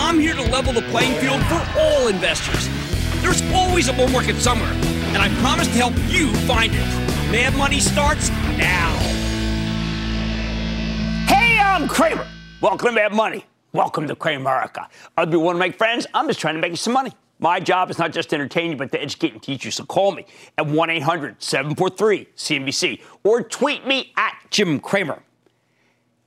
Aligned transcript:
I'm 0.00 0.20
here 0.20 0.34
to 0.34 0.42
level 0.42 0.72
the 0.72 0.82
playing 0.82 1.20
field 1.20 1.42
for 1.46 1.60
all 1.76 2.06
investors. 2.06 2.68
There's 3.20 3.42
always 3.52 3.88
a 3.88 3.92
bull 3.92 4.06
market 4.08 4.36
somewhere, 4.36 4.70
and 4.70 5.18
I 5.18 5.28
promise 5.40 5.66
to 5.66 5.74
help 5.74 5.94
you 6.06 6.32
find 6.46 6.72
it. 6.72 6.86
Mad 7.32 7.56
Money 7.56 7.80
starts 7.80 8.30
now. 8.56 8.96
Hey, 11.26 11.58
I'm 11.58 11.88
Cramer. 11.88 12.26
Welcome 12.60 12.90
to 12.90 12.92
Mad 12.92 13.12
Money. 13.12 13.44
Welcome 13.72 14.06
to 14.06 14.14
Cramerica. 14.14 14.86
Other 15.16 15.32
people 15.32 15.42
want 15.44 15.56
to 15.56 15.60
make 15.60 15.76
friends. 15.76 16.06
I'm 16.14 16.28
just 16.28 16.38
trying 16.38 16.54
to 16.54 16.60
make 16.60 16.70
you 16.70 16.76
some 16.76 16.92
money. 16.92 17.12
My 17.40 17.58
job 17.58 17.90
is 17.90 17.98
not 17.98 18.12
just 18.12 18.30
to 18.30 18.36
entertain 18.36 18.70
you, 18.70 18.76
but 18.76 18.92
to 18.92 19.02
educate 19.02 19.32
and 19.32 19.42
teach 19.42 19.64
you. 19.64 19.72
So 19.72 19.84
call 19.84 20.12
me 20.12 20.26
at 20.56 20.66
1 20.66 20.90
800 20.90 21.42
743 21.42 22.28
CNBC 22.36 23.02
or 23.24 23.42
tweet 23.42 23.84
me 23.84 24.12
at 24.16 24.36
Jim 24.50 24.78
Cramer. 24.78 25.24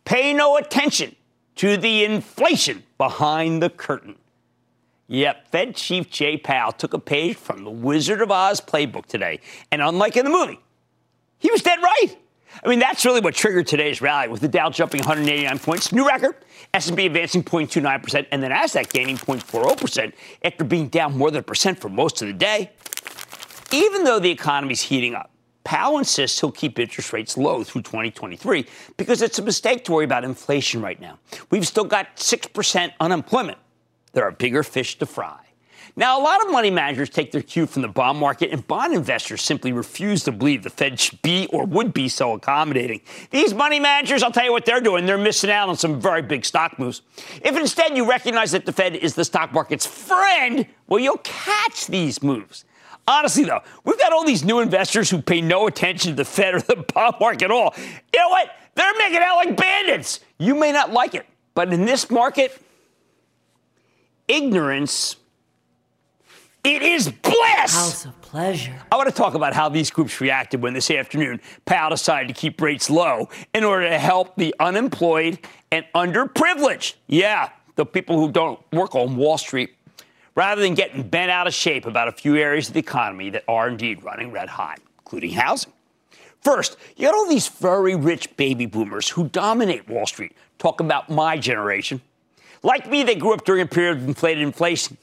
Pay 0.04 0.34
no 0.34 0.58
attention 0.58 1.16
to 1.62 1.78
the 1.78 2.04
inflation 2.04 2.82
behind 2.98 3.62
the 3.62 3.70
curtain. 3.70 4.16
Yep, 5.10 5.52
Fed 5.52 5.76
Chief 5.76 6.10
Jay 6.10 6.36
Powell 6.36 6.72
took 6.72 6.96
a 6.96 6.98
page 6.98 7.38
from 7.38 7.64
the 7.64 7.70
Wizard 7.70 8.20
of 8.20 8.32
Oz 8.32 8.60
playbook 8.60 9.06
today. 9.06 9.40
And 9.72 9.80
unlike 9.80 10.18
in 10.18 10.26
the 10.26 10.32
movie, 10.32 10.60
he 11.38 11.52
was 11.52 11.62
dead 11.62 11.78
right. 11.80 12.18
I 12.64 12.68
mean, 12.68 12.80
that's 12.80 13.06
really 13.06 13.22
what 13.22 13.36
triggered 13.36 13.68
today's 13.68 14.02
rally, 14.02 14.28
with 14.28 14.42
the 14.42 14.48
Dow 14.48 14.72
jumping 14.72 15.02
189 15.02 15.60
points, 15.60 15.92
new 15.92 16.08
record, 16.08 16.36
S&P 16.74 17.06
advancing 17.06 17.44
0.29%, 17.44 18.26
and 18.32 18.42
the 18.42 18.48
Nasdaq 18.48 18.92
gaining 18.92 19.18
0.40% 19.18 20.14
after 20.44 20.64
being 20.64 20.88
down 20.88 21.16
more 21.16 21.30
than 21.30 21.42
a 21.42 21.44
percent 21.44 21.80
for 21.80 21.90
most 21.90 22.24
of 22.24 22.28
the 22.28 22.34
day. 22.34 22.72
Even 23.72 24.04
though 24.04 24.18
the 24.18 24.32
economy's 24.32 24.82
heating 24.82 25.14
up, 25.14 25.31
Powell 25.64 26.00
insists 26.00 26.40
he'll 26.40 26.52
keep 26.52 26.80
interest 26.80 27.14
rates 27.14 27.38
low 27.38 27.64
through 27.64 27.84
2023 27.84 28.66
because 28.98 29.22
it's 29.22 29.40
a 29.40 29.44
mistake 29.44 29.86
to 29.86 29.92
worry 29.92 30.06
about 30.06 30.24
inflation 30.24 30.82
right 30.82 31.00
now. 31.00 31.20
We've 31.50 31.68
still 31.68 31.84
got 31.84 32.16
6% 32.18 32.92
unemployment. 33.00 33.58
There 34.14 34.24
are 34.24 34.32
bigger 34.32 34.64
fish 34.64 34.98
to 35.00 35.06
fry. 35.06 35.38
Now, 35.96 36.20
a 36.20 36.24
lot 36.24 36.44
of 36.46 36.52
money 36.52 36.72
managers 36.72 37.10
take 37.10 37.32
their 37.32 37.42
cue 37.42 37.66
from 37.66 37.82
the 37.82 37.90
bond 37.90 38.18
market, 38.18 38.52
and 38.52 38.66
bond 38.66 38.94
investors 38.94 39.42
simply 39.42 39.74
refuse 39.74 40.24
to 40.24 40.32
believe 40.32 40.64
the 40.64 40.70
Fed 40.70 41.00
should 41.00 41.22
be 41.22 41.48
or 41.48 41.66
would 41.66 41.94
be 41.94 42.08
so 42.08 42.34
accommodating. 42.34 43.02
These 43.30 43.54
money 43.54 43.80
managers, 43.80 44.24
I'll 44.24 44.32
tell 44.32 44.46
you 44.46 44.54
what 44.54 44.66
they're 44.66 44.80
doing. 44.80 45.06
They're 45.06 45.18
missing 45.18 45.52
out 45.52 45.68
on 45.68 45.76
some 45.76 46.00
very 46.00 46.22
big 46.22 46.46
stock 46.46 46.80
moves. 46.80 47.02
If 47.44 47.58
instead 47.58 47.98
you 47.98 48.10
recognize 48.10 48.52
that 48.54 48.66
the 48.66 48.72
Fed 48.72 48.96
is 48.96 49.16
the 49.16 49.26
stock 49.26 49.52
market's 49.52 49.86
friend, 49.86 50.66
well, 50.88 51.00
you'll 51.00 51.18
catch 51.24 51.88
these 51.88 52.24
moves. 52.24 52.64
Honestly, 53.08 53.44
though, 53.44 53.62
we've 53.84 53.98
got 53.98 54.14
all 54.14 54.24
these 54.24 54.44
new 54.44 54.60
investors 54.60 55.10
who 55.10 55.22
pay 55.22 55.42
no 55.42 55.68
attention 55.68 56.12
to 56.12 56.16
the 56.18 56.26
Fed 56.26 56.56
or 56.56 56.62
the 56.62 56.76
bond 56.94 57.16
market 57.20 57.46
at 57.46 57.52
all. 57.52 57.74
You 57.78 58.20
know 58.20 58.30
what? 58.30 58.52
They're 58.76 58.98
making 58.98 59.20
out 59.20 59.36
like 59.38 59.58
bandits. 59.58 60.20
You 60.38 60.56
may 60.56 60.72
not 60.72 60.92
like 60.92 61.14
it, 61.14 61.26
but 61.54 61.74
in 61.74 61.86
this 61.86 62.10
market, 62.10 62.62
ignorance 64.28 65.18
it 66.64 66.84
is 66.84 67.10
bliss. 67.10 67.74
House 67.74 68.06
of 68.06 68.22
pleasure. 68.22 68.80
I 68.92 68.96
want 68.96 69.10
to 69.10 69.16
talk 69.16 69.34
about 69.34 69.54
how 69.54 69.68
these 69.68 69.90
groups 69.90 70.22
reacted 70.22 70.62
when 70.62 70.74
this 70.74 70.92
afternoon 70.92 71.42
Powell 71.66 71.90
decided 71.90 72.28
to 72.28 72.40
keep 72.40 72.62
rates 72.62 72.88
low 72.88 73.30
in 73.54 73.64
order 73.64 73.90
to 73.90 73.98
help 73.98 74.36
the 74.36 74.54
unemployed 74.60 75.40
and 75.72 75.86
underprivileged. 75.96 76.96
Yeah, 77.08 77.50
the 77.78 77.86
people 77.86 78.20
who 78.20 78.32
don't 78.32 78.60
work 78.72 78.94
on 78.94 79.16
Wall 79.16 79.40
Street, 79.40 79.72
rather 80.36 80.62
than 80.62 80.74
getting 80.74 81.04
bent 81.04 81.32
out 81.32 81.48
of 81.48 81.54
shape 81.54 81.86
about 81.86 82.08
a 82.08 82.12
few 82.12 82.36
areas 82.36 82.68
of 82.68 82.74
the 82.74 82.80
economy 82.80 83.30
that 83.30 83.44
are 83.48 83.68
indeed 83.68 84.04
running 84.04 84.32
red 84.32 84.50
hot, 84.50 84.80
including 85.00 85.32
housing. 85.32 85.74
First, 86.42 86.78
you 86.96 87.06
got 87.06 87.14
all 87.14 87.28
these 87.28 87.48
very 87.48 87.96
rich 87.96 88.36
baby 88.36 88.66
boomers 88.66 89.10
who 89.10 89.30
dominate 89.30 89.88
Wall 89.88 90.06
Street. 90.06 90.36
Talk 90.58 90.80
about 90.80 91.10
my 91.10 91.38
generation. 91.38 92.02
Like 92.64 92.90
me, 92.90 93.04
they 93.04 93.16
grew 93.16 93.34
up 93.34 93.46
during 93.46 93.62
a 93.62 93.68
period 93.68 93.98
of 93.98 94.08
inflated 94.08 94.44
inflation. 94.44 94.98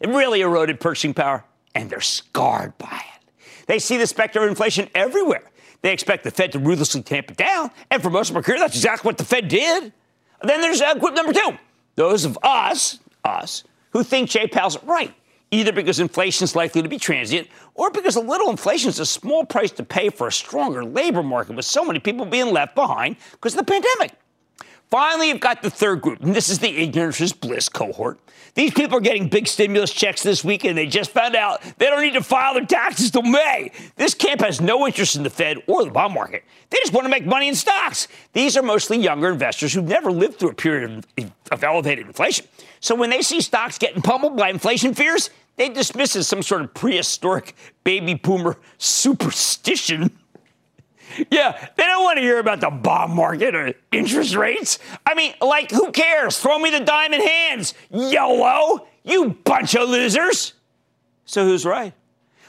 It 0.00 0.08
really 0.08 0.42
eroded 0.42 0.80
purchasing 0.80 1.14
power, 1.14 1.44
and 1.74 1.90
they're 1.90 2.00
scarred 2.00 2.76
by 2.78 3.02
it. 3.14 3.32
They 3.66 3.78
see 3.78 3.96
the 3.96 4.06
specter 4.06 4.42
of 4.42 4.48
inflation 4.48 4.88
everywhere. 4.94 5.42
They 5.82 5.92
expect 5.92 6.24
the 6.24 6.30
Fed 6.30 6.52
to 6.52 6.58
ruthlessly 6.58 7.02
tamp 7.02 7.30
it 7.30 7.36
down, 7.36 7.70
and 7.90 8.02
for 8.02 8.10
most 8.10 8.30
of 8.30 8.36
our 8.36 8.42
career, 8.42 8.58
that's 8.58 8.76
exactly 8.76 9.08
what 9.08 9.18
the 9.18 9.24
Fed 9.24 9.48
did. 9.48 9.92
then 10.42 10.60
there's 10.60 10.80
uh, 10.80 10.94
group 10.94 11.14
number 11.14 11.32
two 11.32 11.58
those 11.96 12.24
of 12.24 12.38
us, 12.42 12.98
us, 13.24 13.64
who 13.96 14.04
think 14.04 14.28
Jay 14.28 14.46
Powell's 14.46 14.76
right, 14.82 15.14
either 15.50 15.72
because 15.72 16.00
inflation 16.00 16.44
is 16.44 16.54
likely 16.54 16.82
to 16.82 16.88
be 16.88 16.98
transient 16.98 17.48
or 17.72 17.90
because 17.90 18.14
a 18.16 18.20
little 18.20 18.50
inflation 18.50 18.90
is 18.90 19.00
a 19.00 19.06
small 19.06 19.42
price 19.42 19.70
to 19.70 19.82
pay 19.82 20.10
for 20.10 20.26
a 20.26 20.32
stronger 20.32 20.84
labor 20.84 21.22
market 21.22 21.56
with 21.56 21.64
so 21.64 21.82
many 21.82 21.98
people 21.98 22.26
being 22.26 22.52
left 22.52 22.74
behind 22.74 23.16
because 23.32 23.54
of 23.54 23.64
the 23.64 23.72
pandemic. 23.72 24.12
Finally, 24.90 25.28
you've 25.28 25.40
got 25.40 25.62
the 25.62 25.70
third 25.70 26.00
group, 26.00 26.22
and 26.22 26.34
this 26.34 26.48
is 26.48 26.60
the 26.60 26.68
ignorance 26.68 27.20
is 27.20 27.32
bliss 27.32 27.68
cohort. 27.68 28.18
These 28.54 28.72
people 28.72 28.96
are 28.96 29.02
getting 29.02 29.28
big 29.28 29.48
stimulus 29.48 29.92
checks 29.92 30.22
this 30.22 30.42
week, 30.42 30.64
and 30.64 30.78
they 30.78 30.86
just 30.86 31.10
found 31.10 31.36
out 31.36 31.60
they 31.76 31.86
don't 31.86 32.00
need 32.00 32.14
to 32.14 32.22
file 32.22 32.54
their 32.54 32.64
taxes 32.64 33.10
till 33.10 33.22
May. 33.22 33.70
This 33.96 34.14
camp 34.14 34.40
has 34.40 34.60
no 34.62 34.86
interest 34.86 35.14
in 35.14 35.24
the 35.24 35.30
Fed 35.30 35.58
or 35.66 35.84
the 35.84 35.90
bond 35.90 36.14
market. 36.14 36.42
They 36.70 36.78
just 36.78 36.94
want 36.94 37.04
to 37.04 37.10
make 37.10 37.26
money 37.26 37.48
in 37.48 37.54
stocks. 37.54 38.08
These 38.32 38.56
are 38.56 38.62
mostly 38.62 38.96
younger 38.96 39.28
investors 39.28 39.74
who've 39.74 39.84
never 39.84 40.10
lived 40.10 40.38
through 40.38 40.50
a 40.50 40.54
period 40.54 41.04
of, 41.18 41.32
of 41.52 41.64
elevated 41.64 42.06
inflation. 42.06 42.46
So 42.80 42.94
when 42.94 43.10
they 43.10 43.20
see 43.20 43.42
stocks 43.42 43.76
getting 43.76 44.00
pummeled 44.00 44.36
by 44.36 44.48
inflation 44.48 44.94
fears, 44.94 45.28
they 45.56 45.68
dismiss 45.68 46.16
it 46.16 46.20
as 46.20 46.28
some 46.28 46.42
sort 46.42 46.62
of 46.62 46.72
prehistoric 46.72 47.54
baby 47.84 48.14
boomer 48.14 48.56
superstition. 48.78 50.16
Yeah, 51.30 51.68
they 51.76 51.84
don't 51.84 52.04
want 52.04 52.18
to 52.18 52.22
hear 52.22 52.38
about 52.38 52.60
the 52.60 52.70
bond 52.70 53.12
market 53.14 53.54
or 53.54 53.74
interest 53.92 54.34
rates. 54.34 54.78
I 55.04 55.14
mean, 55.14 55.34
like, 55.40 55.70
who 55.70 55.92
cares? 55.92 56.38
Throw 56.38 56.58
me 56.58 56.70
the 56.70 56.80
diamond 56.80 57.22
hands, 57.22 57.74
YOLO, 57.90 58.86
you 59.04 59.30
bunch 59.44 59.74
of 59.74 59.88
losers. 59.88 60.54
So 61.24 61.44
who's 61.44 61.64
right? 61.64 61.92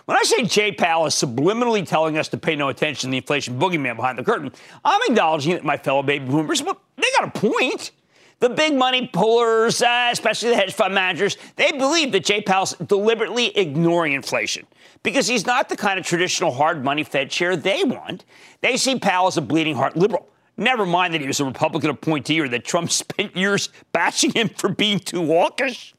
When 0.06 0.18
I 0.18 0.24
say 0.24 0.44
Jay 0.44 0.71
Powell 0.71 1.06
is 1.07 1.15
subliminally 1.15 1.86
telling 1.86 2.18
us 2.18 2.30
to 2.30 2.38
pay 2.38 2.56
no 2.56 2.69
attention 2.69 3.09
to 3.09 3.12
the 3.12 3.18
inflation 3.18 3.59
boogeyman 3.59 3.98
behind 3.98 4.18
the 4.18 4.24
curtain, 4.24 4.51
I'm 4.86 5.01
acknowledging 5.10 5.53
that 5.53 5.65
my 5.65 5.75
fellow 5.75 6.01
baby 6.01 6.25
boomers, 6.25 6.63
well, 6.63 6.80
they 6.95 7.07
got 7.19 7.27
a 7.27 7.39
point. 7.39 7.92
The 8.39 8.50
big 8.50 8.75
money 8.75 9.07
pullers, 9.07 9.81
uh, 9.81 10.10
especially 10.12 10.50
the 10.50 10.57
hedge 10.57 10.74
fund 10.74 10.94
managers, 10.94 11.38
they 11.56 11.72
believe 11.72 12.12
that 12.12 12.24
Jay 12.24 12.42
Powell's 12.42 12.74
deliberately 12.74 13.57
ignoring 13.57 14.13
inflation 14.13 14.68
because 15.01 15.28
he's 15.28 15.45
not 15.45 15.69
the 15.69 15.78
kind 15.78 15.98
of 15.98 16.06
traditional 16.06 16.51
hard 16.51 16.84
money 16.84 17.04
Fed 17.04 17.31
chair 17.31 17.56
they 17.56 17.84
want. 17.84 18.25
They 18.62 18.78
see 18.78 19.00
Powell 19.00 19.28
as 19.28 19.38
a 19.38 19.42
bleeding 19.42 19.75
heart 19.75 19.98
liberal. 19.98 20.30
Never 20.56 20.86
mind 20.86 21.13
that 21.13 21.22
he 21.22 21.28
was 21.28 21.39
a 21.39 21.45
Republican 21.45 21.89
appointee 21.89 22.39
or 22.42 22.48
that 22.50 22.66
Trump 22.66 22.92
spent 22.92 23.36
years 23.36 23.69
bashing 23.92 24.31
him 24.31 24.50
for 24.50 24.69
being 24.69 25.00
too 25.00 25.25
hawkish. 25.25 25.94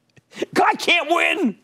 God 0.55 0.79
can't 0.79 1.09
win. 1.09 1.59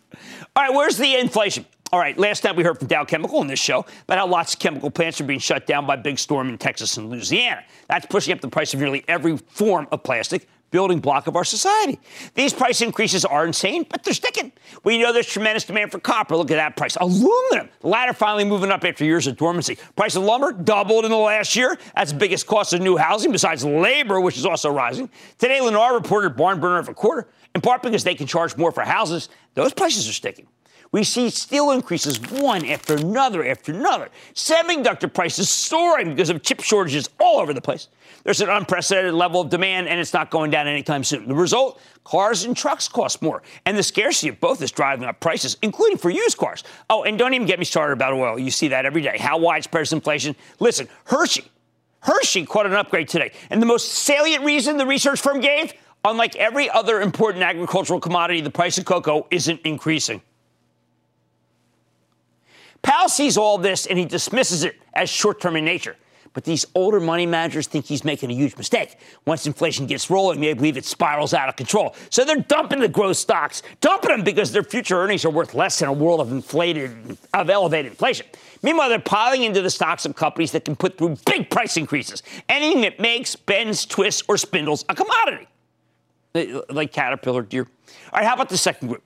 All 0.56 0.64
right, 0.64 0.72
where's 0.72 0.96
the 0.96 1.16
inflation? 1.16 1.66
All 1.92 2.00
right, 2.00 2.18
last 2.18 2.42
night 2.42 2.56
we 2.56 2.64
heard 2.64 2.78
from 2.78 2.88
Dow 2.88 3.04
Chemical 3.04 3.38
on 3.38 3.46
this 3.46 3.60
show 3.60 3.86
about 4.04 4.18
how 4.18 4.26
lots 4.26 4.54
of 4.54 4.60
chemical 4.60 4.90
plants 4.90 5.20
are 5.20 5.24
being 5.24 5.38
shut 5.38 5.66
down 5.66 5.86
by 5.86 5.94
big 5.94 6.18
storm 6.18 6.48
in 6.48 6.58
Texas 6.58 6.96
and 6.96 7.08
Louisiana. 7.10 7.62
That's 7.88 8.06
pushing 8.06 8.32
up 8.32 8.40
the 8.40 8.48
price 8.48 8.74
of 8.74 8.80
nearly 8.80 9.04
every 9.06 9.36
form 9.36 9.86
of 9.92 10.02
plastic, 10.02 10.48
building 10.74 10.98
block 10.98 11.28
of 11.28 11.36
our 11.36 11.44
society. 11.44 12.00
These 12.34 12.52
price 12.52 12.80
increases 12.80 13.24
are 13.24 13.46
insane, 13.46 13.86
but 13.88 14.02
they're 14.02 14.12
sticking. 14.12 14.50
We 14.82 14.98
know 14.98 15.12
there's 15.12 15.28
tremendous 15.28 15.62
demand 15.62 15.92
for 15.92 16.00
copper. 16.00 16.36
Look 16.36 16.50
at 16.50 16.56
that 16.56 16.76
price. 16.76 16.96
Aluminum, 16.96 17.68
the 17.78 17.86
latter 17.86 18.12
finally 18.12 18.44
moving 18.44 18.72
up 18.72 18.84
after 18.84 19.04
years 19.04 19.28
of 19.28 19.36
dormancy. 19.36 19.78
Price 19.94 20.16
of 20.16 20.24
lumber 20.24 20.50
doubled 20.50 21.04
in 21.04 21.12
the 21.12 21.16
last 21.16 21.54
year. 21.54 21.78
That's 21.94 22.10
the 22.10 22.18
biggest 22.18 22.48
cost 22.48 22.72
of 22.72 22.80
new 22.80 22.96
housing 22.96 23.30
besides 23.30 23.64
labor, 23.64 24.20
which 24.20 24.36
is 24.36 24.44
also 24.44 24.68
rising. 24.68 25.08
Today, 25.38 25.60
Lennar 25.60 25.94
reported 25.94 26.36
barn 26.36 26.58
burner 26.58 26.78
of 26.78 26.88
a 26.88 26.94
quarter, 26.94 27.28
in 27.54 27.60
part 27.60 27.80
because 27.80 28.02
they 28.02 28.16
can 28.16 28.26
charge 28.26 28.56
more 28.56 28.72
for 28.72 28.82
houses. 28.82 29.28
Those 29.54 29.72
prices 29.72 30.08
are 30.08 30.12
sticking. 30.12 30.48
We 30.94 31.02
see 31.02 31.28
steel 31.28 31.72
increases 31.72 32.20
one 32.20 32.64
after 32.66 32.94
another 32.94 33.44
after 33.44 33.72
another. 33.72 34.10
Semiconductor 34.34 35.12
prices 35.12 35.48
soaring 35.48 36.10
because 36.10 36.30
of 36.30 36.44
chip 36.44 36.60
shortages 36.60 37.10
all 37.18 37.40
over 37.40 37.52
the 37.52 37.60
place. 37.60 37.88
There's 38.22 38.40
an 38.40 38.48
unprecedented 38.48 39.12
level 39.12 39.40
of 39.40 39.50
demand, 39.50 39.88
and 39.88 39.98
it's 39.98 40.12
not 40.12 40.30
going 40.30 40.52
down 40.52 40.68
anytime 40.68 41.02
soon. 41.02 41.26
The 41.26 41.34
result 41.34 41.80
cars 42.04 42.44
and 42.44 42.56
trucks 42.56 42.86
cost 42.86 43.22
more, 43.22 43.42
and 43.66 43.76
the 43.76 43.82
scarcity 43.82 44.28
of 44.28 44.38
both 44.38 44.62
is 44.62 44.70
driving 44.70 45.08
up 45.08 45.18
prices, 45.18 45.56
including 45.62 45.98
for 45.98 46.10
used 46.10 46.38
cars. 46.38 46.62
Oh, 46.88 47.02
and 47.02 47.18
don't 47.18 47.34
even 47.34 47.48
get 47.48 47.58
me 47.58 47.64
started 47.64 47.94
about 47.94 48.12
oil. 48.12 48.38
You 48.38 48.52
see 48.52 48.68
that 48.68 48.86
every 48.86 49.02
day. 49.02 49.18
How 49.18 49.36
widespread 49.36 49.82
is 49.82 49.92
inflation? 49.92 50.36
Listen, 50.60 50.86
Hershey. 51.06 51.50
Hershey 52.02 52.46
caught 52.46 52.66
an 52.66 52.72
upgrade 52.74 53.08
today. 53.08 53.32
And 53.50 53.60
the 53.60 53.66
most 53.66 53.88
salient 53.90 54.44
reason 54.44 54.76
the 54.76 54.86
research 54.86 55.20
firm 55.20 55.40
gave? 55.40 55.72
Unlike 56.04 56.36
every 56.36 56.70
other 56.70 57.00
important 57.00 57.42
agricultural 57.42 57.98
commodity, 57.98 58.42
the 58.42 58.50
price 58.50 58.78
of 58.78 58.84
cocoa 58.84 59.26
isn't 59.32 59.60
increasing. 59.62 60.22
Powell 62.84 63.08
sees 63.08 63.36
all 63.36 63.58
this 63.58 63.86
and 63.86 63.98
he 63.98 64.04
dismisses 64.04 64.62
it 64.62 64.80
as 64.92 65.10
short 65.10 65.40
term 65.40 65.56
in 65.56 65.64
nature. 65.64 65.96
But 66.34 66.44
these 66.44 66.66
older 66.74 66.98
money 66.98 67.26
managers 67.26 67.68
think 67.68 67.86
he's 67.86 68.04
making 68.04 68.30
a 68.30 68.34
huge 68.34 68.56
mistake. 68.56 68.98
Once 69.24 69.46
inflation 69.46 69.86
gets 69.86 70.10
rolling, 70.10 70.40
they 70.40 70.52
believe 70.52 70.76
it 70.76 70.84
spirals 70.84 71.32
out 71.32 71.48
of 71.48 71.54
control. 71.54 71.94
So 72.10 72.24
they're 72.24 72.36
dumping 72.36 72.80
the 72.80 72.88
growth 72.88 73.16
stocks, 73.16 73.62
dumping 73.80 74.10
them 74.10 74.24
because 74.24 74.50
their 74.50 74.64
future 74.64 74.96
earnings 74.96 75.24
are 75.24 75.30
worth 75.30 75.54
less 75.54 75.80
in 75.80 75.88
a 75.88 75.92
world 75.92 76.20
of 76.20 76.32
inflated, 76.32 77.16
of 77.32 77.48
elevated 77.48 77.92
inflation. 77.92 78.26
Meanwhile, 78.62 78.88
they're 78.88 78.98
piling 78.98 79.44
into 79.44 79.62
the 79.62 79.70
stocks 79.70 80.04
of 80.04 80.16
companies 80.16 80.50
that 80.52 80.64
can 80.64 80.74
put 80.74 80.98
through 80.98 81.16
big 81.24 81.50
price 81.50 81.76
increases. 81.76 82.24
Anything 82.48 82.80
that 82.82 82.98
makes, 82.98 83.36
bends, 83.36 83.86
twists, 83.86 84.24
or 84.26 84.36
spindles 84.36 84.84
a 84.88 84.94
commodity. 84.94 85.46
Like 86.68 86.92
Caterpillar, 86.92 87.42
Deere. 87.42 87.68
All 88.12 88.18
right, 88.18 88.24
how 88.26 88.34
about 88.34 88.48
the 88.48 88.58
second 88.58 88.88
group? 88.88 89.04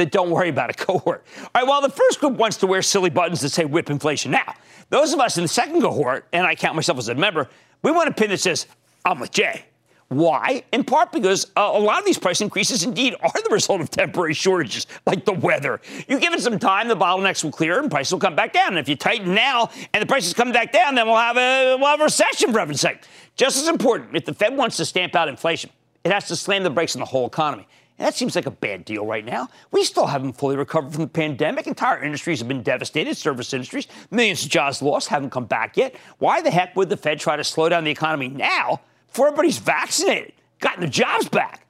That 0.00 0.10
don't 0.10 0.30
worry 0.30 0.48
about 0.48 0.70
a 0.70 0.72
cohort. 0.84 1.24
All 1.38 1.48
right, 1.54 1.66
well, 1.66 1.80
the 1.80 1.90
first 1.90 2.20
group 2.20 2.34
wants 2.34 2.56
to 2.58 2.66
wear 2.66 2.82
silly 2.82 3.10
buttons 3.10 3.40
that 3.42 3.50
say 3.50 3.64
whip 3.64 3.90
inflation. 3.90 4.32
Now, 4.32 4.54
those 4.88 5.12
of 5.12 5.20
us 5.20 5.36
in 5.36 5.44
the 5.44 5.48
second 5.48 5.80
cohort, 5.80 6.26
and 6.32 6.46
I 6.46 6.54
count 6.54 6.74
myself 6.74 6.98
as 6.98 7.08
a 7.08 7.14
member, 7.14 7.48
we 7.82 7.92
want 7.92 8.08
a 8.08 8.12
pin 8.12 8.30
that 8.30 8.40
says, 8.40 8.66
I'm 9.04 9.20
with 9.20 9.30
Jay. 9.30 9.64
Why? 10.08 10.64
In 10.72 10.82
part 10.82 11.12
because 11.12 11.46
uh, 11.56 11.70
a 11.72 11.78
lot 11.78 12.00
of 12.00 12.04
these 12.04 12.18
price 12.18 12.40
increases 12.40 12.82
indeed 12.82 13.14
are 13.22 13.30
the 13.30 13.50
result 13.50 13.80
of 13.80 13.90
temporary 13.90 14.34
shortages, 14.34 14.88
like 15.06 15.24
the 15.24 15.32
weather. 15.32 15.80
You 16.08 16.18
give 16.18 16.34
it 16.34 16.40
some 16.40 16.58
time, 16.58 16.88
the 16.88 16.96
bottlenecks 16.96 17.44
will 17.44 17.52
clear 17.52 17.78
and 17.78 17.88
prices 17.88 18.12
will 18.12 18.18
come 18.18 18.34
back 18.34 18.52
down. 18.52 18.70
And 18.70 18.78
if 18.78 18.88
you 18.88 18.96
tighten 18.96 19.34
now 19.34 19.70
and 19.94 20.02
the 20.02 20.06
prices 20.06 20.34
come 20.34 20.50
back 20.50 20.72
down, 20.72 20.96
then 20.96 21.06
we'll 21.06 21.16
have 21.16 21.36
a, 21.36 21.76
we'll 21.76 21.86
have 21.86 22.00
a 22.00 22.04
recession 22.04 22.52
for 22.52 22.58
heaven's 22.58 22.80
sake. 22.80 22.98
Just 23.36 23.56
as 23.56 23.68
important, 23.68 24.16
if 24.16 24.24
the 24.24 24.34
Fed 24.34 24.56
wants 24.56 24.76
to 24.78 24.84
stamp 24.84 25.14
out 25.14 25.28
inflation, 25.28 25.70
it 26.02 26.10
has 26.10 26.26
to 26.26 26.34
slam 26.34 26.64
the 26.64 26.70
brakes 26.70 26.96
on 26.96 27.00
the 27.00 27.06
whole 27.06 27.26
economy. 27.26 27.68
And 28.00 28.06
that 28.06 28.14
seems 28.14 28.34
like 28.34 28.46
a 28.46 28.50
bad 28.50 28.86
deal 28.86 29.04
right 29.04 29.26
now. 29.26 29.50
We 29.72 29.84
still 29.84 30.06
haven't 30.06 30.32
fully 30.32 30.56
recovered 30.56 30.94
from 30.94 31.02
the 31.02 31.08
pandemic. 31.08 31.66
Entire 31.66 32.02
industries 32.02 32.38
have 32.38 32.48
been 32.48 32.62
devastated, 32.62 33.14
service 33.14 33.52
industries. 33.52 33.88
Millions 34.10 34.42
of 34.42 34.48
jobs 34.48 34.80
lost, 34.80 35.08
haven't 35.08 35.28
come 35.28 35.44
back 35.44 35.76
yet. 35.76 35.94
Why 36.16 36.40
the 36.40 36.50
heck 36.50 36.74
would 36.76 36.88
the 36.88 36.96
Fed 36.96 37.20
try 37.20 37.36
to 37.36 37.44
slow 37.44 37.68
down 37.68 37.84
the 37.84 37.90
economy 37.90 38.28
now 38.28 38.80
before 39.08 39.26
everybody's 39.26 39.58
vaccinated, 39.58 40.32
gotten 40.60 40.80
their 40.80 40.88
jobs 40.88 41.28
back? 41.28 41.66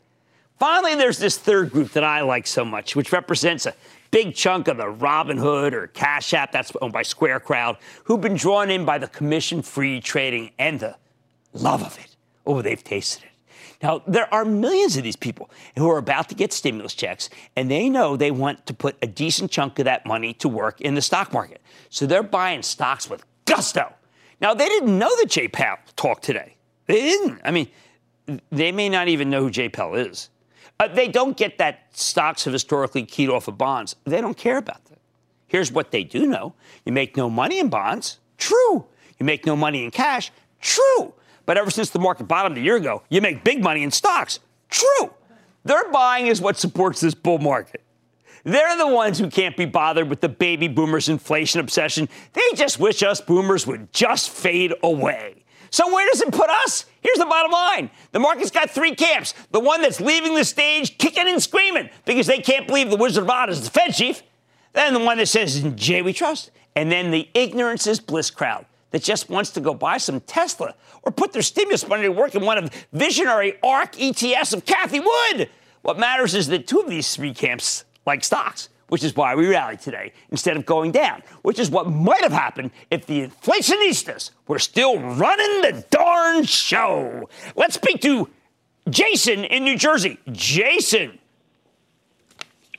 Finally, 0.61 0.95
there's 0.95 1.19
this 1.19 1.37
third 1.37 1.73
group 1.73 1.91
that 1.95 2.05
I 2.05 2.21
like 2.21 2.47
so 2.47 2.65
much, 2.65 2.95
which 2.95 3.11
represents 3.11 3.67
a 3.67 3.75
big 4.13 4.37
chunk 4.37 4.69
of 4.69 4.77
the 4.77 4.85
Robinhood 4.85 5.73
or 5.73 5.89
Cash 5.89 6.33
App, 6.33 6.53
that's 6.53 6.71
owned 6.81 6.93
by 6.93 7.03
Square 7.03 7.41
crowd, 7.41 7.77
who've 8.05 8.21
been 8.21 8.37
drawn 8.37 8.71
in 8.71 8.85
by 8.85 8.99
the 8.99 9.09
commission 9.09 9.63
free 9.63 10.01
trading 10.01 10.53
and 10.61 10.79
the 10.79 10.95
love 11.55 11.83
of 11.83 11.99
it. 11.99 12.15
Oh, 12.47 12.63
they've 12.63 12.85
tasted 12.85 13.25
it. 13.25 13.30
Now, 13.83 14.03
there 14.07 14.33
are 14.33 14.45
millions 14.45 14.97
of 14.97 15.03
these 15.03 15.17
people 15.17 15.51
who 15.77 15.91
are 15.91 15.99
about 15.99 16.29
to 16.29 16.35
get 16.35 16.53
stimulus 16.53 16.95
checks, 16.95 17.31
and 17.57 17.71
they 17.71 17.89
know 17.89 18.17
they 18.17 18.31
want 18.31 18.67
to 18.67 18.75
put 18.75 18.97
a 19.01 19.07
decent 19.07 19.51
chunk 19.51 19.79
of 19.79 19.87
that 19.87 20.05
money 20.05 20.35
to 20.35 20.49
work 20.49 20.81
in 20.81 20.95
the 20.95 21.03
stock 21.03 21.33
market. 21.33 21.63
So 21.89 22.07
they're 22.07 22.23
buying 22.23 22.63
stocks 22.63 23.09
with 23.09 23.25
gusto. 23.47 23.93
Now, 24.41 24.55
they 24.55 24.69
didn't 24.69 24.99
know 24.99 25.11
that 25.17 25.31
Jay 25.31 25.49
Powell 25.49 25.79
talked 25.97 26.25
today. 26.25 26.57
They 26.87 27.01
didn't. 27.01 27.41
I 27.45 27.51
mean, 27.51 27.69
they 28.51 28.71
may 28.71 28.89
not 28.89 29.09
even 29.09 29.31
know 29.31 29.43
who 29.43 29.51
Jay 29.51 29.69
Powell 29.69 29.95
is. 29.95 30.29
Uh, 30.79 30.89
they 30.89 31.09
don't 31.09 31.37
get 31.37 31.59
that 31.59 31.87
stocks 31.93 32.45
have 32.45 32.53
historically 32.53 33.05
keyed 33.05 33.29
off 33.29 33.49
of 33.49 33.59
bonds. 33.59 33.97
They 34.05 34.21
don't 34.21 34.37
care 34.37 34.57
about 34.57 34.85
that. 34.87 34.99
Here's 35.47 35.73
what 35.73 35.91
they 35.91 36.05
do 36.05 36.27
know 36.27 36.55
you 36.85 36.93
make 36.93 37.17
no 37.17 37.29
money 37.29 37.59
in 37.59 37.69
bonds. 37.69 38.19
True. 38.39 38.87
You 39.19 39.27
make 39.27 39.45
no 39.45 39.57
money 39.57 39.85
in 39.85 39.91
cash. 39.91 40.31
True. 40.61 41.13
But 41.51 41.59
ever 41.59 41.73
since 41.73 41.91
the 41.91 41.99
market 41.99 42.29
bottomed 42.29 42.59
a 42.59 42.61
year 42.61 42.77
ago, 42.77 43.03
you 43.09 43.21
make 43.21 43.43
big 43.43 43.61
money 43.61 43.83
in 43.83 43.91
stocks. 43.91 44.39
True. 44.69 45.13
Their 45.65 45.91
buying 45.91 46.29
is 46.29 46.41
what 46.41 46.57
supports 46.57 47.01
this 47.01 47.13
bull 47.13 47.39
market. 47.41 47.83
They're 48.45 48.77
the 48.79 48.87
ones 48.87 49.19
who 49.19 49.29
can't 49.29 49.57
be 49.57 49.65
bothered 49.65 50.09
with 50.09 50.21
the 50.21 50.29
baby 50.29 50.69
boomers' 50.69 51.09
inflation 51.09 51.59
obsession. 51.59 52.09
They 52.35 52.41
just 52.55 52.79
wish 52.79 53.03
us 53.03 53.21
boomers 53.21 53.67
would 53.67 53.93
just 53.93 54.31
fade 54.31 54.75
away. 54.85 55.43
So, 55.71 55.93
where 55.93 56.09
does 56.09 56.21
it 56.21 56.31
put 56.31 56.51
us? 56.51 56.85
Here's 57.01 57.19
the 57.19 57.27
bottom 57.27 57.51
line 57.51 57.91
the 58.13 58.21
market's 58.21 58.53
got 58.53 58.71
three 58.71 58.95
camps. 58.95 59.35
The 59.51 59.59
one 59.59 59.83
that's 59.83 60.01
leaving 60.01 60.37
the 60.37 60.45
stage 60.45 60.99
kicking 60.99 61.27
and 61.27 61.43
screaming 61.43 61.91
because 62.05 62.29
they 62.29 62.39
can't 62.39 62.69
believe 62.69 62.91
the 62.91 62.97
Wizard 62.97 63.25
of 63.25 63.29
Oz 63.29 63.59
is 63.59 63.65
the 63.65 63.71
Fed 63.71 63.93
chief. 63.93 64.23
Then 64.73 64.95
the 64.95 65.01
one 65.01 65.19
that 65.19 65.27
says, 65.27 65.61
Jay 65.75 66.01
we 66.01 66.13
trust. 66.13 66.53
And 66.77 66.93
then 66.93 67.11
the 67.11 67.29
ignorance 67.35 67.89
is 67.89 67.99
bliss 67.99 68.31
crowd 68.31 68.67
that 68.91 69.03
just 69.03 69.31
wants 69.31 69.51
to 69.51 69.61
go 69.61 69.75
buy 69.75 69.99
some 69.99 70.21
Tesla 70.21 70.75
or 71.03 71.13
put 71.13 71.33
their 71.33 71.43
stimulus 71.43 71.87
money 71.87 72.03
to 72.03 72.11
work 72.11 72.35
in 72.35 72.45
one 72.45 72.59
of 72.59 72.71
visionary 72.93 73.55
ARC 73.63 73.93
ETFs 73.93 74.53
of 74.53 74.65
Cathie 74.65 75.01
Wood. 75.01 75.49
What 75.83 75.99
matters 75.99 76.35
is 76.35 76.49
that 76.49 76.67
two 76.67 76.81
of 76.81 76.89
these 76.89 77.15
three 77.15 77.33
camps 77.33 77.85
like 78.07 78.25
stocks, 78.25 78.69
which 78.89 79.05
is 79.05 79.15
why 79.15 79.35
we 79.35 79.49
rallied 79.49 79.81
today 79.81 80.13
instead 80.31 80.57
of 80.57 80.67
going 80.67 80.93
down, 80.93 81.23
which 81.43 81.59
is 81.59 81.71
what 81.71 81.89
might 81.89 82.23
have 82.23 82.33
happened 82.33 82.71
if 82.91 83.07
the 83.07 83.27
inflationistas 83.27 84.31
were 84.47 84.59
still 84.59 84.99
running 84.99 85.63
the 85.63 85.85
darn 85.91 86.45
show. 86.45 87.29
Let's 87.57 87.75
speak 87.75 88.01
to 88.03 88.29
Jason 88.89 89.45
in 89.45 89.65
New 89.65 89.77
Jersey. 89.77 90.19
Jason. 90.33 91.19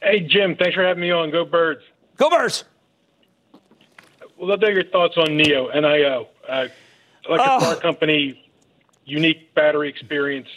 Hey, 0.01 0.21
Jim. 0.21 0.55
Thanks 0.55 0.75
for 0.75 0.83
having 0.83 1.01
me 1.01 1.11
on. 1.11 1.31
Go 1.31 1.45
Birds. 1.45 1.81
Go 2.17 2.29
Birds. 2.29 2.65
Well, 4.41 4.49
love 4.49 4.61
to 4.61 4.73
your 4.73 4.83
thoughts 4.83 5.17
on 5.17 5.37
Neo 5.37 5.69
NIO. 5.69 6.25
Uh, 6.49 6.67
electric 7.29 7.47
oh. 7.47 7.59
car 7.59 7.75
company, 7.75 8.43
unique 9.05 9.53
battery 9.53 9.87
experience. 9.87 10.47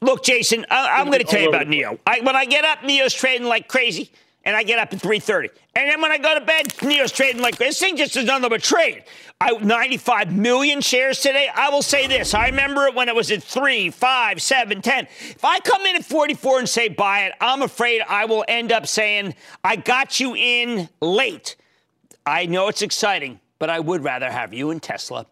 Look, 0.00 0.24
Jason, 0.24 0.66
I, 0.70 1.00
am 1.00 1.06
going 1.06 1.20
to 1.20 1.24
tell 1.24 1.40
you 1.40 1.48
about 1.48 1.68
NIO. 1.68 2.00
I, 2.04 2.18
when 2.22 2.34
I 2.34 2.46
get 2.46 2.64
up, 2.64 2.82
NIO's 2.82 3.14
trading 3.14 3.46
like 3.46 3.68
crazy, 3.68 4.10
and 4.44 4.56
I 4.56 4.64
get 4.64 4.80
up 4.80 4.92
at 4.92 4.98
3:30. 4.98 5.50
And 5.76 5.88
then 5.88 6.00
when 6.00 6.10
I 6.10 6.18
go 6.18 6.36
to 6.36 6.44
bed, 6.44 6.66
NIO's 6.82 7.12
trading 7.12 7.40
like 7.40 7.58
crazy. 7.58 7.68
This 7.68 7.78
thing 7.78 7.96
just 7.96 8.16
is 8.16 8.28
another 8.28 8.58
trade. 8.58 9.04
I 9.40 9.52
95 9.52 10.36
million 10.36 10.80
shares 10.80 11.20
today. 11.20 11.48
I 11.54 11.70
will 11.70 11.82
say 11.82 12.08
this: 12.08 12.34
I 12.34 12.46
remember 12.46 12.88
it 12.88 12.96
when 12.96 13.08
it 13.08 13.14
was 13.14 13.30
at 13.30 13.40
three, 13.40 13.88
five, 13.90 14.42
seven, 14.42 14.82
ten. 14.82 15.06
If 15.20 15.44
I 15.44 15.60
come 15.60 15.82
in 15.82 15.94
at 15.94 16.04
44 16.04 16.58
and 16.58 16.68
say 16.68 16.88
buy 16.88 17.26
it, 17.26 17.34
I'm 17.40 17.62
afraid 17.62 18.02
I 18.08 18.24
will 18.24 18.44
end 18.48 18.72
up 18.72 18.88
saying 18.88 19.36
I 19.62 19.76
got 19.76 20.18
you 20.18 20.34
in 20.34 20.88
late. 21.00 21.54
I 22.26 22.46
know 22.46 22.68
it's 22.68 22.82
exciting, 22.82 23.40
but 23.58 23.70
I 23.70 23.80
would 23.80 24.02
rather 24.02 24.30
have 24.30 24.52
you 24.52 24.70
in 24.70 24.80
Tesla 24.80 25.26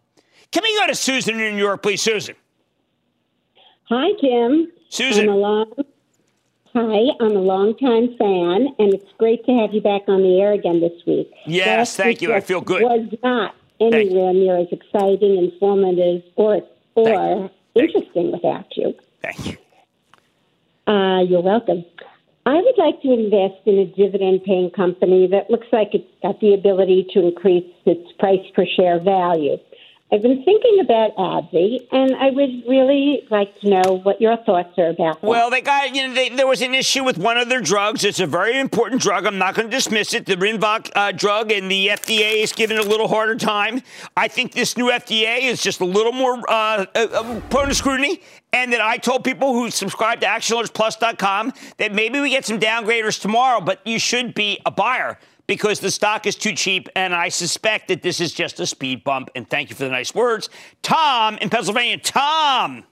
can 0.55 0.63
we 0.63 0.73
go 0.79 0.87
to 0.87 0.95
Susan 0.95 1.37
in 1.37 1.55
New 1.55 1.61
York, 1.61 1.83
please, 1.83 2.01
Susan? 2.01 2.33
Hi, 3.89 4.11
Jim. 4.21 4.71
Susan. 4.87 5.27
I'm 5.27 5.35
a 5.35 5.37
long, 5.37 5.73
hi, 6.73 7.13
I'm 7.19 7.35
a 7.35 7.41
longtime 7.41 8.15
fan, 8.17 8.73
and 8.79 8.93
it's 8.93 9.11
great 9.17 9.45
to 9.47 9.51
have 9.51 9.73
you 9.73 9.81
back 9.81 10.03
on 10.07 10.21
the 10.21 10.39
air 10.39 10.53
again 10.53 10.79
this 10.79 10.93
week. 11.05 11.29
Yes, 11.45 11.67
Last 11.67 11.97
thank 11.97 12.21
you. 12.21 12.33
I 12.33 12.39
feel 12.39 12.61
good. 12.61 12.83
Was 12.83 13.13
not 13.21 13.53
anywhere 13.81 14.31
near 14.31 14.57
as 14.57 14.67
exciting, 14.71 15.37
informative, 15.37 16.23
or 16.37 16.61
or 16.95 17.51
interesting 17.75 18.31
without 18.31 18.65
you. 18.77 18.95
Thank 19.21 19.45
you. 19.45 19.57
Uh, 20.87 21.21
you're 21.23 21.41
welcome. 21.41 21.83
I 22.47 22.61
would 22.61 22.77
like 22.77 23.01
to 23.01 23.11
invest 23.11 23.65
in 23.65 23.79
a 23.79 23.85
dividend 23.85 24.43
paying 24.43 24.69
company 24.69 25.27
that 25.31 25.49
looks 25.49 25.65
like 25.71 25.89
it's 25.93 26.05
got 26.21 26.39
the 26.41 26.53
ability 26.53 27.07
to 27.13 27.27
increase 27.27 27.65
its 27.87 28.11
price 28.19 28.45
per 28.53 28.65
share 28.77 28.99
value. 28.99 29.57
I've 30.11 30.21
been 30.21 30.43
thinking 30.43 30.79
about 30.81 31.15
AbbVie, 31.15 31.87
and 31.91 32.15
I 32.15 32.29
would 32.29 32.63
really 32.69 33.27
like 33.31 33.59
to 33.61 33.69
know 33.69 33.99
what 34.03 34.21
your 34.21 34.37
thoughts 34.37 34.77
are 34.77 34.89
about 34.89 35.19
that. 35.19 35.27
Well, 35.27 35.49
they 35.49 35.61
got, 35.61 35.95
you 35.95 36.07
know, 36.07 36.13
they, 36.13 36.29
there 36.29 36.45
was 36.45 36.61
an 36.61 36.75
issue 36.75 37.03
with 37.03 37.17
one 37.17 37.37
of 37.37 37.49
their 37.49 37.59
drugs. 37.59 38.03
It's 38.03 38.19
a 38.19 38.27
very 38.27 38.59
important 38.59 39.01
drug. 39.01 39.25
I'm 39.25 39.39
not 39.39 39.55
going 39.55 39.67
to 39.67 39.75
dismiss 39.75 40.13
it. 40.13 40.27
The 40.27 40.35
Rinvoq 40.35 40.91
uh, 40.95 41.11
drug, 41.11 41.51
and 41.51 41.71
the 41.71 41.87
FDA 41.87 42.43
is 42.43 42.53
giving 42.53 42.77
it 42.77 42.85
a 42.85 42.87
little 42.87 43.07
harder 43.07 43.35
time. 43.35 43.81
I 44.15 44.27
think 44.27 44.51
this 44.51 44.77
new 44.77 44.91
FDA 44.91 45.41
is 45.41 45.59
just 45.63 45.81
a 45.81 45.85
little 45.85 46.13
more 46.13 46.39
uh, 46.47 46.85
uh, 46.93 47.07
uh, 47.11 47.39
prone 47.49 47.69
to 47.69 47.75
scrutiny. 47.75 48.21
And 48.53 48.71
that 48.73 48.81
I 48.81 48.97
told 48.97 49.23
people 49.23 49.53
who 49.53 49.71
subscribe 49.71 50.21
to 50.21 50.27
ActionAlertsPlus.com 50.27 51.51
that 51.77 51.93
maybe 51.93 52.21
we 52.21 52.29
get 52.29 52.45
some 52.45 52.59
downgraders 52.59 53.19
tomorrow, 53.19 53.59
but 53.59 53.81
you 53.85 53.99
should 53.99 54.33
be 54.33 54.61
a 54.65 54.71
buyer 54.71 55.17
because 55.47 55.79
the 55.79 55.91
stock 55.91 56.25
is 56.25 56.35
too 56.35 56.53
cheap, 56.53 56.89
and 56.95 57.13
I 57.13 57.29
suspect 57.29 57.87
that 57.89 58.01
this 58.01 58.19
is 58.19 58.33
just 58.33 58.59
a 58.59 58.65
speed 58.65 59.03
bump. 59.03 59.29
And 59.35 59.49
thank 59.49 59.69
you 59.69 59.75
for 59.75 59.83
the 59.83 59.89
nice 59.89 60.13
words. 60.13 60.49
Tom 60.81 61.37
in 61.37 61.49
Pennsylvania. 61.49 61.97
Tom. 61.97 62.83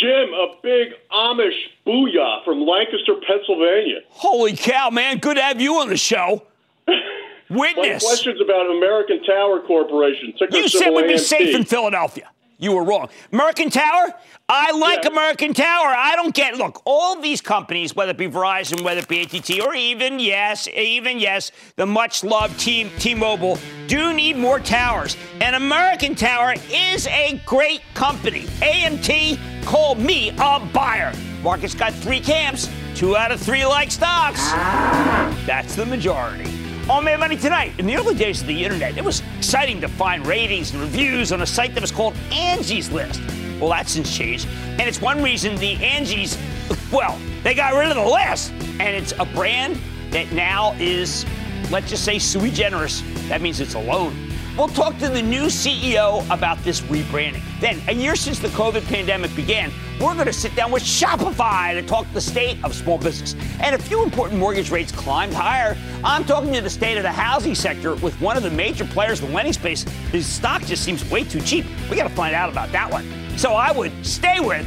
Jim, 0.00 0.32
a 0.32 0.54
big 0.62 0.88
Amish 1.12 1.58
booyah 1.86 2.44
from 2.44 2.64
Lancaster, 2.66 3.14
Pennsylvania. 3.26 4.00
Holy 4.08 4.56
cow, 4.56 4.88
man. 4.90 5.18
Good 5.18 5.36
to 5.36 5.42
have 5.42 5.60
you 5.60 5.74
on 5.80 5.88
the 5.88 5.96
show. 5.96 6.42
Witness. 7.50 8.04
questions 8.04 8.40
about 8.40 8.70
American 8.70 9.24
Tower 9.24 9.60
Corporation. 9.60 10.32
You 10.52 10.68
said 10.68 10.90
we'd 10.90 11.08
be 11.08 11.18
safe 11.18 11.54
in 11.54 11.64
Philadelphia. 11.64 12.30
You 12.60 12.72
were 12.72 12.84
wrong. 12.84 13.08
American 13.32 13.70
Tower, 13.70 14.12
I 14.46 14.72
like 14.72 15.04
yeah. 15.04 15.10
American 15.10 15.54
Tower. 15.54 15.94
I 15.96 16.14
don't 16.14 16.34
get 16.34 16.56
look, 16.56 16.82
all 16.84 17.18
these 17.18 17.40
companies, 17.40 17.96
whether 17.96 18.10
it 18.10 18.18
be 18.18 18.28
Verizon, 18.28 18.84
whether 18.84 19.00
it 19.00 19.08
be 19.08 19.22
AT&T, 19.22 19.60
or 19.62 19.74
even 19.74 20.20
yes, 20.20 20.68
even 20.68 21.18
yes, 21.18 21.52
the 21.76 21.86
much 21.86 22.22
loved 22.22 22.60
T 22.60 22.90
T-Mobile, 22.98 23.58
do 23.86 24.12
need 24.12 24.36
more 24.36 24.60
towers. 24.60 25.16
And 25.40 25.56
American 25.56 26.14
Tower 26.14 26.54
is 26.70 27.06
a 27.06 27.40
great 27.46 27.80
company. 27.94 28.42
AMT 28.60 29.64
call 29.64 29.94
me 29.94 30.28
a 30.38 30.60
buyer. 30.72 31.14
Market's 31.42 31.74
got 31.74 31.94
three 31.94 32.20
camps. 32.20 32.68
Two 32.94 33.16
out 33.16 33.32
of 33.32 33.40
three 33.40 33.64
like 33.64 33.90
stocks. 33.90 34.40
Ah. 34.42 35.34
That's 35.46 35.74
the 35.74 35.86
majority. 35.86 36.59
Oh, 36.90 36.94
on 36.94 37.04
Mad 37.04 37.20
Money 37.20 37.36
Tonight, 37.36 37.78
in 37.78 37.86
the 37.86 37.96
early 37.96 38.16
days 38.16 38.40
of 38.40 38.48
the 38.48 38.64
internet, 38.64 38.98
it 38.98 39.04
was 39.04 39.22
exciting 39.38 39.80
to 39.80 39.86
find 39.86 40.26
ratings 40.26 40.72
and 40.72 40.80
reviews 40.80 41.30
on 41.30 41.40
a 41.40 41.46
site 41.46 41.72
that 41.74 41.80
was 41.80 41.92
called 41.92 42.16
Angie's 42.32 42.90
List. 42.90 43.22
Well, 43.60 43.70
that's 43.70 43.92
since 43.92 44.12
changed, 44.12 44.48
and 44.48 44.80
it's 44.80 45.00
one 45.00 45.22
reason 45.22 45.54
the 45.58 45.74
Angie's, 45.74 46.36
well, 46.92 47.16
they 47.44 47.54
got 47.54 47.74
rid 47.74 47.90
of 47.90 47.94
the 47.94 48.04
list. 48.04 48.50
And 48.80 48.96
it's 48.96 49.12
a 49.20 49.24
brand 49.24 49.78
that 50.10 50.32
now 50.32 50.72
is, 50.80 51.24
let's 51.70 51.88
just 51.88 52.04
say, 52.04 52.18
sui 52.18 52.50
generis. 52.50 53.04
That 53.28 53.40
means 53.40 53.60
it's 53.60 53.74
alone. 53.74 54.29
We'll 54.56 54.68
talk 54.68 54.98
to 54.98 55.08
the 55.08 55.22
new 55.22 55.44
CEO 55.44 56.24
about 56.30 56.58
this 56.64 56.80
rebranding. 56.82 57.42
Then, 57.60 57.80
a 57.88 57.92
year 57.92 58.16
since 58.16 58.38
the 58.38 58.48
COVID 58.48 58.84
pandemic 58.86 59.34
began, 59.36 59.72
we're 60.00 60.14
going 60.14 60.26
to 60.26 60.32
sit 60.32 60.54
down 60.56 60.72
with 60.72 60.82
Shopify 60.82 61.72
to 61.72 61.86
talk 61.86 62.06
the 62.12 62.20
state 62.20 62.62
of 62.64 62.74
small 62.74 62.98
business. 62.98 63.34
And 63.60 63.74
a 63.74 63.78
few 63.78 64.02
important 64.02 64.40
mortgage 64.40 64.70
rates 64.70 64.92
climbed 64.92 65.32
higher. 65.32 65.76
I'm 66.02 66.24
talking 66.24 66.52
to 66.54 66.60
the 66.60 66.70
state 66.70 66.96
of 66.96 67.04
the 67.04 67.12
housing 67.12 67.54
sector 67.54 67.94
with 67.96 68.20
one 68.20 68.36
of 68.36 68.42
the 68.42 68.50
major 68.50 68.84
players 68.84 69.20
in 69.20 69.28
the 69.28 69.34
lending 69.34 69.52
space. 69.52 69.82
His 70.10 70.26
stock 70.26 70.62
just 70.62 70.84
seems 70.84 71.08
way 71.10 71.24
too 71.24 71.40
cheap. 71.40 71.64
We 71.88 71.96
got 71.96 72.08
to 72.08 72.14
find 72.14 72.34
out 72.34 72.50
about 72.50 72.72
that 72.72 72.90
one. 72.90 73.06
So 73.38 73.52
I 73.52 73.72
would 73.72 73.92
stay 74.04 74.40
with 74.40 74.66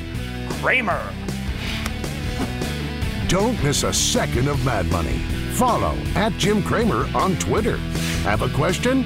Cramer. 0.61 1.13
Don't 3.27 3.61
miss 3.63 3.83
a 3.83 3.91
second 3.91 4.47
of 4.47 4.63
Mad 4.63 4.85
Money. 4.91 5.17
Follow 5.53 5.95
at 6.15 6.31
Jim 6.33 6.63
Cramer 6.63 7.07
on 7.15 7.35
Twitter. 7.37 7.77
Have 8.23 8.41
a 8.41 8.49
question? 8.49 9.05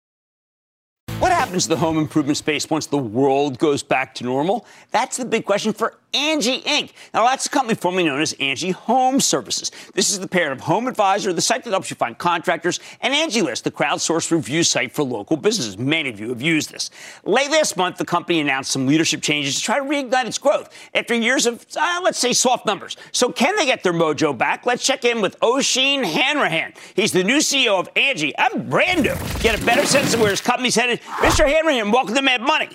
Happens 1.51 1.63
to 1.63 1.69
the 1.71 1.77
home 1.77 1.97
improvement 1.97 2.37
space 2.37 2.69
once 2.69 2.85
the 2.85 2.97
world 2.97 3.59
goes 3.59 3.83
back 3.83 4.15
to 4.15 4.23
normal? 4.23 4.65
That's 4.91 5.17
the 5.17 5.25
big 5.25 5.43
question 5.43 5.73
for 5.73 5.97
Angie 6.13 6.61
Inc. 6.61 6.91
Now, 7.13 7.25
that's 7.25 7.45
a 7.45 7.49
company 7.49 7.75
formerly 7.75 8.03
known 8.03 8.21
as 8.21 8.33
Angie 8.33 8.71
Home 8.71 9.19
Services. 9.19 9.71
This 9.93 10.09
is 10.09 10.19
the 10.19 10.27
parent 10.27 10.53
of 10.53 10.61
Home 10.61 10.87
Advisor, 10.87 11.31
the 11.31 11.41
site 11.41 11.63
that 11.63 11.69
helps 11.71 11.89
you 11.89 11.95
find 11.95 12.17
contractors, 12.17 12.79
and 13.01 13.13
Angie 13.13 13.41
List, 13.41 13.63
the 13.63 13.71
crowdsourced 13.71 14.31
review 14.31 14.63
site 14.63 14.91
for 14.91 15.03
local 15.03 15.37
businesses. 15.37 15.77
Many 15.77 16.09
of 16.09 16.19
you 16.19 16.29
have 16.29 16.41
used 16.41 16.71
this. 16.71 16.89
Late 17.23 17.49
last 17.51 17.77
month, 17.77 17.97
the 17.97 18.05
company 18.05 18.39
announced 18.39 18.71
some 18.71 18.87
leadership 18.87 19.21
changes 19.21 19.55
to 19.55 19.61
try 19.61 19.79
to 19.79 19.85
reignite 19.85 20.25
its 20.25 20.37
growth 20.37 20.69
after 20.93 21.15
years 21.15 21.45
of, 21.45 21.65
uh, 21.77 22.01
let's 22.03 22.19
say, 22.19 22.33
soft 22.33 22.65
numbers. 22.65 22.97
So, 23.11 23.31
can 23.31 23.55
they 23.55 23.65
get 23.65 23.83
their 23.83 23.93
mojo 23.93 24.37
back? 24.37 24.65
Let's 24.65 24.85
check 24.85 25.05
in 25.05 25.21
with 25.21 25.41
Oisin 25.43 26.03
Hanrahan. 26.03 26.73
He's 26.95 27.11
the 27.11 27.23
new 27.23 27.37
CEO 27.37 27.79
of 27.79 27.89
Angie. 27.95 28.33
I'm 28.37 28.69
brand 28.69 29.03
new. 29.03 29.15
Get 29.39 29.61
a 29.61 29.65
better 29.65 29.85
sense 29.85 30.13
of 30.13 30.19
where 30.19 30.31
his 30.31 30.41
company's 30.41 30.75
headed. 30.75 31.01
Mr. 31.01 31.40
Hanrahan, 31.47 31.91
welcome 31.91 32.15
to 32.15 32.21
Mad 32.21 32.41
Money. 32.41 32.69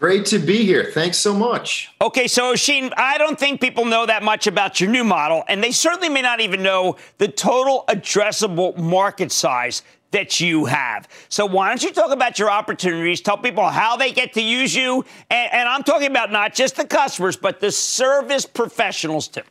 Great 0.00 0.26
to 0.26 0.38
be 0.38 0.64
here. 0.64 0.90
Thanks 0.92 1.18
so 1.18 1.32
much. 1.34 1.90
Okay, 2.02 2.26
so 2.26 2.50
Oisin, 2.50 2.92
I 2.96 3.16
don't 3.16 3.38
think 3.38 3.60
people 3.60 3.84
know 3.84 4.04
that 4.06 4.22
much 4.22 4.46
about 4.46 4.80
your 4.80 4.90
new 4.90 5.04
model, 5.04 5.44
and 5.48 5.62
they 5.62 5.70
certainly 5.70 6.08
may 6.08 6.20
not 6.20 6.40
even 6.40 6.62
know 6.62 6.96
the 7.18 7.28
total 7.28 7.84
addressable 7.88 8.76
market 8.76 9.32
size 9.32 9.82
that 10.10 10.40
you 10.40 10.64
have. 10.66 11.08
So 11.28 11.46
why 11.46 11.68
don't 11.68 11.82
you 11.82 11.92
talk 11.92 12.10
about 12.10 12.38
your 12.38 12.50
opportunities? 12.50 13.20
Tell 13.20 13.38
people 13.38 13.68
how 13.68 13.96
they 13.96 14.12
get 14.12 14.32
to 14.34 14.42
use 14.42 14.74
you, 14.74 15.04
and, 15.30 15.52
and 15.52 15.68
I'm 15.68 15.84
talking 15.84 16.10
about 16.10 16.30
not 16.30 16.54
just 16.54 16.76
the 16.76 16.86
customers, 16.86 17.36
but 17.36 17.60
the 17.60 17.70
service 17.70 18.46
professionals 18.46 19.28
too. 19.28 19.42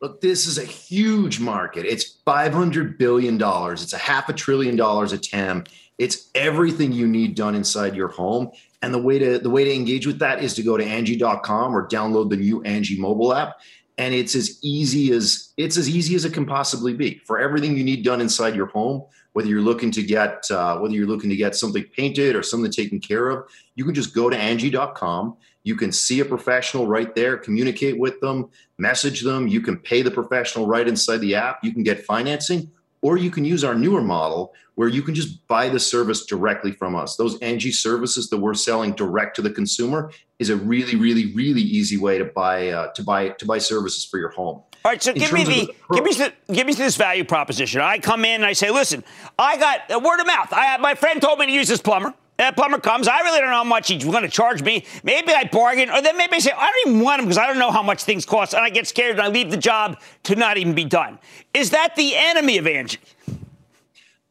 Look, 0.00 0.20
this 0.20 0.46
is 0.46 0.58
a 0.58 0.64
huge 0.64 1.40
market. 1.40 1.86
It's 1.86 2.18
$500 2.26 2.98
billion. 2.98 3.40
It's 3.72 3.92
a 3.92 3.98
half 3.98 4.28
a 4.28 4.34
trillion 4.34 4.76
dollars 4.76 5.12
a 5.12 5.18
TAM. 5.18 5.64
It's 5.98 6.30
everything 6.34 6.92
you 6.92 7.06
need 7.06 7.34
done 7.34 7.54
inside 7.54 7.94
your 7.94 8.08
home. 8.08 8.50
And 8.82 8.92
the 8.92 8.98
way 8.98 9.18
to 9.18 9.38
the 9.38 9.50
way 9.50 9.64
to 9.64 9.74
engage 9.74 10.06
with 10.06 10.18
that 10.18 10.42
is 10.42 10.54
to 10.54 10.62
go 10.62 10.76
to 10.76 10.84
Angie.com 10.84 11.76
or 11.76 11.88
download 11.88 12.30
the 12.30 12.36
new 12.36 12.62
Angie 12.62 12.98
mobile 12.98 13.32
app. 13.32 13.60
And 13.96 14.12
it's 14.12 14.34
as 14.34 14.58
easy 14.62 15.12
as 15.12 15.52
it's 15.56 15.76
as 15.76 15.88
easy 15.88 16.14
as 16.16 16.24
it 16.24 16.32
can 16.32 16.46
possibly 16.46 16.94
be 16.94 17.18
for 17.24 17.38
everything 17.38 17.76
you 17.76 17.84
need 17.84 18.04
done 18.04 18.20
inside 18.20 18.56
your 18.56 18.66
home. 18.66 19.04
Whether 19.32 19.48
you're 19.48 19.60
looking 19.60 19.90
to 19.92 20.02
get 20.02 20.50
uh, 20.50 20.78
whether 20.78 20.94
you're 20.94 21.06
looking 21.06 21.30
to 21.30 21.36
get 21.36 21.54
something 21.54 21.84
painted 21.96 22.34
or 22.34 22.42
something 22.42 22.70
taken 22.70 23.00
care 23.00 23.30
of, 23.30 23.48
you 23.76 23.84
can 23.84 23.94
just 23.94 24.14
go 24.14 24.28
to 24.28 24.36
Angie.com. 24.36 25.36
You 25.62 25.76
can 25.76 25.92
see 25.92 26.20
a 26.20 26.24
professional 26.24 26.86
right 26.86 27.14
there, 27.14 27.38
communicate 27.38 27.98
with 27.98 28.20
them, 28.20 28.50
message 28.76 29.22
them. 29.22 29.48
You 29.48 29.62
can 29.62 29.78
pay 29.78 30.02
the 30.02 30.10
professional 30.10 30.66
right 30.66 30.86
inside 30.86 31.18
the 31.18 31.36
app. 31.36 31.64
You 31.64 31.72
can 31.72 31.82
get 31.82 32.04
financing, 32.04 32.70
or 33.04 33.18
you 33.18 33.30
can 33.30 33.44
use 33.44 33.62
our 33.62 33.74
newer 33.74 34.00
model 34.00 34.54
where 34.76 34.88
you 34.88 35.02
can 35.02 35.14
just 35.14 35.46
buy 35.46 35.68
the 35.68 35.78
service 35.78 36.24
directly 36.24 36.72
from 36.72 36.96
us. 36.96 37.16
Those 37.16 37.38
Angie 37.40 37.70
services 37.70 38.30
that 38.30 38.38
we're 38.38 38.54
selling 38.54 38.94
direct 38.94 39.36
to 39.36 39.42
the 39.42 39.50
consumer 39.50 40.10
is 40.38 40.48
a 40.48 40.56
really, 40.56 40.96
really, 40.96 41.30
really 41.34 41.60
easy 41.60 41.98
way 41.98 42.16
to 42.16 42.24
buy 42.24 42.70
uh, 42.70 42.92
to 42.94 43.02
buy 43.02 43.28
to 43.28 43.44
buy 43.44 43.58
services 43.58 44.06
for 44.06 44.18
your 44.18 44.30
home. 44.30 44.62
All 44.86 44.90
right, 44.90 45.02
so 45.02 45.12
In 45.12 45.18
give 45.18 45.32
me 45.34 45.44
the, 45.44 45.74
the 45.90 45.94
give 45.94 46.04
me 46.04 46.14
the, 46.14 46.32
give 46.52 46.66
me 46.66 46.72
this 46.72 46.96
value 46.96 47.24
proposition. 47.24 47.82
I 47.82 47.98
come 47.98 48.24
in 48.24 48.36
and 48.36 48.46
I 48.46 48.54
say, 48.54 48.70
listen, 48.70 49.04
I 49.38 49.58
got 49.58 50.02
word 50.02 50.20
of 50.20 50.26
mouth. 50.26 50.48
I 50.50 50.78
my 50.78 50.94
friend 50.94 51.20
told 51.20 51.38
me 51.38 51.46
to 51.46 51.52
use 51.52 51.68
this 51.68 51.82
plumber. 51.82 52.14
That 52.36 52.56
plumber 52.56 52.80
comes. 52.80 53.06
I 53.06 53.20
really 53.20 53.38
don't 53.38 53.50
know 53.50 53.56
how 53.56 53.64
much 53.64 53.88
he's 53.88 54.04
going 54.04 54.22
to 54.22 54.28
charge 54.28 54.62
me. 54.62 54.84
Maybe 55.04 55.32
I 55.32 55.44
bargain, 55.44 55.88
or 55.90 56.02
then 56.02 56.16
maybe 56.16 56.34
I 56.34 56.38
say, 56.40 56.50
I 56.50 56.70
don't 56.70 56.90
even 56.90 57.04
want 57.04 57.20
him 57.20 57.26
because 57.26 57.38
I 57.38 57.46
don't 57.46 57.58
know 57.58 57.70
how 57.70 57.82
much 57.82 58.02
things 58.02 58.26
cost, 58.26 58.54
and 58.54 58.64
I 58.64 58.70
get 58.70 58.88
scared 58.88 59.12
and 59.12 59.20
I 59.20 59.28
leave 59.28 59.50
the 59.50 59.56
job 59.56 60.00
to 60.24 60.34
not 60.34 60.56
even 60.56 60.74
be 60.74 60.84
done. 60.84 61.18
Is 61.52 61.70
that 61.70 61.94
the 61.94 62.16
enemy 62.16 62.58
of 62.58 62.66
Angie? 62.66 62.98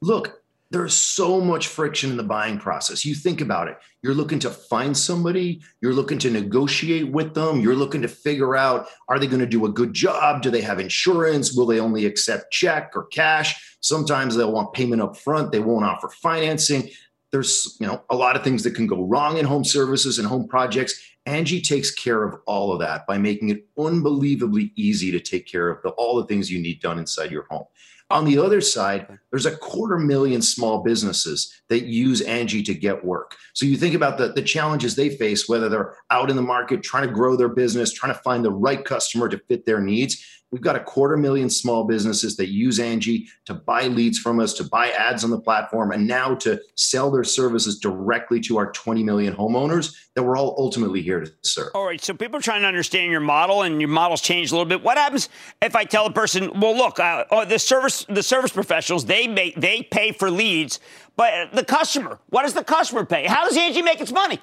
Look, 0.01 0.43
there's 0.73 0.95
so 0.95 1.39
much 1.39 1.67
friction 1.67 2.09
in 2.09 2.17
the 2.17 2.23
buying 2.23 2.57
process. 2.57 3.05
You 3.05 3.13
think 3.13 3.39
about 3.39 3.67
it. 3.67 3.77
You're 4.01 4.15
looking 4.15 4.39
to 4.39 4.49
find 4.49 4.97
somebody, 4.97 5.61
you're 5.81 5.93
looking 5.93 6.17
to 6.17 6.31
negotiate 6.31 7.09
with 7.09 7.35
them, 7.35 7.61
you're 7.61 7.75
looking 7.75 8.01
to 8.01 8.07
figure 8.07 8.55
out 8.55 8.87
are 9.07 9.19
they 9.19 9.27
going 9.27 9.39
to 9.39 9.45
do 9.45 9.65
a 9.65 9.71
good 9.71 9.93
job? 9.93 10.41
Do 10.41 10.49
they 10.49 10.61
have 10.61 10.79
insurance? 10.79 11.53
Will 11.53 11.67
they 11.67 11.79
only 11.79 12.05
accept 12.05 12.51
check 12.51 12.93
or 12.95 13.05
cash? 13.05 13.77
Sometimes 13.81 14.35
they'll 14.35 14.51
want 14.51 14.73
payment 14.73 15.01
up 15.01 15.15
front, 15.15 15.51
they 15.51 15.59
won't 15.59 15.85
offer 15.85 16.09
financing. 16.09 16.89
There's, 17.33 17.75
you 17.81 17.87
know, 17.87 18.03
a 18.11 18.15
lot 18.15 18.35
of 18.35 18.43
things 18.43 18.63
that 18.63 18.75
can 18.75 18.85
go 18.85 19.03
wrong 19.03 19.37
in 19.37 19.45
home 19.45 19.65
services 19.65 20.19
and 20.19 20.27
home 20.27 20.47
projects. 20.47 20.93
Angie 21.25 21.61
takes 21.61 21.89
care 21.89 22.23
of 22.23 22.39
all 22.45 22.71
of 22.71 22.79
that 22.79 23.07
by 23.07 23.17
making 23.17 23.49
it 23.49 23.65
unbelievably 23.77 24.71
easy 24.75 25.11
to 25.11 25.19
take 25.19 25.47
care 25.47 25.67
of 25.69 25.81
the, 25.81 25.89
all 25.89 26.15
the 26.17 26.27
things 26.27 26.51
you 26.51 26.61
need 26.61 26.79
done 26.79 26.99
inside 26.99 27.31
your 27.31 27.47
home. 27.49 27.65
On 28.11 28.25
the 28.25 28.37
other 28.37 28.61
side, 28.61 29.17
there's 29.31 29.47
a 29.47 29.57
quarter 29.57 29.97
million 29.97 30.43
small 30.43 30.83
businesses 30.83 31.59
that 31.69 31.85
use 31.85 32.21
Angie 32.21 32.61
to 32.61 32.75
get 32.75 33.03
work. 33.03 33.35
So 33.53 33.65
you 33.65 33.77
think 33.77 33.95
about 33.95 34.19
the, 34.19 34.27
the 34.27 34.43
challenges 34.43 34.95
they 34.95 35.09
face, 35.09 35.49
whether 35.49 35.69
they're 35.69 35.95
out 36.11 36.29
in 36.29 36.35
the 36.35 36.43
market 36.43 36.83
trying 36.83 37.07
to 37.07 37.13
grow 37.13 37.35
their 37.35 37.49
business, 37.49 37.91
trying 37.91 38.13
to 38.13 38.19
find 38.19 38.45
the 38.45 38.51
right 38.51 38.85
customer 38.85 39.27
to 39.29 39.39
fit 39.47 39.65
their 39.65 39.81
needs. 39.81 40.23
We've 40.53 40.61
got 40.61 40.75
a 40.75 40.83
quarter 40.83 41.17
million 41.17 41.49
small 41.49 41.83
businesses 41.83 42.37
that 42.37 42.49
use 42.49 42.79
Angie 42.79 43.27
to 43.45 43.55
buy 43.55 43.87
leads 43.87 44.19
from 44.19 44.39
us, 44.39 44.53
to 44.53 44.63
buy 44.63 44.89
ads 44.89 45.23
on 45.23 45.31
the 45.31 45.39
platform, 45.39 45.91
and 45.91 46.07
now 46.07 46.35
to 46.35 46.61
sell 46.75 47.09
their 47.09 47.23
services 47.23 47.79
directly 47.79 48.39
to 48.41 48.57
our 48.57 48.71
20 48.71 49.03
million 49.03 49.33
homeowners 49.33 49.95
that 50.13 50.21
we're 50.21 50.37
all 50.37 50.53
ultimately 50.59 51.01
here 51.01 51.21
to 51.21 51.31
serve. 51.41 51.71
All 51.73 51.87
right. 51.87 51.99
So 51.99 52.13
people 52.13 52.37
are 52.37 52.41
trying 52.41 52.61
to 52.61 52.67
understand 52.67 53.11
your 53.11 53.19
model, 53.19 53.63
and 53.63 53.81
your 53.81 53.89
model's 53.89 54.21
changed 54.21 54.51
a 54.51 54.55
little 54.55 54.69
bit. 54.69 54.83
What 54.83 54.95
happens 54.95 55.27
if 55.59 55.75
I 55.75 55.85
tell 55.85 56.05
a 56.05 56.13
person, 56.13 56.59
well, 56.59 56.77
look, 56.77 56.99
uh, 56.99 57.25
oh, 57.31 57.45
the 57.45 57.57
service 57.57 58.05
the 58.07 58.21
service 58.21 58.51
professionals 58.51 59.05
they 59.05 59.25
make 59.25 59.55
they 59.59 59.81
pay 59.81 60.11
for 60.11 60.29
leads, 60.29 60.79
but 61.15 61.51
the 61.53 61.65
customer, 61.65 62.19
what 62.29 62.43
does 62.43 62.53
the 62.53 62.63
customer 62.63 63.05
pay? 63.05 63.25
How 63.25 63.43
does 63.47 63.57
Angie 63.57 63.81
make 63.81 64.01
its 64.01 64.11
money? 64.11 64.39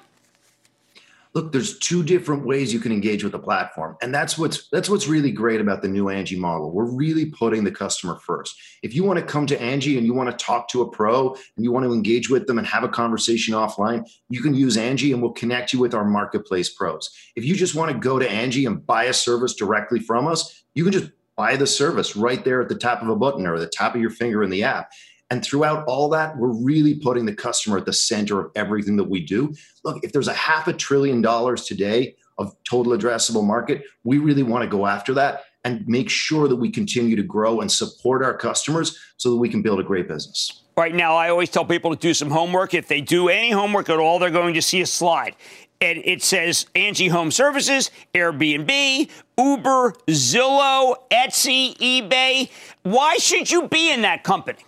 Look 1.33 1.51
there's 1.51 1.79
two 1.79 2.03
different 2.03 2.45
ways 2.45 2.73
you 2.73 2.79
can 2.79 2.91
engage 2.91 3.23
with 3.23 3.31
the 3.31 3.39
platform 3.39 3.95
and 4.01 4.13
that's 4.13 4.37
what's 4.37 4.67
that's 4.69 4.89
what's 4.89 5.07
really 5.07 5.31
great 5.31 5.61
about 5.61 5.81
the 5.81 5.87
new 5.87 6.09
angie 6.09 6.39
model. 6.39 6.71
We're 6.71 6.91
really 6.91 7.25
putting 7.25 7.63
the 7.63 7.71
customer 7.71 8.17
first. 8.17 8.55
If 8.83 8.93
you 8.93 9.03
want 9.03 9.19
to 9.19 9.25
come 9.25 9.45
to 9.47 9.61
angie 9.61 9.97
and 9.97 10.05
you 10.05 10.13
want 10.13 10.29
to 10.29 10.45
talk 10.45 10.67
to 10.69 10.81
a 10.81 10.89
pro 10.89 11.33
and 11.55 11.63
you 11.63 11.71
want 11.71 11.85
to 11.85 11.93
engage 11.93 12.29
with 12.29 12.47
them 12.47 12.57
and 12.57 12.67
have 12.67 12.83
a 12.83 12.89
conversation 12.89 13.53
offline 13.53 14.07
you 14.29 14.41
can 14.41 14.53
use 14.53 14.77
angie 14.77 15.11
and 15.13 15.21
we'll 15.21 15.31
connect 15.31 15.73
you 15.73 15.79
with 15.79 15.93
our 15.93 16.05
marketplace 16.05 16.69
pros. 16.69 17.09
If 17.35 17.45
you 17.45 17.55
just 17.55 17.75
want 17.75 17.91
to 17.91 17.97
go 17.97 18.19
to 18.19 18.29
angie 18.29 18.65
and 18.65 18.85
buy 18.85 19.05
a 19.05 19.13
service 19.13 19.55
directly 19.55 19.99
from 19.99 20.27
us 20.27 20.63
you 20.73 20.83
can 20.83 20.93
just 20.93 21.11
buy 21.37 21.55
the 21.55 21.67
service 21.67 22.15
right 22.15 22.43
there 22.43 22.61
at 22.61 22.69
the 22.69 22.75
top 22.75 23.01
of 23.01 23.09
a 23.09 23.15
button 23.15 23.47
or 23.47 23.57
the 23.57 23.67
top 23.67 23.95
of 23.95 24.01
your 24.01 24.09
finger 24.09 24.43
in 24.43 24.49
the 24.49 24.63
app 24.63 24.91
and 25.31 25.43
throughout 25.43 25.85
all 25.87 26.09
that, 26.09 26.37
we're 26.37 26.51
really 26.51 26.93
putting 26.93 27.25
the 27.25 27.33
customer 27.33 27.77
at 27.77 27.85
the 27.85 27.93
center 27.93 28.39
of 28.41 28.51
everything 28.53 28.97
that 28.97 29.05
we 29.05 29.21
do. 29.21 29.55
Look, 29.85 30.03
if 30.03 30.11
there's 30.11 30.27
a 30.27 30.33
half 30.33 30.67
a 30.67 30.73
trillion 30.73 31.21
dollars 31.21 31.63
today 31.63 32.17
of 32.37 32.53
total 32.69 32.91
addressable 32.91 33.43
market, 33.43 33.83
we 34.03 34.17
really 34.17 34.43
want 34.43 34.63
to 34.63 34.69
go 34.69 34.85
after 34.85 35.13
that 35.13 35.45
and 35.63 35.87
make 35.87 36.09
sure 36.09 36.49
that 36.49 36.57
we 36.57 36.69
continue 36.69 37.15
to 37.15 37.23
grow 37.23 37.61
and 37.61 37.71
support 37.71 38.23
our 38.25 38.35
customers 38.35 38.99
so 39.15 39.29
that 39.29 39.37
we 39.37 39.47
can 39.47 39.61
build 39.61 39.79
a 39.79 39.83
great 39.83 40.07
business. 40.07 40.63
Right 40.75 40.93
now, 40.93 41.15
I 41.15 41.29
always 41.29 41.49
tell 41.49 41.63
people 41.63 41.91
to 41.91 41.97
do 41.97 42.13
some 42.13 42.29
homework. 42.29 42.73
If 42.73 42.89
they 42.89 42.99
do 42.99 43.29
any 43.29 43.51
homework 43.51 43.89
at 43.89 43.99
all, 43.99 44.19
they're 44.19 44.31
going 44.31 44.55
to 44.55 44.61
see 44.61 44.81
a 44.81 44.85
slide. 44.85 45.35
And 45.79 46.01
it 46.03 46.21
says 46.23 46.65
Angie 46.75 47.07
Home 47.07 47.31
Services, 47.31 47.89
Airbnb, 48.13 49.09
Uber, 49.37 49.93
Zillow, 50.07 50.95
Etsy, 51.09 51.77
eBay. 51.77 52.49
Why 52.83 53.15
should 53.17 53.49
you 53.49 53.69
be 53.69 53.91
in 53.91 54.01
that 54.01 54.23
company? 54.23 54.59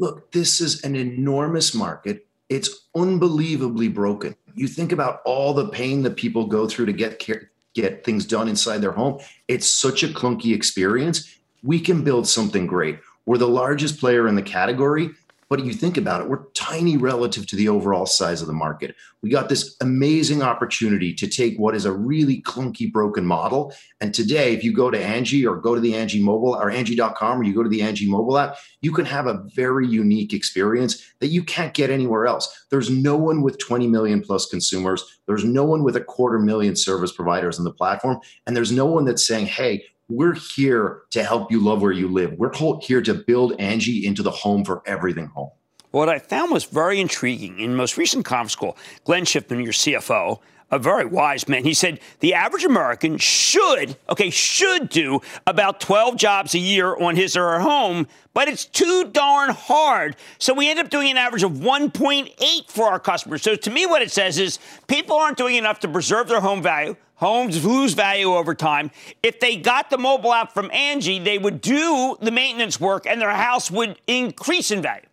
Look, 0.00 0.32
this 0.32 0.60
is 0.60 0.82
an 0.82 0.96
enormous 0.96 1.74
market. 1.74 2.26
It's 2.48 2.86
unbelievably 2.96 3.88
broken. 3.88 4.34
You 4.54 4.66
think 4.66 4.92
about 4.92 5.20
all 5.24 5.52
the 5.52 5.68
pain 5.68 6.02
that 6.02 6.16
people 6.16 6.46
go 6.46 6.66
through 6.66 6.86
to 6.86 6.92
get 6.92 7.18
care, 7.18 7.50
get 7.74 8.02
things 8.02 8.24
done 8.24 8.48
inside 8.48 8.78
their 8.78 8.92
home. 8.92 9.20
It's 9.46 9.68
such 9.68 10.02
a 10.02 10.08
clunky 10.08 10.54
experience. 10.54 11.38
We 11.62 11.78
can 11.78 12.02
build 12.02 12.26
something 12.26 12.66
great. 12.66 12.98
We're 13.26 13.38
the 13.38 13.46
largest 13.46 14.00
player 14.00 14.26
in 14.26 14.34
the 14.34 14.42
category. 14.42 15.10
But 15.50 15.64
you 15.64 15.72
think 15.72 15.96
about 15.96 16.20
it, 16.20 16.28
we're 16.28 16.44
tiny 16.52 16.96
relative 16.96 17.44
to 17.48 17.56
the 17.56 17.68
overall 17.68 18.06
size 18.06 18.40
of 18.40 18.46
the 18.46 18.52
market. 18.52 18.94
We 19.20 19.30
got 19.30 19.48
this 19.48 19.76
amazing 19.80 20.42
opportunity 20.42 21.12
to 21.14 21.26
take 21.26 21.58
what 21.58 21.74
is 21.74 21.84
a 21.84 21.92
really 21.92 22.40
clunky, 22.42 22.90
broken 22.90 23.26
model. 23.26 23.74
And 24.00 24.14
today, 24.14 24.54
if 24.54 24.62
you 24.62 24.72
go 24.72 24.92
to 24.92 25.04
Angie 25.04 25.44
or 25.44 25.56
go 25.56 25.74
to 25.74 25.80
the 25.80 25.96
Angie 25.96 26.22
mobile 26.22 26.54
or 26.54 26.70
Angie.com 26.70 27.40
or 27.40 27.42
you 27.42 27.52
go 27.52 27.64
to 27.64 27.68
the 27.68 27.82
Angie 27.82 28.08
mobile 28.08 28.38
app, 28.38 28.58
you 28.80 28.92
can 28.92 29.04
have 29.06 29.26
a 29.26 29.42
very 29.52 29.88
unique 29.88 30.32
experience 30.32 31.04
that 31.18 31.28
you 31.28 31.42
can't 31.42 31.74
get 31.74 31.90
anywhere 31.90 32.26
else. 32.26 32.66
There's 32.70 32.88
no 32.88 33.16
one 33.16 33.42
with 33.42 33.58
20 33.58 33.88
million 33.88 34.22
plus 34.22 34.46
consumers. 34.46 35.04
There's 35.26 35.44
no 35.44 35.64
one 35.64 35.82
with 35.82 35.96
a 35.96 36.00
quarter 36.00 36.38
million 36.38 36.76
service 36.76 37.10
providers 37.10 37.58
on 37.58 37.64
the 37.64 37.72
platform. 37.72 38.20
And 38.46 38.56
there's 38.56 38.70
no 38.70 38.86
one 38.86 39.04
that's 39.04 39.26
saying, 39.26 39.46
hey, 39.46 39.84
we're 40.10 40.34
here 40.34 41.02
to 41.10 41.22
help 41.22 41.50
you 41.50 41.60
love 41.60 41.80
where 41.80 41.92
you 41.92 42.08
live. 42.08 42.32
We're 42.32 42.52
here 42.80 43.00
to 43.02 43.14
build 43.14 43.58
Angie 43.60 44.04
into 44.04 44.22
the 44.22 44.30
home 44.30 44.64
for 44.64 44.82
everything 44.84 45.26
home. 45.26 45.50
What 45.92 46.08
I 46.08 46.18
found 46.18 46.52
was 46.52 46.64
very 46.64 47.00
intriguing 47.00 47.58
in 47.58 47.74
most 47.74 47.96
recent 47.96 48.24
conference 48.24 48.54
call, 48.54 48.76
Glenn 49.04 49.24
Schiffman, 49.24 49.62
your 49.64 49.72
CFO, 49.72 50.38
a 50.70 50.78
very 50.78 51.04
wise 51.04 51.48
man. 51.48 51.64
He 51.64 51.74
said 51.74 51.98
the 52.20 52.34
average 52.34 52.64
American 52.64 53.18
should, 53.18 53.96
okay, 54.08 54.30
should 54.30 54.88
do 54.88 55.20
about 55.46 55.80
12 55.80 56.16
jobs 56.16 56.54
a 56.54 56.58
year 56.58 56.96
on 56.96 57.16
his 57.16 57.36
or 57.36 57.52
her 57.52 57.60
home, 57.60 58.06
but 58.34 58.46
it's 58.46 58.64
too 58.64 59.10
darn 59.12 59.50
hard. 59.50 60.14
So 60.38 60.54
we 60.54 60.70
end 60.70 60.78
up 60.78 60.90
doing 60.90 61.10
an 61.10 61.16
average 61.16 61.42
of 61.42 61.52
1.8 61.52 62.70
for 62.70 62.86
our 62.86 63.00
customers. 63.00 63.42
So 63.42 63.56
to 63.56 63.70
me, 63.70 63.86
what 63.86 64.02
it 64.02 64.12
says 64.12 64.38
is 64.38 64.60
people 64.86 65.16
aren't 65.16 65.36
doing 65.36 65.56
enough 65.56 65.80
to 65.80 65.88
preserve 65.88 66.28
their 66.28 66.40
home 66.40 66.62
value. 66.62 66.94
Homes 67.20 67.66
lose 67.66 67.92
value 67.92 68.34
over 68.34 68.54
time. 68.54 68.90
If 69.22 69.40
they 69.40 69.56
got 69.56 69.90
the 69.90 69.98
mobile 69.98 70.32
app 70.32 70.52
from 70.54 70.70
Angie, 70.70 71.18
they 71.18 71.36
would 71.36 71.60
do 71.60 72.16
the 72.22 72.30
maintenance 72.30 72.80
work 72.80 73.06
and 73.06 73.20
their 73.20 73.28
house 73.28 73.70
would 73.70 74.00
increase 74.06 74.70
in 74.70 74.80
value. 74.80 75.04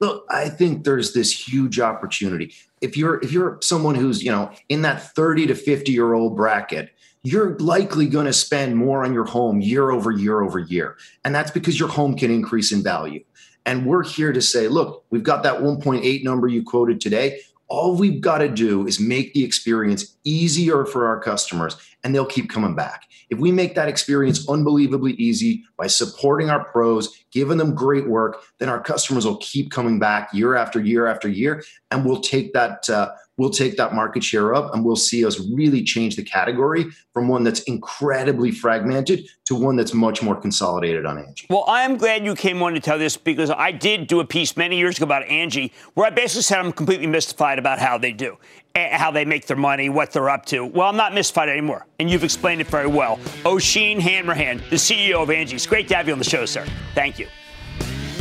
Look, 0.00 0.26
I 0.28 0.48
think 0.48 0.82
there's 0.82 1.14
this 1.14 1.30
huge 1.48 1.78
opportunity. 1.78 2.52
If 2.80 2.96
you're 2.96 3.22
if 3.22 3.32
you're 3.32 3.58
someone 3.62 3.94
who's, 3.94 4.24
you 4.24 4.32
know, 4.32 4.50
in 4.68 4.82
that 4.82 5.14
30 5.14 5.46
to 5.46 5.54
50 5.54 5.92
year 5.92 6.14
old 6.14 6.36
bracket, 6.36 6.90
you're 7.22 7.56
likely 7.58 8.08
going 8.08 8.26
to 8.26 8.32
spend 8.32 8.76
more 8.76 9.04
on 9.04 9.14
your 9.14 9.24
home 9.24 9.60
year 9.60 9.92
over 9.92 10.10
year 10.10 10.42
over 10.42 10.58
year. 10.58 10.96
And 11.24 11.32
that's 11.32 11.52
because 11.52 11.78
your 11.78 11.88
home 11.88 12.16
can 12.16 12.32
increase 12.32 12.72
in 12.72 12.82
value. 12.82 13.22
And 13.66 13.86
we're 13.86 14.04
here 14.04 14.32
to 14.32 14.42
say, 14.42 14.66
look, 14.66 15.04
we've 15.10 15.22
got 15.22 15.44
that 15.44 15.60
1.8 15.60 16.24
number 16.24 16.48
you 16.48 16.64
quoted 16.64 17.00
today 17.00 17.40
All 17.68 17.96
we've 17.96 18.20
got 18.20 18.38
to 18.38 18.48
do 18.48 18.86
is 18.86 19.00
make 19.00 19.34
the 19.34 19.44
experience 19.44 20.16
easier 20.24 20.84
for 20.84 21.06
our 21.06 21.20
customers, 21.20 21.76
and 22.04 22.14
they'll 22.14 22.24
keep 22.26 22.48
coming 22.48 22.74
back. 22.74 23.02
If 23.28 23.38
we 23.38 23.50
make 23.50 23.74
that 23.74 23.88
experience 23.88 24.48
unbelievably 24.48 25.14
easy 25.14 25.64
by 25.76 25.88
supporting 25.88 26.48
our 26.48 26.64
pros, 26.64 27.24
giving 27.32 27.58
them 27.58 27.74
great 27.74 28.08
work, 28.08 28.40
then 28.58 28.68
our 28.68 28.80
customers 28.80 29.26
will 29.26 29.38
keep 29.38 29.70
coming 29.70 29.98
back 29.98 30.32
year 30.32 30.54
after 30.54 30.80
year 30.80 31.06
after 31.06 31.28
year, 31.28 31.64
and 31.90 32.04
we'll 32.04 32.20
take 32.20 32.52
that 32.52 32.88
uh, 32.88 33.10
we'll 33.38 33.50
take 33.50 33.76
that 33.76 33.94
market 33.94 34.24
share 34.24 34.54
up, 34.54 34.74
and 34.74 34.84
we'll 34.84 34.96
see 34.96 35.24
us 35.24 35.40
really 35.50 35.82
change 35.82 36.16
the 36.16 36.22
category 36.22 36.86
from 37.12 37.28
one 37.28 37.44
that's 37.44 37.60
incredibly 37.62 38.50
fragmented 38.50 39.26
to 39.44 39.54
one 39.54 39.76
that's 39.76 39.94
much 39.94 40.22
more 40.22 40.36
consolidated 40.36 41.06
on 41.06 41.18
Angie. 41.18 41.46
Well, 41.50 41.64
I 41.66 41.82
am 41.82 41.96
glad 41.96 42.24
you 42.24 42.34
came 42.34 42.62
on 42.62 42.74
to 42.74 42.80
tell 42.80 42.98
this 42.98 43.16
because 43.16 43.50
I 43.50 43.72
did 43.72 44.06
do 44.06 44.20
a 44.20 44.24
piece 44.24 44.56
many 44.56 44.78
years 44.78 44.96
ago 44.96 45.04
about 45.04 45.24
Angie 45.24 45.72
where 45.94 46.06
I 46.06 46.10
basically 46.10 46.42
said 46.42 46.58
I'm 46.58 46.72
completely 46.72 47.06
mystified 47.06 47.58
about 47.58 47.78
how 47.78 47.98
they 47.98 48.12
do 48.12 48.36
eh, 48.74 48.96
how 48.96 49.10
they 49.10 49.24
make 49.24 49.46
their 49.46 49.56
money, 49.56 49.88
what 49.88 50.12
they're 50.12 50.30
up 50.30 50.46
to. 50.46 50.64
Well, 50.64 50.88
I'm 50.88 50.96
not 50.96 51.14
mystified 51.14 51.48
anymore, 51.48 51.86
and 51.98 52.10
you've 52.10 52.24
explained 52.24 52.60
it 52.60 52.66
very 52.68 52.86
well. 52.86 53.18
Oisin 53.44 54.00
Hanrahan, 54.00 54.58
the 54.70 54.76
CEO 54.76 55.22
of 55.22 55.30
Angie. 55.30 55.56
It's 55.56 55.66
great 55.66 55.88
to 55.88 55.96
have 55.96 56.06
you 56.06 56.12
on 56.12 56.18
the 56.18 56.24
show, 56.24 56.44
sir. 56.46 56.66
Thank 56.94 57.18
you. 57.18 57.26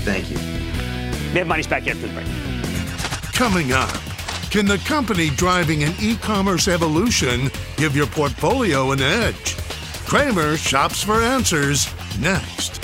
Thank 0.03 0.29
you. 0.29 0.37
Mad 1.33 1.47
Money's 1.47 1.67
back 1.67 1.87
after 1.87 2.07
the 2.07 2.13
break. 2.13 2.27
Coming 3.33 3.73
up, 3.73 3.89
can 4.49 4.65
the 4.65 4.77
company 4.79 5.29
driving 5.29 5.83
an 5.83 5.93
e-commerce 6.01 6.67
evolution 6.67 7.49
give 7.77 7.95
your 7.95 8.07
portfolio 8.07 8.91
an 8.91 9.01
edge? 9.01 9.55
Cramer 10.05 10.57
shops 10.57 11.03
for 11.03 11.21
answers 11.21 11.87
next. 12.19 12.81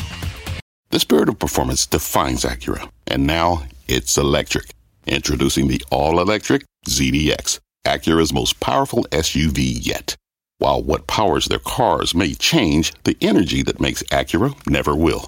The 0.89 0.99
spirit 0.99 1.29
of 1.29 1.39
performance 1.39 1.85
defines 1.85 2.43
Acura, 2.43 2.89
and 3.07 3.25
now 3.25 3.63
it's 3.87 4.17
electric. 4.17 4.73
Introducing 5.07 5.67
the 5.67 5.81
all-electric 5.89 6.63
ZDX, 6.87 7.59
Acura's 7.85 8.33
most 8.33 8.59
powerful 8.59 9.03
SUV 9.11 9.77
yet. 9.85 10.15
While 10.57 10.83
what 10.83 11.07
powers 11.07 11.45
their 11.45 11.59
cars 11.59 12.13
may 12.13 12.33
change, 12.33 12.93
the 13.03 13.17
energy 13.21 13.63
that 13.63 13.79
makes 13.79 14.03
Acura 14.03 14.55
never 14.67 14.95
will. 14.95 15.27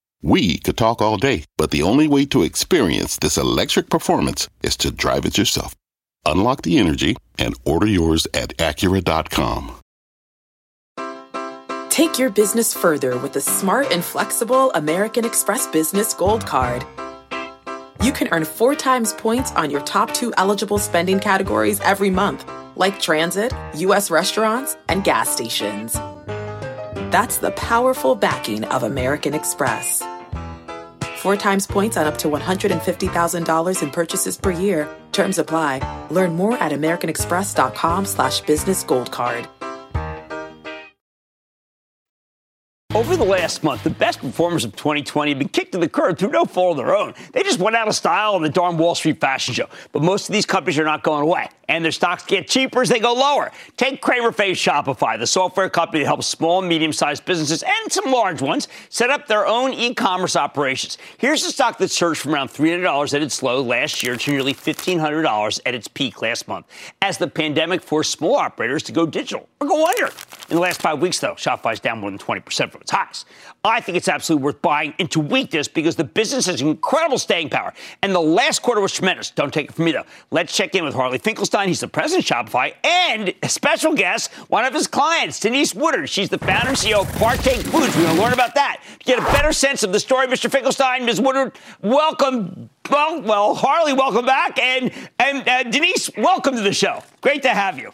We 0.21 0.57
could 0.59 0.77
talk 0.77 1.01
all 1.01 1.17
day, 1.17 1.45
but 1.57 1.71
the 1.71 1.83
only 1.83 2.07
way 2.07 2.25
to 2.25 2.43
experience 2.43 3.17
this 3.17 3.37
electric 3.37 3.89
performance 3.89 4.47
is 4.61 4.77
to 4.77 4.91
drive 4.91 5.25
it 5.25 5.37
yourself. 5.37 5.75
Unlock 6.25 6.61
the 6.61 6.77
energy 6.77 7.15
and 7.37 7.55
order 7.65 7.87
yours 7.87 8.27
at 8.33 8.55
Acura.com. 8.57 9.79
Take 11.89 12.17
your 12.17 12.29
business 12.29 12.73
further 12.73 13.17
with 13.17 13.33
the 13.33 13.41
smart 13.41 13.91
and 13.91 14.03
flexible 14.03 14.71
American 14.71 15.25
Express 15.25 15.67
Business 15.67 16.13
Gold 16.13 16.45
Card 16.45 16.85
you 18.01 18.11
can 18.11 18.29
earn 18.31 18.45
four 18.45 18.73
times 18.73 19.13
points 19.13 19.51
on 19.51 19.69
your 19.69 19.81
top 19.81 20.11
two 20.11 20.33
eligible 20.37 20.79
spending 20.79 21.19
categories 21.19 21.79
every 21.81 22.09
month, 22.09 22.49
like 22.75 22.99
transit, 22.99 23.53
U.S. 23.75 24.09
restaurants, 24.09 24.75
and 24.89 25.03
gas 25.03 25.29
stations. 25.29 25.95
That's 27.11 27.39
the 27.39 27.51
powerful 27.51 28.15
backing 28.15 28.63
of 28.63 28.83
American 28.83 29.33
Express. 29.33 30.01
Four 31.17 31.35
times 31.35 31.67
points 31.67 31.97
on 31.97 32.07
up 32.07 32.17
to 32.19 32.29
$150,000 32.29 33.83
in 33.83 33.91
purchases 33.91 34.37
per 34.37 34.51
year. 34.51 34.87
Terms 35.11 35.37
apply. 35.37 36.07
Learn 36.09 36.35
more 36.37 36.57
at 36.57 36.71
americanexpress.com 36.71 38.05
slash 38.05 38.39
business 38.41 38.83
gold 38.83 39.11
card. 39.11 39.49
Over 42.93 43.15
the 43.15 43.23
last 43.25 43.63
month, 43.63 43.83
the 43.83 43.89
best 43.89 44.19
performers 44.19 44.63
of 44.63 44.75
2020 44.75 45.31
have 45.31 45.39
been 45.39 45.49
kicked 45.49 45.71
to 45.71 45.77
the 45.77 45.89
curb 45.89 46.17
through 46.17 46.31
no 46.31 46.45
fault 46.45 46.77
of 46.77 46.85
their 46.85 46.95
own. 46.95 47.13
They 47.33 47.41
just 47.41 47.57
went 47.59 47.75
out 47.75 47.87
of 47.87 47.95
style 47.95 48.35
on 48.35 48.41
the 48.41 48.49
darn 48.49 48.77
Wall 48.77 48.95
Street 48.95 49.19
fashion 49.19 49.53
show. 49.53 49.67
But 49.91 50.01
most 50.03 50.29
of 50.29 50.33
these 50.33 50.45
companies 50.45 50.77
are 50.77 50.83
not 50.83 51.01
going 51.01 51.23
away, 51.23 51.47
and 51.71 51.85
their 51.85 51.91
stocks 51.93 52.23
get 52.25 52.49
cheaper 52.49 52.81
as 52.81 52.89
they 52.89 52.99
go 52.99 53.13
lower. 53.13 53.49
Take 53.77 54.01
Cramer 54.01 54.33
Face 54.33 54.57
Shopify, 54.57 55.17
the 55.17 55.25
software 55.25 55.69
company 55.69 55.99
that 55.99 56.05
helps 56.05 56.27
small 56.27 56.61
medium 56.61 56.91
sized 56.91 57.23
businesses 57.23 57.63
and 57.63 57.91
some 57.91 58.11
large 58.11 58.41
ones 58.41 58.67
set 58.89 59.09
up 59.09 59.25
their 59.27 59.47
own 59.47 59.71
e 59.73 59.93
commerce 59.93 60.35
operations. 60.35 60.97
Here's 61.17 61.45
a 61.45 61.51
stock 61.51 61.77
that 61.77 61.89
surged 61.89 62.19
from 62.19 62.35
around 62.35 62.49
$300 62.49 63.13
at 63.13 63.21
its 63.21 63.41
low 63.41 63.61
last 63.61 64.03
year 64.03 64.17
to 64.17 64.31
nearly 64.31 64.53
$1,500 64.53 65.59
at 65.65 65.73
its 65.73 65.87
peak 65.87 66.21
last 66.21 66.49
month 66.49 66.65
as 67.01 67.17
the 67.17 67.27
pandemic 67.27 67.81
forced 67.81 68.11
small 68.11 68.35
operators 68.35 68.83
to 68.83 68.91
go 68.91 69.05
digital 69.05 69.47
or 69.61 69.67
go 69.67 69.85
under. 69.85 70.07
In 70.49 70.55
the 70.55 70.59
last 70.59 70.81
five 70.81 70.99
weeks, 70.99 71.19
though, 71.19 71.35
Shopify's 71.35 71.79
down 71.79 71.99
more 71.99 72.11
than 72.11 72.19
20% 72.19 72.69
from 72.69 72.81
its 72.81 72.91
highs. 72.91 73.23
I 73.63 73.79
think 73.79 73.95
it's 73.95 74.07
absolutely 74.07 74.45
worth 74.45 74.61
buying 74.63 74.95
into 74.97 75.19
weakness 75.19 75.67
because 75.67 75.95
the 75.95 76.03
business 76.03 76.47
has 76.47 76.61
incredible 76.61 77.19
staying 77.19 77.49
power. 77.49 77.73
And 78.01 78.13
the 78.13 78.21
last 78.21 78.63
quarter 78.63 78.81
was 78.81 78.91
tremendous. 78.91 79.29
Don't 79.29 79.53
take 79.53 79.69
it 79.69 79.75
from 79.75 79.85
me, 79.85 79.91
though. 79.91 80.05
Let's 80.31 80.55
check 80.55 80.73
in 80.73 80.83
with 80.83 80.95
Harley 80.95 81.19
Finkelstein. 81.19 81.67
He's 81.67 81.79
the 81.79 81.87
president 81.87 82.29
of 82.29 82.37
Shopify 82.37 82.73
and 82.83 83.31
a 83.43 83.49
special 83.49 83.93
guest, 83.93 84.31
one 84.49 84.65
of 84.65 84.73
his 84.73 84.87
clients, 84.87 85.39
Denise 85.39 85.75
Woodard. 85.75 86.09
She's 86.09 86.29
the 86.29 86.39
founder 86.39 86.69
and 86.69 86.77
CEO 86.77 87.01
of 87.01 87.13
Partake 87.19 87.61
Foods. 87.61 87.95
We're 87.95 88.03
going 88.03 88.15
to 88.15 88.21
learn 88.21 88.33
about 88.33 88.55
that 88.55 88.81
to 88.99 89.05
get 89.05 89.19
a 89.19 89.23
better 89.23 89.53
sense 89.53 89.83
of 89.83 89.93
the 89.93 89.99
story. 89.99 90.25
Mr. 90.25 90.49
Finkelstein, 90.49 91.05
Ms. 91.05 91.21
Woodard, 91.21 91.55
welcome. 91.83 92.67
Well, 92.89 93.21
well, 93.21 93.53
Harley, 93.53 93.93
welcome 93.93 94.25
back. 94.25 94.57
And, 94.57 94.91
and 95.19 95.47
uh, 95.47 95.63
Denise, 95.63 96.09
welcome 96.17 96.55
to 96.55 96.61
the 96.61 96.73
show. 96.73 97.03
Great 97.21 97.43
to 97.43 97.49
have 97.49 97.77
you. 97.77 97.91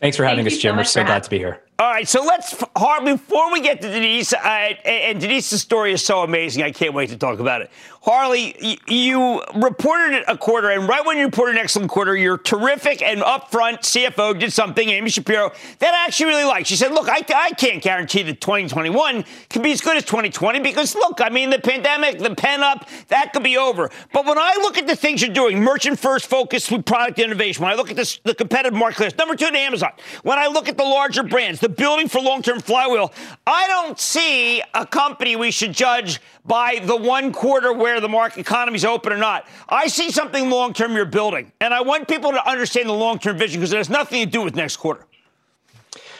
Thanks 0.00 0.16
for 0.16 0.24
having 0.24 0.44
Thank 0.44 0.54
us, 0.54 0.62
Jim. 0.62 0.74
So 0.74 0.78
We're 0.78 0.84
so 0.84 1.04
glad 1.04 1.24
to 1.24 1.30
be 1.30 1.38
here. 1.38 1.60
All 1.78 1.90
right, 1.90 2.08
so 2.08 2.24
let's, 2.24 2.64
Harley, 2.74 3.12
before 3.12 3.52
we 3.52 3.60
get 3.60 3.82
to 3.82 3.90
Denise, 3.90 4.32
uh, 4.32 4.38
and 4.38 5.20
Denise's 5.20 5.60
story 5.60 5.92
is 5.92 6.02
so 6.02 6.22
amazing, 6.22 6.62
I 6.62 6.70
can't 6.70 6.94
wait 6.94 7.10
to 7.10 7.18
talk 7.18 7.38
about 7.38 7.60
it. 7.60 7.70
Harley, 8.06 8.78
you 8.86 9.42
reported 9.56 10.22
a 10.28 10.38
quarter, 10.38 10.70
and 10.70 10.88
right 10.88 11.04
when 11.04 11.18
you 11.18 11.24
reported 11.24 11.56
an 11.56 11.58
excellent 11.58 11.90
quarter, 11.90 12.16
your 12.16 12.38
terrific 12.38 13.02
and 13.02 13.20
upfront 13.20 13.80
CFO 13.80 14.38
did 14.38 14.52
something, 14.52 14.88
Amy 14.88 15.10
Shapiro, 15.10 15.50
that 15.80 15.92
I 15.92 16.04
actually 16.04 16.26
really 16.26 16.44
liked. 16.44 16.68
She 16.68 16.76
said, 16.76 16.92
Look, 16.92 17.08
I, 17.08 17.24
I 17.34 17.50
can't 17.54 17.82
guarantee 17.82 18.22
that 18.22 18.40
2021 18.40 19.24
can 19.48 19.60
be 19.60 19.72
as 19.72 19.80
good 19.80 19.96
as 19.96 20.04
2020 20.04 20.60
because, 20.60 20.94
look, 20.94 21.20
I 21.20 21.30
mean, 21.30 21.50
the 21.50 21.58
pandemic, 21.58 22.20
the 22.20 22.32
pen 22.36 22.62
up, 22.62 22.88
that 23.08 23.32
could 23.32 23.42
be 23.42 23.56
over. 23.56 23.90
But 24.12 24.24
when 24.24 24.38
I 24.38 24.56
look 24.62 24.78
at 24.78 24.86
the 24.86 24.94
things 24.94 25.20
you're 25.20 25.34
doing, 25.34 25.60
merchant 25.60 25.98
first 25.98 26.26
focus 26.26 26.70
with 26.70 26.84
product 26.84 27.18
innovation, 27.18 27.64
when 27.64 27.72
I 27.72 27.74
look 27.74 27.90
at 27.90 27.96
this, 27.96 28.20
the 28.22 28.36
competitive 28.36 28.78
marketplace, 28.78 29.16
number 29.18 29.34
two 29.34 29.50
to 29.50 29.58
Amazon, 29.58 29.90
when 30.22 30.38
I 30.38 30.46
look 30.46 30.68
at 30.68 30.76
the 30.76 30.84
larger 30.84 31.24
brands, 31.24 31.58
the 31.58 31.68
building 31.68 32.06
for 32.06 32.20
long 32.20 32.40
term 32.40 32.60
flywheel, 32.60 33.12
I 33.48 33.66
don't 33.66 33.98
see 33.98 34.62
a 34.74 34.86
company 34.86 35.34
we 35.34 35.50
should 35.50 35.72
judge 35.72 36.20
by 36.44 36.80
the 36.84 36.96
one 36.96 37.32
quarter 37.32 37.72
where 37.72 37.95
the 38.00 38.08
market 38.08 38.38
economy 38.38 38.76
is 38.76 38.84
open 38.84 39.12
or 39.12 39.18
not. 39.18 39.46
I 39.68 39.88
see 39.88 40.10
something 40.10 40.50
long 40.50 40.72
term 40.72 40.94
you're 40.94 41.04
building, 41.04 41.52
and 41.60 41.72
I 41.74 41.82
want 41.82 42.08
people 42.08 42.32
to 42.32 42.48
understand 42.48 42.88
the 42.88 42.94
long 42.94 43.18
term 43.18 43.38
vision 43.38 43.60
because 43.60 43.72
it 43.72 43.78
has 43.78 43.90
nothing 43.90 44.24
to 44.24 44.30
do 44.30 44.42
with 44.42 44.54
next 44.54 44.76
quarter. 44.76 45.04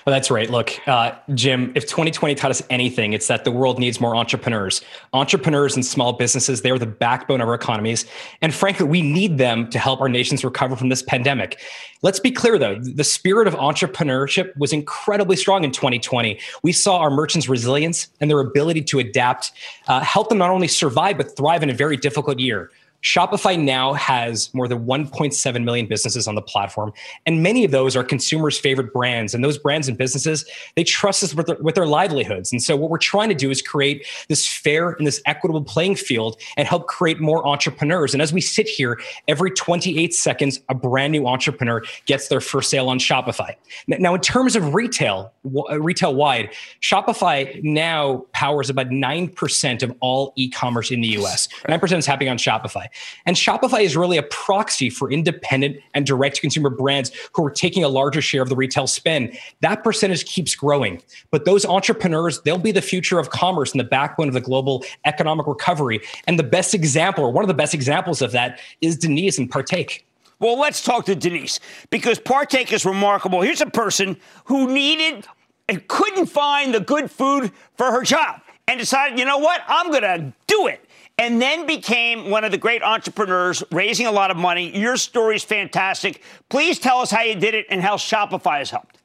Well, 0.07 0.15
that's 0.15 0.31
right. 0.31 0.49
Look, 0.49 0.87
uh, 0.87 1.17
Jim, 1.35 1.73
if 1.75 1.83
2020 1.87 2.37
taught 2.37 2.53
us 2.53 2.63
anything, 2.71 3.13
it's 3.13 3.27
that 3.27 3.43
the 3.43 3.51
world 3.51 3.81
needs 3.81 4.01
more 4.01 4.15
entrepreneurs. 4.15 4.81
Entrepreneurs 5.13 5.75
and 5.75 5.85
small 5.85 6.13
businesses, 6.13 6.63
they're 6.63 6.79
the 6.79 6.87
backbone 6.87 7.41
of 7.41 7.49
our 7.49 7.55
economies. 7.55 8.07
And 8.41 8.55
frankly, 8.55 8.87
we 8.87 9.03
need 9.03 9.39
them 9.39 9.69
to 9.71 9.81
help 9.81 10.01
our 10.01 10.09
nations 10.09 10.45
recover 10.45 10.77
from 10.77 10.91
this 10.91 11.03
pandemic. 11.03 11.59
Let's 12.03 12.21
be 12.21 12.31
clear, 12.31 12.57
though, 12.57 12.79
the 12.79 13.03
spirit 13.03 13.49
of 13.49 13.55
entrepreneurship 13.55 14.57
was 14.57 14.73
incredibly 14.73 15.35
strong 15.35 15.65
in 15.65 15.73
2020. 15.73 16.39
We 16.63 16.71
saw 16.71 16.99
our 16.99 17.11
merchants' 17.11 17.49
resilience 17.49 18.07
and 18.21 18.31
their 18.31 18.39
ability 18.39 18.83
to 18.83 19.01
adapt 19.01 19.51
uh, 19.89 19.99
help 20.03 20.29
them 20.29 20.39
not 20.39 20.51
only 20.51 20.69
survive, 20.69 21.17
but 21.17 21.37
thrive 21.37 21.65
in 21.65 21.71
a 21.71 21.75
very 21.75 21.97
difficult 21.97 22.39
year. 22.39 22.71
Shopify 23.03 23.59
now 23.59 23.93
has 23.95 24.53
more 24.55 24.69
than 24.69 24.87
1.7 24.87 25.65
million 25.65 25.87
businesses 25.87 26.27
on 26.27 26.35
the 26.35 26.43
platform, 26.43 26.93
and 27.25 27.43
many 27.43 27.65
of 27.65 27.71
those 27.71 27.97
are 27.97 28.05
consumers' 28.05 28.59
favorite 28.59 28.93
brands. 28.93 29.35
And 29.35 29.45
those 29.45 29.59
brands 29.59 29.89
and 29.89 29.97
businesses, 29.97 30.45
they 30.75 30.85
trust 30.85 31.23
us 31.23 31.35
with 31.35 31.47
their, 31.47 31.57
with 31.57 31.75
their 31.75 31.87
livelihoods. 31.87 32.53
And 32.53 32.63
so, 32.63 32.77
what 32.77 32.91
we're 32.91 32.99
trying 32.99 33.29
to 33.29 33.35
do 33.35 33.51
is 33.51 33.63
create 33.63 34.07
this 34.29 34.47
fair 34.47 34.91
and 34.91 35.07
this 35.07 35.21
equitable 35.27 35.63
playing 35.63 35.97
field 35.97 36.41
and 36.57 36.67
help 36.67 36.87
create 36.87 37.21
more 37.21 37.47
entrepreneurs. 37.47 38.13
And 38.13 38.23
as 38.23 38.33
we 38.33 38.41
sit 38.41 38.69
here, 38.69 38.99
every 39.29 39.51
28 39.51 40.15
seconds, 40.15 40.61
a 40.69 40.75
brand 40.75 41.13
new 41.13 41.27
entrepreneur 41.27 41.83
gets 42.07 42.29
their 42.29 42.41
first 42.41 42.71
sale 42.71 42.89
on 42.89 42.99
Shopify. 42.99 43.55
Now, 43.87 44.15
in 44.15 44.21
terms 44.21 44.57
of 44.57 44.75
retail, 44.75 45.33
uh, 45.71 45.81
retail 45.81 46.15
wide, 46.15 46.51
Shopify 46.81 47.63
now 47.63 48.25
powers 48.33 48.71
about 48.71 48.89
9% 48.89 49.83
of 49.83 49.95
all 50.01 50.33
e 50.37 50.49
commerce 50.49 50.91
in 50.91 51.01
the 51.01 51.09
US. 51.09 51.49
9% 51.69 51.99
is 51.99 52.07
happening 52.07 52.29
on 52.29 52.39
Shopify. 52.39 52.86
Shopify. 52.87 53.23
And 53.27 53.37
Shopify 53.37 53.83
is 53.83 53.97
really 53.97 54.17
a 54.17 54.23
proxy 54.23 54.91
for 54.91 55.11
independent 55.11 55.79
and 55.95 56.07
direct 56.07 56.41
consumer 56.41 56.71
brands 56.71 57.13
who 57.35 57.45
are 57.45 57.51
taking 57.51 57.85
a 57.85 57.89
larger 57.89 58.23
share 58.23 58.43
of 58.43 58.49
the 58.49 58.57
retail 58.57 58.87
spend. 58.87 59.39
That 59.61 59.85
percentage 59.85 60.25
keeps 60.25 60.55
growing. 60.55 61.03
But 61.31 61.45
those 61.45 61.65
entrepreneurs, 61.65 62.41
they'll 62.43 62.59
be 62.59 62.73
the 62.73 62.83
future 62.83 63.19
of 63.19 63.31
commerce 63.31 63.73
and 63.73 63.81
the 63.81 63.85
backbone 63.85 64.29
of 64.29 64.35
the 64.35 64.41
global 64.41 64.85
economic 65.05 65.47
recovery. 65.47 66.01
And 66.27 66.39
the 66.39 66.45
best 66.45 66.75
example, 66.75 67.25
or 67.25 67.31
one 67.31 67.45
of 67.45 67.49
the 67.49 67.55
best 67.55 67.75
examples 67.75 68.23
of 68.23 68.33
that, 68.33 68.61
is 68.81 68.97
Denise 68.97 69.39
and 69.39 69.51
Partake. 69.51 70.05
Well, 70.39 70.59
let's 70.59 70.83
talk 70.83 71.07
to 71.07 71.15
Denise 71.15 71.61
because 71.91 72.19
Partake 72.19 72.73
is 72.73 72.85
remarkable. 72.85 73.41
Here's 73.41 73.63
a 73.63 73.67
person 73.67 74.19
who 74.45 74.71
needed 74.73 75.27
and 75.69 75.87
couldn't 75.89 76.27
find 76.27 76.75
the 76.75 76.81
good 76.81 77.11
food 77.11 77.51
for 77.77 77.91
her 77.91 78.03
job 78.03 78.43
and 78.69 78.79
decided, 78.79 79.19
you 79.19 79.25
know 79.25 79.39
what, 79.39 79.63
I'm 79.67 79.91
going 79.91 80.03
to 80.03 80.33
do 80.47 80.67
it. 80.67 80.86
And 81.19 81.41
then 81.41 81.67
became 81.67 82.29
one 82.29 82.45
of 82.45 82.51
the 82.51 82.59
great 82.59 82.83
entrepreneurs, 82.83 83.63
raising 83.73 84.07
a 84.07 84.13
lot 84.13 84.31
of 84.31 84.37
money. 84.37 84.77
Your 84.79 84.99
story 84.99 85.37
is 85.37 85.45
fantastic. 85.45 86.23
Please 86.51 86.79
tell 86.79 86.99
us 86.99 87.11
how 87.11 87.23
you 87.23 87.35
did 87.35 87.55
it 87.55 87.67
and 87.71 87.81
how 87.81 87.97
Shopify 87.97 88.59
has 88.59 88.71
helped. 88.71 88.99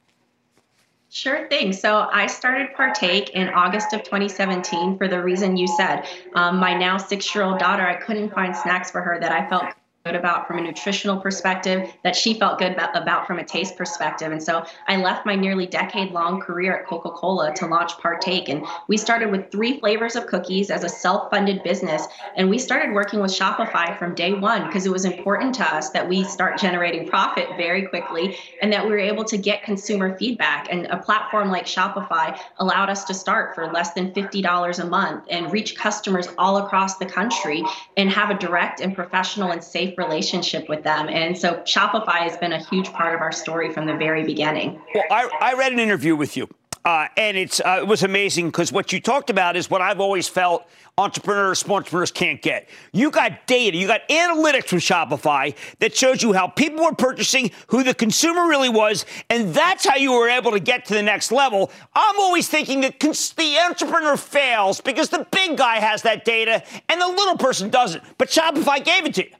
Sure 1.08 1.46
thing. 1.48 1.72
So 1.72 2.08
I 2.10 2.26
started 2.26 2.74
Partake 2.74 3.30
in 3.30 3.48
August 3.50 3.92
of 3.92 4.02
2017 4.02 4.96
for 4.96 5.08
the 5.08 5.22
reason 5.22 5.56
you 5.56 5.66
said. 5.66 6.06
Um, 6.34 6.56
my 6.56 6.74
now 6.74 6.96
six 6.96 7.34
year 7.34 7.44
old 7.44 7.58
daughter, 7.58 7.86
I 7.86 7.96
couldn't 7.96 8.32
find 8.34 8.56
snacks 8.56 8.90
for 8.90 9.02
her 9.02 9.18
that 9.20 9.30
I 9.30 9.46
felt 9.48 9.64
good 10.04 10.16
about 10.16 10.48
from 10.48 10.58
a 10.58 10.60
nutritional 10.60 11.20
perspective 11.20 11.88
that 12.02 12.16
she 12.16 12.34
felt 12.34 12.58
good 12.58 12.72
about 12.72 13.24
from 13.24 13.38
a 13.38 13.44
taste 13.44 13.76
perspective. 13.76 14.32
And 14.32 14.42
so 14.42 14.64
I 14.88 14.96
left 14.96 15.24
my 15.24 15.36
nearly 15.36 15.64
decade 15.64 16.10
long 16.10 16.40
career 16.40 16.76
at 16.76 16.88
Coca 16.88 17.10
Cola 17.10 17.54
to 17.54 17.66
launch 17.66 17.96
Partake. 17.98 18.48
And 18.48 18.66
we 18.88 18.96
started 18.96 19.30
with 19.30 19.52
three 19.52 19.78
flavors 19.78 20.16
of 20.16 20.26
cookies 20.26 20.70
as 20.70 20.82
a 20.82 20.88
self 20.88 21.30
funded 21.30 21.62
business. 21.62 22.08
And 22.36 22.50
we 22.50 22.58
started 22.58 22.92
working 22.92 23.20
with 23.20 23.30
Shopify 23.30 23.96
from 23.96 24.16
day 24.16 24.32
one 24.32 24.66
because 24.66 24.86
it 24.86 24.92
was 24.92 25.04
important 25.04 25.54
to 25.56 25.74
us 25.74 25.90
that 25.90 26.08
we 26.08 26.24
start 26.24 26.58
generating 26.58 27.08
profit 27.08 27.50
very 27.56 27.86
quickly 27.86 28.36
and 28.60 28.72
that 28.72 28.84
we 28.84 28.90
were 28.90 28.98
able 28.98 29.24
to 29.26 29.38
get 29.38 29.62
consumer 29.62 30.18
feedback. 30.18 30.66
And 30.68 30.86
a 30.86 30.96
platform 30.96 31.52
like 31.52 31.66
Shopify 31.66 32.36
allowed 32.58 32.90
us 32.90 33.04
to 33.04 33.14
start 33.14 33.54
for 33.54 33.70
less 33.70 33.92
than 33.92 34.12
$50 34.12 34.78
a 34.80 34.86
month 34.86 35.26
and 35.30 35.52
reach 35.52 35.76
customers 35.76 36.26
all 36.38 36.56
across 36.56 36.98
the 36.98 37.06
country 37.06 37.62
and 37.96 38.10
have 38.10 38.30
a 38.30 38.38
direct 38.38 38.80
and 38.80 38.96
professional 38.96 39.52
and 39.52 39.62
safe 39.62 39.91
relationship 39.98 40.68
with 40.68 40.82
them. 40.82 41.08
And 41.08 41.36
so 41.36 41.54
Shopify 41.64 42.18
has 42.18 42.36
been 42.36 42.52
a 42.52 42.64
huge 42.64 42.92
part 42.92 43.14
of 43.14 43.20
our 43.20 43.32
story 43.32 43.72
from 43.72 43.86
the 43.86 43.96
very 43.96 44.24
beginning. 44.24 44.80
Well, 44.94 45.04
I, 45.10 45.28
I 45.40 45.54
read 45.54 45.72
an 45.72 45.78
interview 45.78 46.16
with 46.16 46.36
you. 46.36 46.48
Uh, 46.84 47.06
and 47.16 47.36
it's 47.36 47.60
uh, 47.60 47.78
it 47.80 47.86
was 47.86 48.02
amazing 48.02 48.46
because 48.46 48.72
what 48.72 48.92
you 48.92 49.00
talked 49.00 49.30
about 49.30 49.54
is 49.54 49.70
what 49.70 49.80
I've 49.80 50.00
always 50.00 50.26
felt 50.26 50.66
entrepreneurs, 50.98 51.64
entrepreneurs 51.68 52.10
can't 52.10 52.42
get. 52.42 52.68
You 52.92 53.12
got 53.12 53.46
data, 53.46 53.76
you 53.76 53.86
got 53.86 54.06
analytics 54.08 54.66
from 54.66 54.78
Shopify 54.78 55.54
that 55.78 55.96
shows 55.96 56.22
you 56.22 56.32
how 56.32 56.48
people 56.48 56.84
were 56.84 56.94
purchasing, 56.94 57.52
who 57.68 57.84
the 57.84 57.94
consumer 57.94 58.48
really 58.48 58.68
was, 58.68 59.06
and 59.30 59.54
that's 59.54 59.86
how 59.86 59.94
you 59.94 60.12
were 60.12 60.28
able 60.28 60.50
to 60.50 60.60
get 60.60 60.84
to 60.86 60.94
the 60.94 61.02
next 61.02 61.30
level. 61.30 61.70
I'm 61.94 62.18
always 62.18 62.48
thinking 62.48 62.80
that 62.80 62.98
cons- 62.98 63.32
the 63.32 63.58
entrepreneur 63.58 64.16
fails 64.16 64.80
because 64.80 65.08
the 65.08 65.24
big 65.30 65.56
guy 65.56 65.76
has 65.76 66.02
that 66.02 66.24
data 66.24 66.64
and 66.88 67.00
the 67.00 67.06
little 67.06 67.36
person 67.36 67.70
doesn't. 67.70 68.02
But 68.18 68.28
Shopify 68.28 68.84
gave 68.84 69.06
it 69.06 69.14
to 69.14 69.24
you 69.24 69.34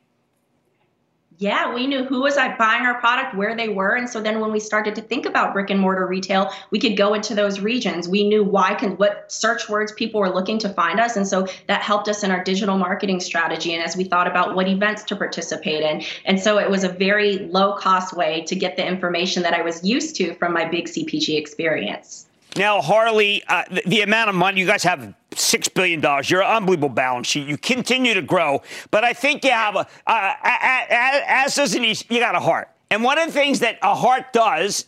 yeah, 1.43 1.75
we 1.75 1.89
knew 1.89 2.05
who 2.05 2.23
was 2.23 2.37
uh, 2.37 2.55
buying 2.57 2.87
our 2.87 3.01
product, 3.01 3.35
where 3.35 3.57
they 3.57 3.69
were, 3.69 3.97
and 3.97 4.09
so 4.09 4.21
then 4.23 4.39
when 4.39 4.53
we 4.53 4.61
started 4.61 4.95
to 4.95 5.03
think 5.03 5.27
about 5.27 5.53
brick 5.53 5.71
and 5.71 5.81
mortar 5.81 6.07
retail, 6.07 6.53
we 6.71 6.79
could 6.79 6.97
go 6.97 7.15
into 7.15 7.35
those 7.35 7.59
regions. 7.59 8.09
We 8.09 8.23
knew 8.23 8.45
why 8.45 8.75
can 8.75 8.93
what 8.93 9.31
search 9.31 9.69
words 9.69 9.91
people 9.91 10.21
were 10.21 10.31
looking 10.31 10.59
to 10.61 10.69
find 10.69 11.01
us, 11.01 11.17
and 11.17 11.27
so 11.27 11.49
that 11.67 11.83
helped 11.83 12.09
us 12.09 12.23
in 12.23 12.31
our 12.31 12.45
digital 12.45 12.79
marketing 12.79 13.19
strategy 13.19 13.75
and 13.75 13.83
as 13.83 13.97
we 13.97 14.05
thought 14.05 14.29
about 14.29 14.55
what 14.55 14.69
events 14.69 15.03
to 15.05 15.17
participate 15.17 15.83
in. 15.83 16.03
And 16.25 16.39
so 16.39 16.59
it 16.59 16.71
was 16.71 16.85
a 16.85 16.89
very 16.89 17.39
low 17.39 17.75
cost 17.75 18.17
way 18.17 18.43
to 18.43 18.55
get 18.55 18.77
the 18.77 18.87
information 18.87 19.43
that 19.43 19.53
I 19.53 19.63
was 19.63 19.83
used 19.83 20.15
to 20.17 20.35
from 20.35 20.53
my 20.53 20.65
big 20.65 20.87
CPG 20.87 21.37
experience. 21.37 22.27
Now, 22.57 22.83
Harley, 22.83 23.43
uh, 23.49 23.65
the, 23.71 23.83
the, 23.87 24.01
amount 24.03 24.29
of 24.29 24.35
money 24.35 24.61
you 24.61 24.67
guys 24.67 24.83
have 24.83 25.15
six 25.35 25.69
billion 25.69 26.01
dollars. 26.01 26.31
You're 26.31 26.43
an 26.43 26.57
unbelievable 26.57 26.91
balance 26.91 27.29
sheet. 27.29 27.49
You 27.49 27.57
continue 27.57 28.13
to 28.15 28.23
grow, 28.23 28.63
but 28.91 29.05
I 29.05 29.15
think 29.15 29.45
you 29.45 29.51
have 29.51 29.75
a 29.75 29.87
uh, 30.07 30.35
as 30.47 31.55
does 31.55 31.73
Denise. 31.73 32.05
You 32.11 32.21
got 32.21 32.35
a 32.35 32.41
heart, 32.41 32.69
and 32.91 33.03
one 33.03 33.19
of 33.19 33.27
the 33.27 33.33
things 33.33 33.61
that 33.61 33.79
a 33.83 33.95
heart 33.95 34.33
does 34.35 34.87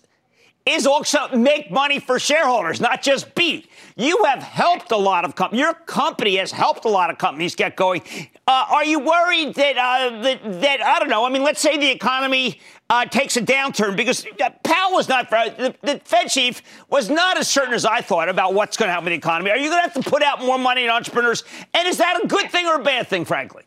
is 0.66 0.86
also 0.86 1.28
make 1.36 1.70
money 1.70 1.98
for 1.98 2.18
shareholders, 2.18 2.80
not 2.80 3.02
just 3.02 3.34
beat. 3.34 3.68
You 3.96 4.24
have 4.24 4.42
helped 4.42 4.92
a 4.92 4.96
lot 4.96 5.24
of 5.24 5.34
companies. 5.34 5.60
Your 5.60 5.74
company 5.74 6.36
has 6.36 6.50
helped 6.50 6.86
a 6.86 6.88
lot 6.88 7.10
of 7.10 7.18
companies 7.18 7.54
get 7.54 7.76
going. 7.76 8.02
Uh, 8.46 8.64
are 8.70 8.84
you 8.84 8.98
worried 8.98 9.54
that, 9.56 9.76
uh, 9.76 10.22
that, 10.22 10.60
that 10.62 10.82
I 10.82 10.98
don't 10.98 11.10
know? 11.10 11.24
I 11.26 11.28
mean, 11.28 11.42
let's 11.42 11.60
say 11.60 11.76
the 11.76 11.90
economy 11.90 12.60
uh, 12.90 13.04
takes 13.06 13.36
a 13.36 13.42
downturn 13.42 13.96
because 13.96 14.26
Powell 14.62 14.92
was 14.92 15.08
not 15.08 15.30
the, 15.30 15.74
the 15.82 16.00
Fed 16.04 16.28
chief 16.28 16.62
was 16.88 17.08
not 17.08 17.38
as 17.38 17.48
certain 17.48 17.74
as 17.74 17.84
I 17.84 18.00
thought 18.00 18.28
about 18.28 18.54
what's 18.54 18.76
going 18.76 18.88
to 18.88 18.92
happen 18.92 19.06
with 19.06 19.12
the 19.12 19.18
economy. 19.18 19.50
Are 19.50 19.56
you 19.56 19.70
going 19.70 19.82
to 19.82 19.90
have 19.90 20.04
to 20.04 20.10
put 20.10 20.22
out 20.22 20.40
more 20.40 20.58
money 20.58 20.84
in 20.84 20.90
entrepreneurs? 20.90 21.44
And 21.72 21.88
is 21.88 21.98
that 21.98 22.22
a 22.22 22.26
good 22.26 22.50
thing 22.50 22.66
or 22.66 22.80
a 22.80 22.84
bad 22.84 23.08
thing, 23.08 23.24
frankly? 23.24 23.62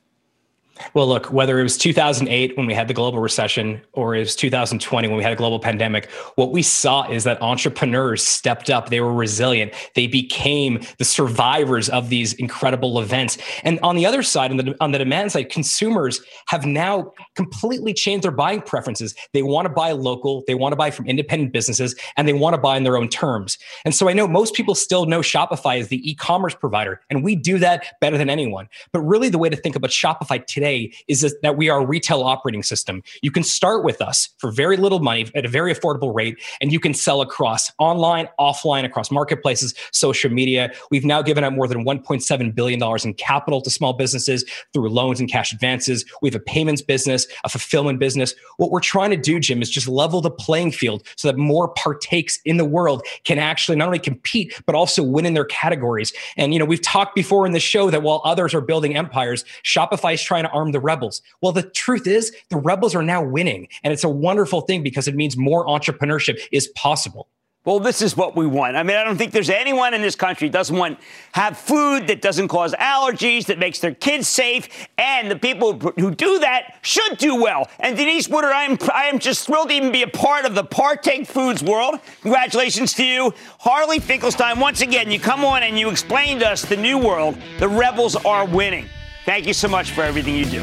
Well, 0.94 1.08
look, 1.08 1.32
whether 1.32 1.60
it 1.60 1.64
was 1.64 1.78
2008 1.78 2.58
when 2.58 2.66
we 2.66 2.74
had 2.74 2.88
the 2.88 2.94
global 2.94 3.20
recession 3.20 3.82
or 3.94 4.16
it 4.16 4.20
was 4.20 4.36
2020 4.36 5.08
when 5.08 5.18
we 5.18 5.24
had 5.24 5.34
a 5.34 5.36
global 5.36 5.60
pandemic, 5.60 6.10
what 6.36 6.52
we 6.52 6.62
saw 6.62 7.10
is 7.10 7.24
that 7.24 7.42
entrepreneurs 7.42 8.24
stepped 8.24 8.70
up. 8.70 8.90
They 8.90 9.02
were 9.02 9.14
resilient. 9.14 9.74
They 9.96 10.08
became 10.08 10.82
the 10.98 11.06
survivors 11.06 11.90
of 11.90 12.10
these 12.10 12.34
incredible 12.34 13.00
events. 13.00 13.38
And 13.64 13.80
on 13.82 13.96
the 13.96 14.06
other 14.06 14.24
side, 14.24 14.52
on 14.52 14.58
the, 14.58 14.76
on 14.80 14.92
the 14.92 14.98
demand 14.98 15.32
side, 15.32 15.50
consumers 15.50 16.22
have 16.48 16.66
now 16.66 17.14
completely 17.36 17.94
changed 17.94 18.24
their 18.24 18.32
buying 18.32 18.62
preferences. 18.62 19.16
They 19.34 19.44
want 19.44 19.66
to 19.66 19.74
buy 19.74 19.92
local, 19.92 20.44
they 20.48 20.56
want 20.56 20.74
to 20.74 20.78
buy 20.78 20.92
from 20.92 21.08
independent 21.08 21.54
businesses, 21.54 21.96
and 22.16 22.28
they 22.28 22.34
want 22.34 22.54
to 22.54 22.62
buy 22.62 22.78
in 22.78 22.84
their 22.84 22.98
own 22.98 23.10
terms. 23.10 23.58
And 23.86 23.96
so 23.96 24.10
I 24.10 24.14
know 24.14 24.28
most 24.28 24.54
people 24.54 24.76
still 24.76 25.06
know 25.06 25.22
Shopify 25.22 25.80
as 25.80 25.88
the 25.88 26.10
e 26.10 26.16
commerce 26.16 26.56
provider, 26.56 27.02
and 27.10 27.24
we 27.24 27.36
do 27.36 27.58
that 27.60 28.00
better 28.02 28.18
than 28.18 28.30
anyone. 28.30 28.68
But 28.92 29.02
really, 29.02 29.30
the 29.30 29.38
way 29.38 29.50
to 29.50 29.56
think 29.56 29.76
about 29.76 29.92
Shopify 29.92 30.46
today 30.46 30.67
today 30.68 30.94
is 31.08 31.36
that 31.42 31.58
we 31.58 31.70
are 31.70 31.82
a 31.82 31.86
retail 31.86 32.24
operating 32.24 32.64
system. 32.64 33.02
You 33.22 33.32
can 33.32 33.44
start 33.44 33.84
with 33.84 34.02
us 34.02 34.30
for 34.38 34.52
very 34.52 34.78
little 34.78 35.00
money 35.00 35.28
at 35.36 35.46
a 35.46 35.48
very 35.48 35.74
affordable 35.74 36.14
rate, 36.14 36.38
and 36.62 36.72
you 36.72 36.80
can 36.80 36.94
sell 36.94 37.22
across 37.22 37.72
online, 37.80 38.28
offline, 38.40 38.86
across 38.86 39.12
marketplaces, 39.12 39.74
social 39.92 40.32
media. 40.32 40.72
We've 40.92 41.06
now 41.06 41.22
given 41.22 41.44
out 41.44 41.54
more 41.54 41.68
than 41.68 41.86
$1.7 41.86 42.56
billion 42.56 42.82
in 43.04 43.14
capital 43.14 43.62
to 43.62 43.70
small 43.70 43.94
businesses 43.94 44.46
through 44.74 44.90
loans 44.90 45.20
and 45.20 45.30
cash 45.30 45.54
advances. 45.54 46.06
We 46.22 46.30
have 46.30 46.36
a 46.36 46.40
payments 46.40 46.82
business, 46.82 47.28
a 47.44 47.50
fulfillment 47.50 48.00
business. 48.00 48.34
What 48.58 48.72
we're 48.72 48.80
trying 48.80 49.12
to 49.12 49.18
do, 49.18 49.40
Jim, 49.40 49.62
is 49.62 49.70
just 49.70 49.88
level 49.88 50.22
the 50.22 50.32
playing 50.32 50.72
field 50.72 51.04
so 51.16 51.28
that 51.28 51.38
more 51.38 51.70
partakes 51.70 52.40
in 52.46 52.58
the 52.58 52.66
world 52.66 53.06
can 53.24 53.40
actually 53.40 53.78
not 53.78 53.88
only 53.88 54.00
compete, 54.00 54.62
but 54.66 54.76
also 54.76 55.04
win 55.04 55.26
in 55.26 55.34
their 55.34 55.46
categories. 55.46 56.14
And, 56.36 56.54
you 56.54 56.60
know, 56.60 56.66
we've 56.66 56.82
talked 56.82 57.16
before 57.16 57.46
in 57.46 57.54
the 57.54 57.60
show 57.60 57.90
that 57.90 58.04
while 58.04 58.22
others 58.24 58.54
are 58.54 58.62
building 58.62 58.96
empires, 58.96 59.46
Shopify 59.64 60.14
is 60.14 60.22
trying 60.22 60.44
to 60.44 60.52
arm 60.58 60.72
the 60.72 60.80
rebels. 60.80 61.22
Well, 61.42 61.52
the 61.52 61.64
truth 61.64 62.08
is, 62.08 62.36
the 62.50 62.58
rebels 62.58 62.96
are 62.96 63.04
now 63.04 63.24
winning. 63.24 63.68
And 63.84 63.94
it's 63.94 64.04
a 64.04 64.10
wonderful 64.10 64.62
thing 64.62 64.84
because 64.84 65.08
it 65.08 65.16
means 65.16 65.38
more 65.38 65.66
entrepreneurship 65.66 66.40
is 66.52 66.68
possible. 66.70 67.28
Well, 67.68 67.82
this 67.82 68.02
is 68.02 68.16
what 68.16 68.34
we 68.34 68.48
want. 68.48 68.78
I 68.78 68.84
mean, 68.84 68.96
I 68.96 69.04
don't 69.04 69.18
think 69.18 69.34
there's 69.34 69.50
anyone 69.50 69.94
in 69.94 70.02
this 70.02 70.16
country 70.16 70.48
doesn't 70.48 70.78
want 70.78 71.00
have 71.34 71.58
food 71.58 72.08
that 72.08 72.22
doesn't 72.22 72.48
cause 72.48 72.74
allergies, 72.74 73.48
that 73.48 73.60
makes 73.60 73.80
their 73.80 73.94
kids 73.94 74.30
safe, 74.30 74.88
and 74.98 75.30
the 75.30 75.36
people 75.36 75.78
who 75.78 76.16
do 76.16 76.40
that 76.40 76.78
should 76.82 77.18
do 77.18 77.36
well. 77.42 77.70
And 77.82 77.98
Denise 77.98 78.30
Woodard, 78.30 78.54
I 78.54 78.64
am 78.64 78.78
I 78.94 79.08
am 79.08 79.20
just 79.20 79.46
thrilled 79.46 79.68
to 79.68 79.76
even 79.76 79.92
be 79.92 80.04
a 80.04 80.08
part 80.08 80.46
of 80.46 80.56
the 80.56 80.64
Partake 80.64 81.28
Foods 81.28 81.62
world. 81.62 82.00
Congratulations 82.22 82.94
to 82.94 83.04
you, 83.04 83.34
Harley 83.60 84.00
Finkelstein. 84.00 84.62
Once 84.62 84.80
again, 84.80 85.12
you 85.12 85.20
come 85.20 85.44
on 85.44 85.62
and 85.64 85.78
you 85.78 85.90
explain 85.90 86.40
to 86.40 86.50
us 86.50 86.62
the 86.62 86.78
new 86.78 86.98
world. 86.98 87.38
The 87.60 87.68
rebels 87.68 88.16
are 88.16 88.46
winning. 88.46 88.88
Thank 89.28 89.46
you 89.46 89.52
so 89.52 89.68
much 89.68 89.92
for 89.92 90.04
everything 90.04 90.36
you 90.36 90.46
do. 90.46 90.62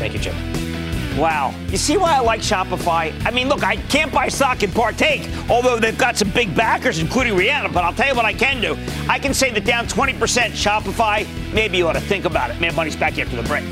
Thank 0.00 0.12
you, 0.12 0.18
Jim. 0.18 0.34
Wow. 1.16 1.54
You 1.68 1.76
see 1.76 1.96
why 1.96 2.16
I 2.16 2.18
like 2.18 2.40
Shopify? 2.40 3.14
I 3.24 3.30
mean, 3.30 3.48
look, 3.48 3.62
I 3.62 3.76
can't 3.76 4.12
buy 4.12 4.26
stock 4.26 4.64
and 4.64 4.74
partake, 4.74 5.30
although 5.48 5.78
they've 5.78 5.96
got 5.96 6.16
some 6.16 6.30
big 6.30 6.52
backers, 6.56 6.98
including 6.98 7.34
Rihanna, 7.34 7.72
but 7.72 7.84
I'll 7.84 7.92
tell 7.92 8.08
you 8.08 8.16
what 8.16 8.24
I 8.24 8.32
can 8.32 8.60
do. 8.60 8.76
I 9.08 9.20
can 9.20 9.32
say 9.32 9.52
that 9.52 9.64
down 9.64 9.86
20% 9.86 10.14
Shopify, 10.18 11.24
maybe 11.54 11.76
you 11.78 11.86
ought 11.86 11.92
to 11.92 12.00
think 12.00 12.24
about 12.24 12.50
it. 12.50 12.60
Man, 12.60 12.74
money's 12.74 12.96
back 12.96 13.20
after 13.20 13.36
the 13.36 13.44
break. 13.44 13.64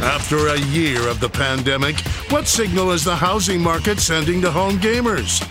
After 0.00 0.46
a 0.46 0.58
year 0.70 1.08
of 1.08 1.18
the 1.18 1.28
pandemic, 1.28 1.98
what 2.30 2.46
signal 2.46 2.92
is 2.92 3.02
the 3.02 3.16
housing 3.16 3.60
market 3.60 3.98
sending 3.98 4.40
to 4.40 4.52
home 4.52 4.78
gamers? 4.78 5.42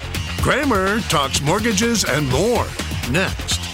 Cramer 0.42 1.02
talks 1.02 1.42
mortgages 1.42 2.06
and 2.06 2.30
more 2.30 2.66
next. 3.12 3.71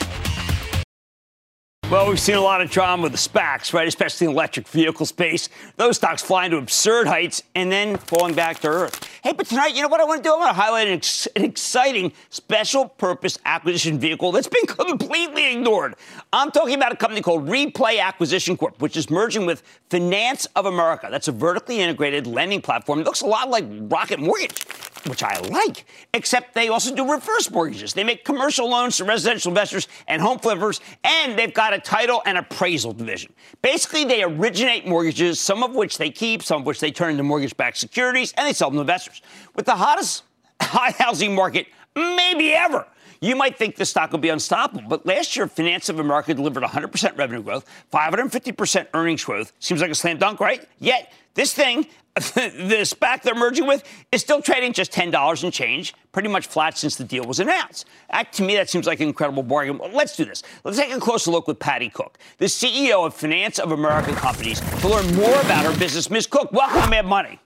Well, 1.89 2.10
we've 2.10 2.19
seen 2.19 2.36
a 2.36 2.41
lot 2.41 2.60
of 2.60 2.69
drama 2.69 3.04
with 3.04 3.13
the 3.13 3.17
SPACs, 3.17 3.73
right? 3.73 3.88
Especially 3.88 4.28
in 4.28 4.34
electric 4.34 4.67
vehicle 4.67 5.06
space. 5.06 5.47
Those 5.78 5.95
stocks 5.95 6.21
flying 6.21 6.52
to 6.52 6.58
absurd 6.58 7.08
heights 7.08 7.43
and 7.56 7.71
then 7.71 7.95
falling 7.95 8.34
back 8.36 8.60
to 8.60 8.67
earth. 8.67 9.10
Hey, 9.23 9.32
but 9.32 9.47
tonight, 9.47 9.73
you 9.73 9.82
know 9.82 9.88
what 9.88 10.02
I 10.02 10.04
want 10.04 10.21
to 10.21 10.30
do? 10.30 10.34
I 10.34 10.38
want 10.38 10.50
to 10.50 10.62
highlight 10.62 10.89
an, 10.89 10.95
ex- 10.95 11.28
an 11.28 11.45
exciting 11.45 12.12
special 12.30 12.89
purpose 12.89 13.39
acquisition 13.45 14.00
vehicle 14.00 14.34
that's 14.34 14.50
been 14.50 14.65
completely 14.67 15.54
ignored. 15.54 15.95
I'm 16.34 16.52
talking 16.52 16.76
about 16.76 16.91
a 16.91 16.97
company 16.97 17.21
called 17.21 17.47
Replay 17.47 18.02
Acquisition 18.02 18.58
Corp, 18.58 18.82
which 18.82 18.97
is 18.97 19.10
merging 19.10 19.45
with 19.45 19.63
Finance 19.89 20.45
of 20.58 20.65
America. 20.65 21.08
That's 21.10 21.30
a 21.30 21.32
vertically 21.32 21.80
integrated 21.80 22.28
lending 22.28 22.62
platform. 22.62 23.00
It 23.00 23.06
looks 23.06 23.21
a 23.21 23.28
lot 23.28 23.50
like 23.50 23.63
Rocket 23.65 24.19
Mortgage 24.19 24.62
which 25.08 25.24
I 25.24 25.39
like, 25.39 25.86
except 26.13 26.54
they 26.54 26.70
also 26.70 26.96
do 26.96 27.12
reverse 27.12 27.50
mortgages. 27.50 27.93
They 27.93 28.04
make 28.04 28.26
commercial 28.26 28.70
loans 28.70 28.98
to 28.98 29.06
residential 29.06 29.50
investors 29.50 29.88
and 30.08 30.22
home 30.22 30.39
flippers, 30.39 30.82
and 31.04 31.38
they've 31.38 31.54
got 31.54 31.74
a 31.74 31.80
title 31.80 32.22
and 32.26 32.38
appraisal 32.38 32.93
division. 32.93 33.34
Basically, 33.62 34.06
they 34.06 34.24
originate 34.24 34.88
mortgages, 34.88 35.39
some 35.39 35.63
of 35.63 35.76
which 35.76 35.98
they 35.98 36.10
keep, 36.10 36.43
some 36.43 36.62
of 36.62 36.67
which 36.67 36.80
they 36.80 36.91
turn 36.91 37.12
into 37.12 37.24
mortgage 37.24 37.56
backed 37.58 37.78
securities, 37.78 38.34
and 38.38 38.48
they 38.48 38.54
sell 38.54 38.70
them 38.70 38.78
to 38.78 38.82
investors. 38.82 39.22
With 39.56 39.65
the 39.65 39.76
hottest 39.76 40.24
high 40.62 40.91
housing 40.91 41.36
market 41.36 41.67
maybe 41.96 42.54
ever. 42.54 42.86
You 43.20 43.36
might 43.36 43.58
think 43.58 43.76
the 43.76 43.86
stock 43.86 44.12
will 44.12 44.20
be 44.20 44.30
unstoppable, 44.30 44.88
but 44.88 45.06
last 45.06 45.36
year, 45.36 45.48
Finance 45.48 45.89
of 45.89 46.00
America 46.00 46.34
delivered 46.34 46.63
100% 46.63 47.17
revenue 47.17 47.41
growth, 47.41 47.65
550% 47.91 48.88
earnings 48.93 49.24
growth. 49.24 49.54
Seems 49.60 49.82
like 49.82 49.89
a 49.89 49.96
slam 49.96 50.17
dunk, 50.17 50.39
right? 50.39 50.67
Yet, 50.80 51.12
this 51.38 51.54
thing, 51.54 51.86
the 52.15 52.82
SPAC 52.82 53.21
they're 53.21 53.36
merging 53.36 53.67
with, 53.67 53.84
is 54.12 54.21
still 54.21 54.41
trading 54.41 54.73
just 54.73 54.91
$10 54.91 55.43
and 55.43 55.54
change, 55.54 55.93
pretty 56.12 56.28
much 56.28 56.47
flat 56.47 56.76
since 56.76 56.95
the 56.95 57.04
deal 57.04 57.23
was 57.26 57.39
announced. 57.39 57.86
That, 58.12 58.34
to 58.34 58.43
me, 58.43 58.56
that 58.56 58.71
seems 58.71 58.88
like 58.88 59.00
an 59.00 59.08
incredible 59.08 59.43
bargain. 59.43 59.80
Let's 59.93 60.15
do 60.15 60.26
this. 60.26 60.41
Let's 60.63 60.80
take 60.80 60.91
a 60.91 61.00
closer 61.00 61.30
look 61.30 61.47
with 61.47 61.60
Patty 61.60 61.89
Cook, 61.89 62.17
the 62.39 62.47
CEO 62.47 63.06
of 63.06 63.13
Finance 63.13 63.60
of 63.60 63.71
America 63.71 64.13
Companies, 64.13 64.60
to 64.60 64.88
learn 64.88 65.15
more 65.15 65.39
about 65.41 65.63
her 65.63 65.78
business. 65.78 66.10
Ms. 66.10 66.26
Cook, 66.26 66.52
welcome 66.52 66.82
to 66.82 66.89
Mad 66.89 67.06
Money. 67.06 67.39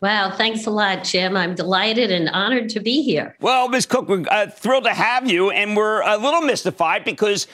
Wow, 0.00 0.30
thanks 0.34 0.66
a 0.66 0.70
lot, 0.70 1.04
Jim. 1.04 1.36
I'm 1.36 1.54
delighted 1.54 2.10
and 2.10 2.30
honored 2.30 2.70
to 2.70 2.80
be 2.80 3.02
here. 3.02 3.36
Well, 3.40 3.68
Ms. 3.68 3.84
Cook, 3.84 4.08
we're 4.08 4.24
uh, 4.30 4.48
thrilled 4.48 4.84
to 4.84 4.94
have 4.94 5.30
you, 5.30 5.50
and 5.50 5.76
we're 5.76 6.02
a 6.02 6.16
little 6.16 6.40
mystified 6.40 7.04
because 7.04 7.46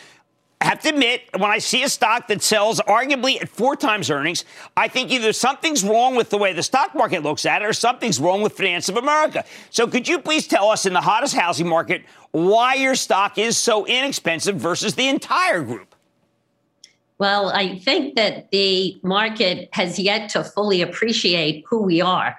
I 0.60 0.66
have 0.66 0.80
to 0.80 0.90
admit, 0.90 1.22
when 1.32 1.50
I 1.50 1.58
see 1.58 1.82
a 1.84 1.88
stock 1.88 2.28
that 2.28 2.42
sells 2.42 2.80
arguably 2.80 3.40
at 3.40 3.48
four 3.48 3.76
times 3.76 4.10
earnings, 4.10 4.44
I 4.76 4.88
think 4.88 5.10
either 5.10 5.32
something's 5.32 5.82
wrong 5.82 6.16
with 6.16 6.28
the 6.28 6.36
way 6.36 6.52
the 6.52 6.62
stock 6.62 6.94
market 6.94 7.22
looks 7.22 7.46
at 7.46 7.62
it 7.62 7.64
or 7.64 7.72
something's 7.72 8.20
wrong 8.20 8.42
with 8.42 8.52
Finance 8.52 8.90
of 8.90 8.98
America. 8.98 9.44
So, 9.70 9.86
could 9.86 10.06
you 10.06 10.18
please 10.18 10.46
tell 10.46 10.68
us 10.68 10.84
in 10.84 10.92
the 10.92 11.00
hottest 11.00 11.34
housing 11.34 11.66
market 11.66 12.02
why 12.32 12.74
your 12.74 12.94
stock 12.94 13.38
is 13.38 13.56
so 13.56 13.86
inexpensive 13.86 14.56
versus 14.56 14.94
the 14.96 15.08
entire 15.08 15.62
group? 15.62 15.94
Well, 17.16 17.50
I 17.50 17.78
think 17.78 18.16
that 18.16 18.50
the 18.50 18.98
market 19.02 19.70
has 19.72 19.98
yet 19.98 20.28
to 20.30 20.44
fully 20.44 20.82
appreciate 20.82 21.64
who 21.68 21.82
we 21.82 22.02
are. 22.02 22.38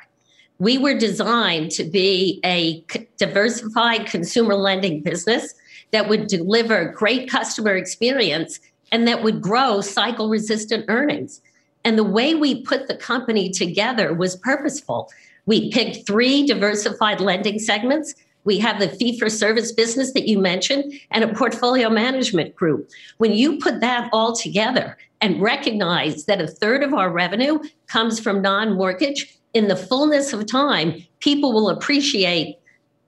We 0.60 0.78
were 0.78 0.98
designed 0.98 1.72
to 1.72 1.84
be 1.84 2.40
a 2.46 2.84
diversified 3.18 4.06
consumer 4.06 4.54
lending 4.54 5.02
business 5.02 5.56
that 5.92 6.10
would 6.10 6.28
deliver 6.28 6.86
great 6.86 7.30
customer 7.30 7.76
experience 7.76 8.60
and 8.92 9.08
that 9.08 9.24
would 9.24 9.42
grow 9.42 9.82
cycle 9.82 10.30
resistant 10.30 10.86
earnings. 10.88 11.42
And 11.84 11.98
the 11.98 12.04
way 12.04 12.36
we 12.36 12.64
put 12.64 12.88
the 12.88 12.96
company 12.96 13.50
together 13.50 14.14
was 14.14 14.36
purposeful. 14.36 15.10
We 15.46 15.72
picked 15.72 16.06
three 16.06 16.46
diversified 16.46 17.20
lending 17.20 17.60
segments 17.60 18.14
we 18.44 18.58
have 18.60 18.80
the 18.80 18.90
fee 18.90 19.20
for 19.20 19.30
service 19.30 19.72
business 19.72 20.14
that 20.14 20.28
you 20.28 20.40
mentioned 20.40 20.94
and 21.12 21.24
a 21.24 21.34
portfolio 21.34 21.90
management 21.90 22.56
group. 22.56 22.90
When 23.18 23.34
you 23.34 23.60
put 23.60 23.82
that 23.82 24.10
all 24.12 24.36
together 24.36 24.98
and 25.22 25.42
recognize 25.42 26.26
that 26.26 26.42
a 26.42 26.48
third 26.48 26.84
of 26.84 26.94
our 26.94 27.12
revenue 27.12 27.60
comes 27.88 28.20
from 28.20 28.42
non 28.42 28.76
mortgage, 28.76 29.38
in 29.54 29.68
the 29.68 29.76
fullness 29.76 30.32
of 30.32 30.46
time, 30.46 31.06
people 31.20 31.54
will 31.54 31.70
appreciate 31.70 32.58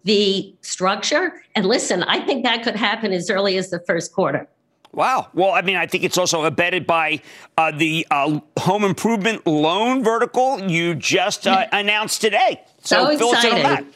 the 0.03 0.53
structure. 0.61 1.43
And 1.55 1.65
listen, 1.65 2.03
I 2.03 2.19
think 2.19 2.43
that 2.43 2.63
could 2.63 2.75
happen 2.75 3.13
as 3.13 3.29
early 3.29 3.57
as 3.57 3.69
the 3.69 3.79
first 3.79 4.13
quarter. 4.13 4.47
Wow. 4.91 5.29
Well, 5.33 5.51
I 5.51 5.61
mean, 5.61 5.75
I 5.75 5.87
think 5.87 6.03
it's 6.03 6.17
also 6.17 6.43
abetted 6.43 6.85
by 6.85 7.21
uh, 7.57 7.71
the 7.71 8.05
uh, 8.11 8.39
home 8.59 8.83
improvement 8.83 9.45
loan 9.47 10.03
vertical 10.03 10.61
you 10.61 10.93
just 10.93 11.47
uh, 11.47 11.65
announced 11.71 12.21
today. 12.21 12.61
So, 12.83 13.17
so 13.17 13.31
exciting 13.31 13.87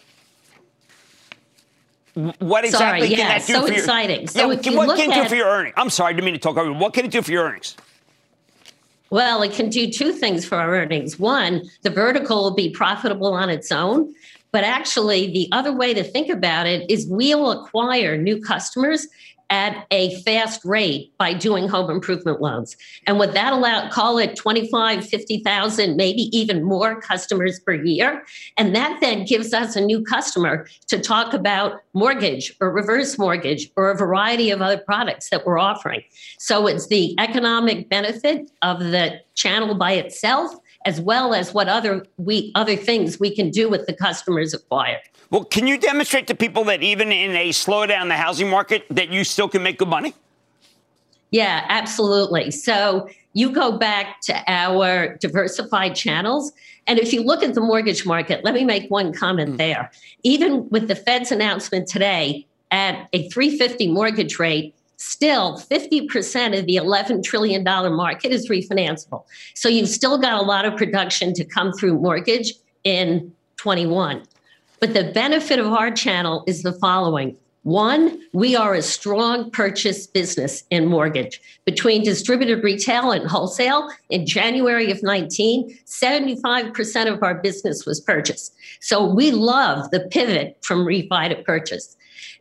what 2.40 2.66
exactly 2.66 2.72
sorry, 2.72 3.10
can 3.10 3.20
yeah, 3.20 3.28
that 3.38 3.46
do 3.46 3.54
so 3.54 3.68
for 3.68 3.74
exciting. 3.74 4.22
Your, 4.22 4.28
so 4.28 4.52
yeah, 4.52 4.58
if 4.58 4.66
you 4.66 4.76
what 4.76 4.98
can 4.98 5.12
it 5.12 5.24
do 5.24 5.30
for 5.30 5.36
your 5.36 5.48
earnings? 5.48 5.76
I'm 5.78 5.92
sorry, 5.92 6.10
I 6.10 6.14
didn't 6.14 6.26
mean 6.26 6.34
to 6.34 6.40
talk 6.40 6.58
over 6.58 6.72
you. 6.72 6.76
What 6.76 6.94
can 6.94 7.06
it 7.06 7.12
do 7.12 7.22
for 7.22 7.32
your 7.32 7.44
earnings? 7.46 7.76
Well, 9.10 9.42
it 9.44 9.54
can 9.54 9.70
do 9.70 9.90
two 9.90 10.12
things 10.12 10.44
for 10.44 10.56
our 10.56 10.76
earnings. 10.76 11.20
One, 11.20 11.70
the 11.84 11.90
vertical 11.90 12.44
will 12.44 12.56
be 12.56 12.70
profitable 12.70 13.34
on 13.34 13.50
its 13.50 13.72
own. 13.72 14.14
But 14.52 14.64
actually, 14.64 15.32
the 15.32 15.50
other 15.52 15.74
way 15.74 15.94
to 15.94 16.04
think 16.04 16.30
about 16.30 16.68
it 16.68 16.90
is 16.90 17.08
we'll 17.08 17.52
acquire 17.52 18.18
new 18.18 18.42
customers 18.42 19.08
at 19.50 19.88
a 19.92 20.14
fast 20.24 20.64
rate 20.66 21.14
by 21.18 21.34
doing 21.34 21.68
home 21.68 21.90
improvement 21.90 22.42
loans. 22.42 22.76
And 23.06 23.18
would 23.20 23.34
that 23.34 23.54
allow, 23.54 23.90
call 23.90 24.18
it 24.18 24.36
25, 24.36 25.08
50,000, 25.08 25.96
maybe 25.96 26.24
even 26.38 26.64
more 26.64 27.00
customers 27.00 27.60
per 27.60 27.74
year? 27.74 28.26
And 28.58 28.76
that 28.76 29.00
then 29.00 29.26
gives 29.26 29.54
us 29.54 29.76
a 29.76 29.82
new 29.82 30.04
customer 30.04 30.68
to 30.88 31.00
talk 31.00 31.34
about 31.34 31.82
mortgage 31.94 32.54
or 32.60 32.72
reverse 32.72 33.18
mortgage 33.18 33.70
or 33.76 33.90
a 33.90 33.96
variety 33.98 34.52
of 34.52 34.62
other 34.62 34.78
products 34.78 35.30
that 35.30 35.46
we're 35.46 35.60
offering. 35.60 36.04
So 36.40 36.68
it's 36.68 36.88
the 36.88 37.16
economic 37.18 37.90
benefit 37.90 38.52
of 38.62 38.80
the 38.80 39.22
channel 39.36 39.76
by 39.76 39.94
itself 39.94 40.54
as 40.88 41.02
well 41.02 41.34
as 41.34 41.54
what 41.54 41.68
other 41.68 42.06
we 42.16 42.52
other 42.56 42.78
things 42.78 43.20
we 43.20 43.36
can 43.36 43.52
do 43.52 43.70
with 43.70 43.86
the 43.88 43.94
customers 43.94 44.54
acquired. 44.54 45.02
Well, 45.30 45.44
can 45.44 45.68
you 45.68 45.78
demonstrate 45.78 46.28
to 46.28 46.36
people 46.36 46.64
that 46.64 46.82
even 46.82 47.12
in 47.12 47.36
a 47.36 47.50
slowdown 47.50 48.04
in 48.04 48.08
the 48.08 48.16
housing 48.16 48.50
market, 48.50 48.86
that 48.90 49.10
you 49.10 49.26
still 49.26 49.50
can 49.50 49.62
make 49.62 49.78
good 49.78 49.90
money? 49.90 50.16
Yeah, 51.32 51.66
absolutely. 51.68 52.52
So 52.52 53.10
you 53.34 53.52
go 53.52 53.78
back 53.78 54.22
to 54.24 54.42
our 54.50 55.18
diversified 55.18 55.94
channels. 55.94 56.54
And 56.88 56.98
if 57.00 57.12
you 57.12 57.22
look 57.22 57.44
at 57.44 57.54
the 57.54 57.60
mortgage 57.60 58.06
market, 58.06 58.46
let 58.46 58.54
me 58.54 58.64
make 58.64 58.90
one 58.90 59.12
comment 59.12 59.56
mm. 59.56 59.58
there. 59.58 59.92
Even 60.24 60.70
with 60.70 60.88
the 60.88 60.96
Fed's 60.96 61.34
announcement 61.34 61.90
today 61.90 62.48
at 62.72 63.10
a 63.12 63.28
350 63.28 63.92
mortgage 63.92 64.40
rate, 64.40 64.74
still 64.98 65.58
50% 65.58 66.60
of 66.60 66.66
the 66.66 66.76
$11 66.76 67.24
trillion 67.24 67.64
market 67.64 68.32
is 68.32 68.50
refinanceable. 68.50 69.24
So 69.56 69.70
you've 69.70 69.90
still 69.90 70.18
got 70.18 70.42
a 70.42 70.46
lot 70.46 70.66
of 70.66 70.76
production 70.76 71.34
to 71.36 71.46
come 71.46 71.72
through 71.74 72.00
mortgage 72.00 72.54
in 72.84 73.32
21. 73.58 74.24
But 74.80 74.94
the 74.94 75.12
benefit 75.12 75.60
of 75.60 75.68
our 75.68 75.92
channel 75.92 76.44
is 76.48 76.64
the 76.64 76.74
following. 76.74 77.36
One, 77.64 78.22
we 78.32 78.56
are 78.56 78.76
a 78.76 78.82
strong 78.82 79.52
purchase 79.52 80.08
business 80.08 80.64
in 80.70 80.86
mortgage. 80.86 81.42
Between 81.66 82.02
distributed 82.02 82.64
retail 82.64 83.12
and 83.12 83.30
wholesale, 83.30 83.90
in 84.10 84.26
January 84.26 84.90
of 84.90 85.04
19, 85.04 85.78
75% 85.86 87.14
of 87.14 87.22
our 87.22 87.36
business 87.36 87.86
was 87.86 88.00
purchase. 88.00 88.52
So 88.80 89.06
we 89.06 89.32
love 89.32 89.92
the 89.92 90.00
pivot 90.00 90.58
from 90.62 90.86
refi 90.86 91.28
to 91.28 91.44
purchase. 91.44 91.98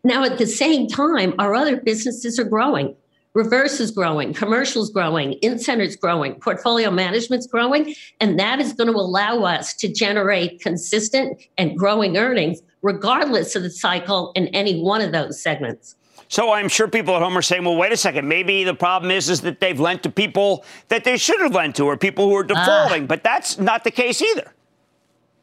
Now, 0.07 0.23
at 0.23 0.39
the 0.39 0.47
same 0.47 0.87
time, 0.87 1.35
our 1.41 1.53
other 1.53 1.81
businesses 1.81 2.39
are 2.39 2.45
growing. 2.45 2.95
Reverse 3.35 3.81
is 3.81 3.91
growing, 3.91 4.33
commercials 4.35 4.89
growing, 4.89 5.33
in 5.43 5.59
centers 5.59 5.97
growing, 5.97 6.37
portfolio 6.37 6.93
management's 6.93 7.49
growing, 7.49 7.93
and 8.21 8.39
that 8.39 8.61
is 8.61 8.73
going 8.73 8.87
to 8.87 8.97
allow 8.97 9.43
us 9.43 9.75
to 9.75 9.93
generate 9.93 10.61
consistent 10.61 11.43
and 11.59 11.77
growing 11.77 12.17
earnings 12.17 12.61
regardless 12.83 13.57
of 13.57 13.65
the 13.65 13.71
cycle 13.71 14.31
in 14.37 14.47
any 14.55 14.81
one 14.81 15.01
of 15.01 15.11
those 15.11 15.43
segments. 15.43 15.97
So 16.29 16.53
I'm 16.53 16.69
sure 16.69 16.87
people 16.87 17.17
at 17.17 17.23
home 17.23 17.37
are 17.37 17.43
saying, 17.43 17.65
well, 17.65 17.77
wait 17.77 17.91
a 17.91 17.97
second. 17.97 18.29
Maybe 18.29 18.63
the 18.63 18.75
problem 18.75 19.11
is, 19.11 19.29
is 19.29 19.41
that 19.41 19.59
they've 19.59 19.79
lent 19.79 20.05
to 20.05 20.11
people 20.11 20.65
that 20.87 21.03
they 21.03 21.17
should 21.17 21.41
have 21.41 21.53
lent 21.53 21.75
to 21.77 21.87
or 21.87 21.97
people 21.97 22.29
who 22.29 22.37
are 22.37 22.45
defaulting. 22.45 23.03
Uh, 23.03 23.07
but 23.07 23.25
that's 23.25 23.59
not 23.59 23.83
the 23.83 23.91
case 23.91 24.23
either. 24.23 24.53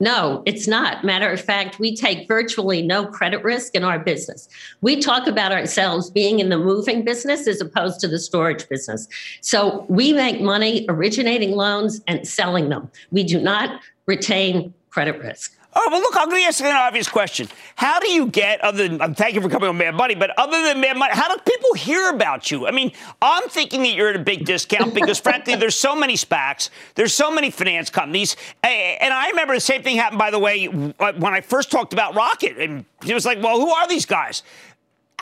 No, 0.04 0.44
it's 0.46 0.68
not. 0.68 1.06
Matter 1.06 1.30
of 1.32 1.39
fact, 1.39 1.80
we 1.80 1.96
take 1.96 2.28
virtually 2.28 2.82
no 2.82 3.06
credit 3.06 3.42
risk 3.42 3.74
in 3.74 3.86
our 3.86 3.98
business. 3.98 4.50
We 4.82 5.00
talk 5.00 5.28
about 5.28 5.54
ourselves 5.54 6.10
being 6.10 6.42
in 6.42 6.50
the 6.50 6.58
moving 6.58 7.06
business 7.06 7.48
as 7.48 7.62
opposed 7.62 8.02
to 8.02 8.10
the 8.10 8.20
storage 8.20 8.68
business. 8.68 9.08
So 9.39 9.86
we 9.88 10.12
make 10.12 10.42
money 10.42 10.86
originating 10.89 11.54
loans 11.54 12.02
and 12.06 12.28
selling 12.28 12.68
them. 12.68 12.92
We 13.12 13.24
do 13.24 13.39
not 13.39 13.80
retain 14.06 14.74
credit 14.89 15.20
risk. 15.20 15.58
Oh, 15.75 15.88
well, 15.91 16.01
look, 16.01 16.15
I'm 16.15 16.29
going 16.29 16.41
to 16.43 16.47
ask 16.47 16.62
an 16.62 16.75
obvious 16.75 17.07
question. 17.07 17.47
How 17.75 17.99
do 17.99 18.12
you 18.12 18.27
get, 18.27 18.62
other 18.62 18.88
than, 18.88 19.01
um, 19.01 19.15
thank 19.15 19.33
you 19.33 19.41
for 19.41 19.49
coming 19.49 19.69
on 19.69 19.77
Mad 19.77 19.95
Money, 19.95 20.13
but 20.13 20.31
other 20.38 20.62
than 20.62 20.79
Mad 20.79 20.97
Money, 20.97 21.13
how 21.15 21.33
do 21.33 21.41
people 21.43 21.73
hear 21.73 22.09
about 22.09 22.51
you? 22.51 22.67
I 22.67 22.71
mean, 22.71 22.91
I'm 23.21 23.49
thinking 23.49 23.81
that 23.83 23.93
you're 23.93 24.09
at 24.09 24.15
a 24.15 24.23
big 24.23 24.45
discount 24.45 24.93
because, 24.93 25.19
frankly, 25.21 25.55
there's 25.55 25.75
so 25.75 25.95
many 25.95 26.15
SPACs, 26.15 26.69
there's 26.95 27.13
so 27.13 27.31
many 27.31 27.49
finance 27.49 27.89
companies. 27.89 28.36
And 28.63 29.13
I 29.13 29.29
remember 29.29 29.55
the 29.55 29.62
same 29.62 29.81
thing 29.81 29.97
happened, 29.97 30.19
by 30.19 30.31
the 30.31 30.39
way, 30.39 30.67
uh, 30.99 31.13
when 31.13 31.34
I 31.34 31.41
first 31.41 31.71
talked 31.71 31.93
about 31.93 32.15
Rocket. 32.15 32.57
And 32.57 32.86
it 33.05 33.13
was 33.13 33.26
like, 33.26 33.41
well, 33.41 33.59
who 33.59 33.71
are 33.71 33.88
these 33.88 34.05
guys? 34.05 34.43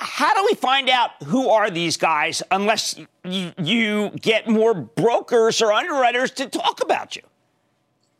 how 0.03 0.33
do 0.33 0.43
we 0.49 0.55
find 0.55 0.89
out 0.89 1.11
who 1.25 1.49
are 1.49 1.69
these 1.69 1.95
guys 1.95 2.41
unless 2.49 2.99
you, 3.23 3.53
you 3.61 4.09
get 4.19 4.47
more 4.47 4.73
brokers 4.73 5.61
or 5.61 5.71
underwriters 5.71 6.31
to 6.31 6.47
talk 6.47 6.81
about 6.81 7.15
you? 7.15 7.21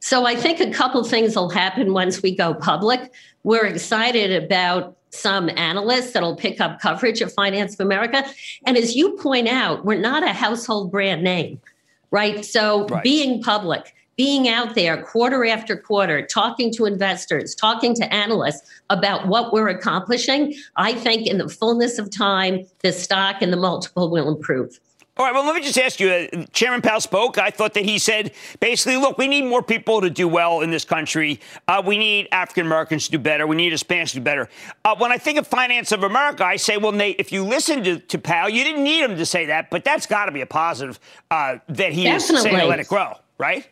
So 0.02 0.26
I 0.26 0.36
think 0.36 0.60
a 0.60 0.72
couple 0.72 1.04
things 1.04 1.36
will 1.36 1.50
happen 1.50 1.94
once 1.94 2.24
we 2.24 2.36
go 2.36 2.56
public. 2.56 3.14
We're 3.44 3.68
excited 3.68 4.44
about 4.44 4.98
some 5.12 5.48
analysts 5.50 6.14
that'll 6.14 6.36
pick 6.36 6.60
up 6.60 6.80
coverage 6.80 7.22
of 7.22 7.32
Finance 7.32 7.76
of 7.76 7.82
America. 7.82 8.26
And 8.66 8.78
as 8.78 8.96
you 8.96 9.16
point 9.18 9.48
out, 9.48 9.86
we're 9.86 10.00
not 10.00 10.24
a 10.24 10.34
household 10.34 10.92
brand 10.92 11.24
name, 11.24 11.62
right? 12.10 12.44
So 12.44 12.88
right. 12.88 13.04
being 13.04 13.44
public, 13.44 13.94
being 14.18 14.48
out 14.48 14.74
there 14.74 15.04
quarter 15.04 15.46
after 15.46 15.78
quarter, 15.78 16.26
talking 16.26 16.74
to 16.74 16.86
investors, 16.86 17.54
talking 17.54 17.94
to 17.96 18.12
analysts 18.12 18.68
about 18.90 19.28
what 19.28 19.54
we're 19.54 19.70
accomplishing, 19.70 20.56
I 20.78 20.94
think 20.94 21.28
in 21.28 21.38
the 21.38 21.48
fullness 21.48 22.00
of 22.00 22.10
time, 22.10 22.66
the 22.80 22.92
stock 22.92 23.42
and 23.42 23.54
the 23.54 23.58
multiple 23.58 24.10
will 24.10 24.28
improve. 24.28 24.80
All 25.18 25.26
right, 25.26 25.34
well, 25.34 25.46
let 25.46 25.56
me 25.56 25.62
just 25.62 25.78
ask 25.78 26.00
you. 26.00 26.10
Uh, 26.10 26.46
Chairman 26.54 26.82
Powell 26.82 27.02
spoke. 27.02 27.38
I 27.38 27.50
thought 27.50 27.74
that 27.74 27.84
he 27.84 28.00
said 28.00 28.32
basically, 28.62 28.96
look, 28.96 29.18
we 29.18 29.28
need 29.28 29.44
more 29.44 29.62
people 29.62 30.00
to 30.00 30.10
do 30.10 30.26
well 30.26 30.62
in 30.62 30.72
this 30.72 30.86
country. 30.86 31.42
Uh, 31.68 31.84
we 31.86 31.98
need 31.98 32.30
African 32.32 32.66
Americans 32.66 33.06
to 33.06 33.12
do 33.12 33.20
better. 33.20 33.46
We 33.46 33.58
need 33.58 33.74
Hispanics 33.74 34.10
to 34.10 34.16
do 34.16 34.22
better. 34.22 34.48
Uh, 34.86 34.96
when 34.98 35.12
I 35.12 35.18
think 35.18 35.38
of 35.38 35.46
finance 35.46 35.92
of 35.92 36.04
America, 36.04 36.46
I 36.46 36.56
say, 36.56 36.78
well, 36.78 36.94
Nate, 36.94 37.18
if 37.20 37.34
you 37.34 37.44
listen 37.44 37.84
to, 37.84 38.00
to 38.00 38.18
Powell, 38.18 38.50
you 38.50 38.64
didn't 38.64 38.86
need 38.86 39.04
him 39.04 39.18
to 39.18 39.26
say 39.26 39.48
that, 39.48 39.70
but 39.70 39.84
that's 39.84 40.06
got 40.06 40.28
to 40.28 40.32
be 40.32 40.42
a 40.42 40.46
positive 40.46 40.98
uh, 41.30 41.58
that 41.68 41.92
he 41.92 42.06
Definitely. 42.06 42.36
is 42.36 42.42
saying 42.44 42.60
to 42.60 42.66
let 42.68 42.80
it 42.80 42.88
grow, 42.88 43.14
right? 43.38 43.68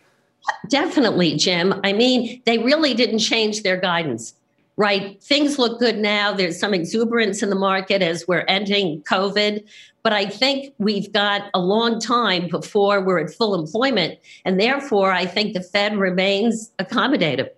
Definitely, 0.67 1.37
Jim. 1.37 1.79
I 1.85 1.93
mean, 1.93 2.41
they 2.45 2.57
really 2.57 2.93
didn't 2.93 3.19
change 3.19 3.63
their 3.63 3.77
guidance 3.79 4.33
right? 4.79 5.21
Things 5.21 5.59
look 5.59 5.77
good 5.77 5.97
now. 5.97 6.33
There's 6.33 6.57
some 6.57 6.73
exuberance 6.73 7.43
in 7.43 7.49
the 7.49 7.55
market 7.57 8.01
as 8.01 8.25
we're 8.29 8.45
ending 8.47 9.01
COVID. 9.01 9.65
But 10.09 10.15
I 10.15 10.25
think 10.25 10.73
we've 10.79 11.13
got 11.13 11.51
a 11.53 11.59
long 11.59 11.99
time 11.99 12.47
before 12.47 12.99
we're 12.99 13.19
at 13.19 13.31
full 13.31 13.53
employment. 13.53 14.17
And 14.43 14.59
therefore, 14.59 15.11
I 15.11 15.27
think 15.27 15.53
the 15.53 15.61
Fed 15.61 15.99
remains 15.99 16.71
accommodative. 16.79 17.49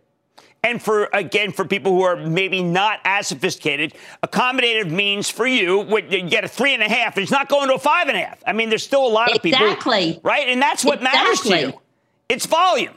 And 0.61 0.81
for 0.81 1.07
again, 1.13 1.53
for 1.53 1.63
people 1.63 1.93
who 1.93 2.01
are 2.01 2.17
maybe 2.17 2.61
not 2.61 2.99
as 3.05 3.27
sophisticated, 3.27 3.93
accommodative 4.21 4.91
means 4.91 5.29
for 5.29 5.47
you, 5.47 5.87
you 6.09 6.29
get 6.29 6.43
a 6.43 6.49
three 6.49 6.73
and 6.73 6.83
a 6.83 6.89
half. 6.89 7.17
It's 7.17 7.31
not 7.31 7.47
going 7.47 7.69
to 7.69 7.75
a 7.75 7.79
five 7.79 8.09
and 8.09 8.17
a 8.17 8.19
half. 8.21 8.43
I 8.45 8.51
mean, 8.51 8.67
there's 8.67 8.83
still 8.83 9.07
a 9.07 9.07
lot 9.07 9.33
of 9.33 9.41
people, 9.41 9.65
exactly, 9.65 10.19
right? 10.21 10.49
And 10.49 10.61
that's 10.61 10.83
what 10.83 10.95
exactly. 10.95 11.21
matters 11.21 11.39
to 11.43 11.59
you. 11.67 11.81
It's 12.27 12.45
volume, 12.47 12.95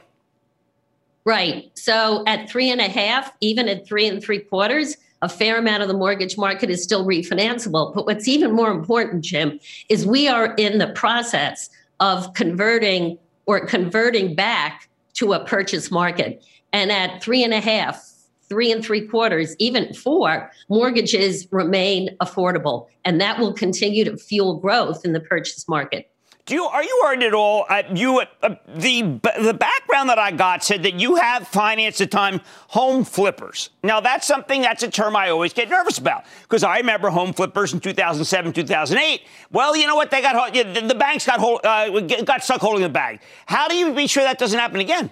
right? 1.23 1.71
So 1.75 2.25
at 2.27 2.49
three 2.49 2.71
and 2.71 2.81
a 2.81 2.89
half, 2.89 3.31
even 3.39 3.69
at 3.69 3.87
three 3.87 4.05
and 4.05 4.21
three 4.21 4.39
quarters, 4.39 4.97
a 5.21 5.29
fair 5.29 5.57
amount 5.57 5.81
of 5.81 5.87
the 5.87 5.93
mortgage 5.93 6.37
market 6.37 6.69
is 6.69 6.83
still 6.83 7.05
refinanceable. 7.05 7.93
But 7.93 8.05
what's 8.05 8.27
even 8.27 8.51
more 8.51 8.71
important, 8.71 9.23
Jim, 9.23 9.59
is 9.89 10.05
we 10.05 10.27
are 10.27 10.53
in 10.55 10.77
the 10.77 10.87
process 10.87 11.69
of 11.99 12.33
converting 12.33 13.17
or 13.45 13.65
converting 13.65 14.35
back 14.35 14.89
to 15.13 15.33
a 15.33 15.45
purchase 15.45 15.91
market. 15.91 16.43
And 16.73 16.91
at 16.91 17.23
three 17.23 17.43
and 17.43 17.53
a 17.53 17.61
half, 17.61 18.03
three 18.49 18.71
and 18.71 18.83
three 18.83 19.07
quarters, 19.07 19.55
even 19.59 19.93
four, 19.93 20.51
mortgages 20.69 21.47
remain 21.51 22.15
affordable. 22.21 22.87
And 23.05 23.21
that 23.21 23.39
will 23.39 23.53
continue 23.53 24.03
to 24.05 24.17
fuel 24.17 24.59
growth 24.59 25.05
in 25.05 25.13
the 25.13 25.19
purchase 25.19 25.67
market. 25.67 26.11
Do 26.45 26.53
you 26.53 26.63
are 26.65 26.83
you 26.83 27.01
worried 27.03 27.23
at 27.23 27.33
all? 27.33 27.65
Uh, 27.67 27.81
you 27.95 28.21
uh, 28.43 28.55
the 28.67 29.01
the 29.41 29.55
background 29.59 30.09
that 30.09 30.19
I 30.19 30.29
got 30.29 30.63
said 30.63 30.83
that 30.83 30.93
you 30.93 31.15
have 31.15 31.47
financed 31.47 32.01
at 32.01 32.11
time 32.11 32.39
home 32.67 33.03
flippers. 33.03 33.71
Now 33.81 33.99
that's 33.99 34.27
something 34.27 34.61
that's 34.61 34.83
a 34.83 34.91
term 34.91 35.15
I 35.15 35.31
always 35.31 35.53
get 35.53 35.71
nervous 35.71 35.97
about 35.97 36.25
because 36.43 36.63
I 36.63 36.77
remember 36.77 37.09
home 37.09 37.33
flippers 37.33 37.73
in 37.73 37.79
2007, 37.79 38.53
2008. 38.53 39.21
Well, 39.51 39.75
you 39.75 39.87
know 39.87 39.95
what? 39.95 40.11
They 40.11 40.21
got 40.21 40.53
the, 40.53 40.81
the 40.81 40.93
banks 40.93 41.25
got 41.25 41.39
hold, 41.39 41.65
uh, 41.65 41.99
got 41.99 42.43
stuck 42.43 42.61
holding 42.61 42.83
the 42.83 42.89
bag. 42.89 43.21
How 43.47 43.67
do 43.67 43.75
you 43.75 43.91
be 43.91 44.05
sure 44.05 44.23
that 44.23 44.37
doesn't 44.37 44.59
happen 44.59 44.79
again? 44.79 45.11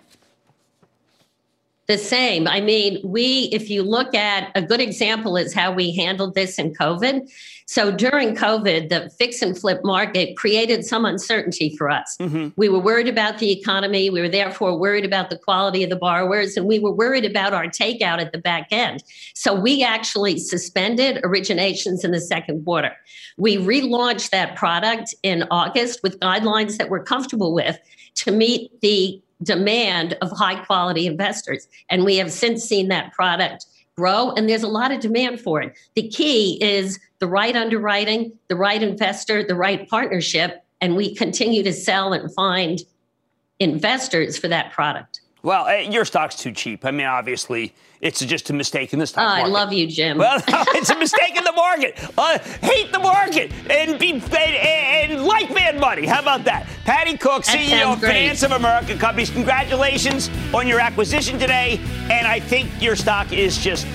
The 1.88 1.98
same. 1.98 2.48
I 2.48 2.62
mean, 2.62 3.02
we, 3.04 3.50
if 3.52 3.70
you 3.70 3.84
look 3.84 4.16
at 4.16 4.52
a 4.56 4.62
good 4.62 4.80
example, 4.80 5.36
is 5.36 5.54
how 5.54 5.72
we 5.72 5.94
handled 5.94 6.34
this 6.34 6.58
in 6.58 6.74
COVID. 6.74 7.30
So 7.66 7.92
during 7.92 8.36
COVID, 8.36 8.90
the 8.90 9.10
fix 9.18 9.42
and 9.42 9.58
flip 9.58 9.82
market 9.84 10.38
created 10.38 10.86
some 10.86 11.04
uncertainty 11.04 11.76
for 11.78 11.90
us. 11.90 12.16
Mm-hmm. 12.20 12.50
We 12.56 12.70
were 12.70 12.80
worried 12.80 13.10
about 13.10 13.40
the 13.40 13.52
economy. 13.52 14.10
We 14.10 14.22
were 14.22 14.30
therefore 14.30 14.78
worried 14.78 15.04
about 15.04 15.30
the 15.30 15.38
quality 15.38 15.84
of 15.84 15.90
the 15.90 15.96
borrowers, 15.98 16.56
and 16.56 16.68
we 16.68 16.80
were 16.80 16.92
worried 16.92 17.26
about 17.26 17.54
our 17.54 17.66
takeout 17.66 18.20
at 18.20 18.32
the 18.32 18.38
back 18.38 18.68
end. 18.72 19.04
So 19.34 19.54
we 19.54 19.84
actually 19.84 20.40
suspended 20.40 21.22
originations 21.24 22.06
in 22.06 22.12
the 22.12 22.22
second 22.22 22.64
quarter. 22.64 22.96
We 23.38 23.58
relaunched 23.58 24.30
that 24.30 24.56
product 24.56 25.16
in 25.24 25.44
August 25.52 26.02
with 26.04 26.20
guidelines 26.20 26.78
that 26.78 26.90
we're 26.90 27.04
comfortable 27.04 27.54
with 27.54 27.78
to 28.16 28.32
meet 28.32 28.80
the 28.82 29.22
demand 29.44 30.18
of 30.22 30.32
high 30.32 30.64
quality 30.64 31.06
investors. 31.06 31.68
And 31.90 32.06
we 32.06 32.18
have 32.18 32.32
since 32.32 32.64
seen 32.64 32.88
that 32.88 33.14
product 33.14 33.66
grow, 33.96 34.32
and 34.32 34.50
there's 34.50 34.64
a 34.64 34.68
lot 34.68 34.92
of 34.92 35.00
demand 35.00 35.40
for 35.40 35.62
it. 35.62 35.76
The 35.96 36.08
key 36.08 36.58
is 36.64 37.00
the 37.20 37.28
right 37.28 37.56
underwriting, 37.56 38.34
the 38.48 38.56
right 38.56 38.82
investor, 38.82 39.44
the 39.44 39.56
right 39.56 39.88
partnership, 39.88 40.64
and 40.82 40.96
we 40.96 41.14
continue 41.16 41.64
to 41.64 41.74
sell 41.74 42.14
and 42.14 42.34
find 42.34 42.82
investors 43.60 44.38
for 44.38 44.48
that 44.48 44.72
product. 44.72 45.22
Well, 45.44 45.66
uh, 45.66 45.74
your 45.74 46.06
stock's 46.06 46.38
too 46.38 46.54
cheap. 46.54 46.86
I 46.86 46.92
mean, 46.92 47.06
obviously, 47.06 47.74
it's 48.00 48.22
just 48.22 48.50
a 48.50 48.54
mistake 48.54 48.94
in 48.94 49.00
the 49.00 49.06
stock 49.06 49.28
market. 49.28 49.44
I 49.44 49.48
love 49.48 49.74
you, 49.74 49.88
Jim. 49.88 50.18
Well, 50.18 50.42
it's 50.48 50.90
a 50.90 50.98
mistake 50.98 51.36
in 51.36 51.44
the 51.44 51.52
market. 51.52 52.00
Uh, 52.18 52.40
hate 52.40 52.94
the 52.94 53.00
market 53.00 53.52
and 53.70 54.00
be 54.00 54.12
and, 54.14 54.34
and, 54.34 55.26
like 55.26 55.54
Mad 55.54 55.82
Money. 55.82 56.06
How 56.06 56.22
about 56.22 56.46
that? 56.46 56.66
Patty 56.86 57.18
Cook, 57.18 57.44
that 57.44 57.58
CEO 57.58 57.92
of 57.92 58.00
Finance 58.00 58.42
of 58.44 58.54
America 58.54 58.96
Companies. 58.96 59.30
Congratulations 59.32 60.30
on 60.54 60.66
your 60.66 60.80
acquisition 60.80 61.38
today. 61.38 61.78
And 62.10 62.26
I 62.26 62.40
think 62.40 62.70
your 62.82 62.96
stock 62.96 63.34
is 63.34 63.58
just 63.58 63.86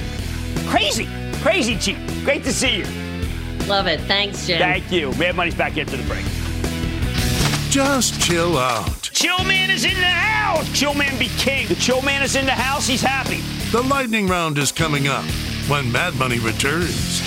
crazy, 0.67 1.09
crazy 1.41 1.79
cheap. 1.79 1.97
Great 2.25 2.45
to 2.45 2.53
see 2.53 2.77
you. 2.77 2.85
Love 3.67 3.87
it. 3.87 4.01
Thanks, 4.03 4.47
Jim. 4.47 4.59
Thank 4.59 4.93
you. 4.93 5.13
Mad 5.13 5.35
Money's 5.35 5.55
back 5.55 5.79
into 5.79 5.97
the 5.97 6.03
break. 6.05 6.27
Just 7.71 8.21
chill 8.21 8.59
out. 8.59 9.08
Chill 9.19 9.43
Man 9.43 9.69
is 9.69 9.85
in 9.85 9.95
the 9.95 10.07
house. 10.07 10.73
Chill 10.79 10.95
Man 10.95 11.19
be 11.19 11.27
king. 11.39 11.67
The 11.67 11.75
Chill 11.75 12.01
Man 12.03 12.23
is 12.23 12.37
in 12.37 12.47
the 12.47 12.53
house. 12.53 12.87
He's 12.87 13.03
happy. 13.03 13.41
The 13.73 13.83
lightning 13.83 14.29
round 14.29 14.57
is 14.59 14.71
coming 14.71 15.09
up 15.09 15.25
when 15.67 15.91
Mad 15.91 16.15
Money 16.15 16.39
returns. 16.39 17.21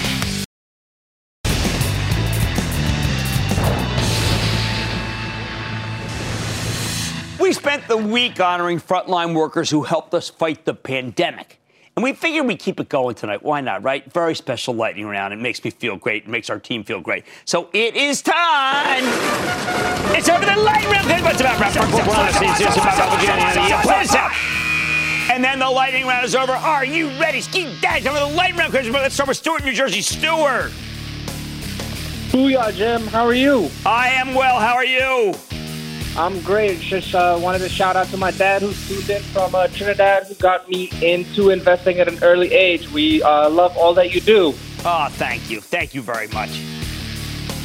We 7.42 7.52
spent 7.52 7.86
the 7.90 7.98
week 7.98 8.40
honoring 8.40 8.80
frontline 8.80 9.36
workers 9.36 9.70
who 9.70 9.84
helped 9.84 10.14
us 10.14 10.30
fight 10.30 10.64
the 10.64 10.74
pandemic. 10.74 11.61
And 11.98 12.04
we 12.04 12.14
figured 12.14 12.48
we'd 12.48 12.60
keep 12.60 12.80
it 12.80 12.88
going 12.88 13.16
tonight. 13.16 13.44
Why 13.44 13.60
not, 13.62 13.84
right? 13.84 14.10
Very 14.14 14.34
special 14.34 14.74
lightning 14.74 15.06
round. 15.06 15.34
It 15.34 15.40
makes 15.40 15.64
me 15.64 15.72
feel 15.72 15.98
great. 15.98 16.24
It 16.24 16.30
makes 16.30 16.50
our 16.50 16.60
team 16.60 16.84
feel 16.84 17.02
great. 17.02 17.26
So 17.46 17.70
it 17.74 17.96
is 17.96 18.22
time. 18.22 19.04
It's 20.16 20.30
over 20.30 20.46
the 20.46 20.56
lightning 20.56 20.92
round. 20.92 21.24
What's 21.24 21.42
about 21.42 21.60
wrapping 21.60 21.82
us? 21.82 22.42
It's 22.42 22.60
just 22.60 22.78
about 22.78 23.02
and 25.32 25.42
then 25.42 25.60
the 25.60 25.70
lightning 25.70 26.06
round 26.06 26.26
is 26.26 26.36
over. 26.36 26.52
Are 26.52 26.84
you 26.84 27.08
ready? 27.18 27.40
Ski 27.40 27.74
dash 27.80 28.06
over 28.06 28.20
the 28.20 28.36
lightning 28.36 28.60
round. 28.60 28.74
Let's 28.74 29.16
start 29.16 29.30
with 29.30 29.38
Stuart, 29.38 29.64
New 29.64 29.72
Jersey. 29.72 30.02
Stuart. 30.02 30.72
Booyah, 32.32 32.74
Jim. 32.74 33.08
How 33.08 33.26
are 33.26 33.34
you? 33.34 33.70
I 33.86 34.10
am 34.10 34.34
well. 34.34 34.60
How 34.60 34.74
are 34.74 34.86
you? 34.86 35.34
I'm 36.18 36.42
great. 36.42 36.80
Just 36.80 37.16
uh, 37.16 37.40
wanted 37.42 37.60
to 37.60 37.70
shout 37.70 37.96
out 37.96 38.08
to 38.08 38.18
my 38.18 38.32
dad 38.32 38.62
who's 38.62 38.88
tuned 38.88 39.10
in 39.10 39.22
from 39.22 39.56
uh, 39.56 39.68
Trinidad 39.68 40.28
who 40.28 40.34
got 40.36 40.68
me 40.70 40.90
into 41.02 41.52
investing 41.52 42.00
at 42.00 42.08
an 42.10 42.22
early 42.22 42.52
age. 42.52 42.92
We 42.92 43.24
uh, 43.24 43.50
love 43.50 43.78
all 43.78 43.94
that 43.94 44.14
you 44.14 44.20
do. 44.20 44.54
Oh, 44.84 45.08
thank 45.12 45.50
you. 45.50 45.62
Thank 45.62 45.94
you 45.94 46.02
very 46.02 46.28
much. 46.28 46.50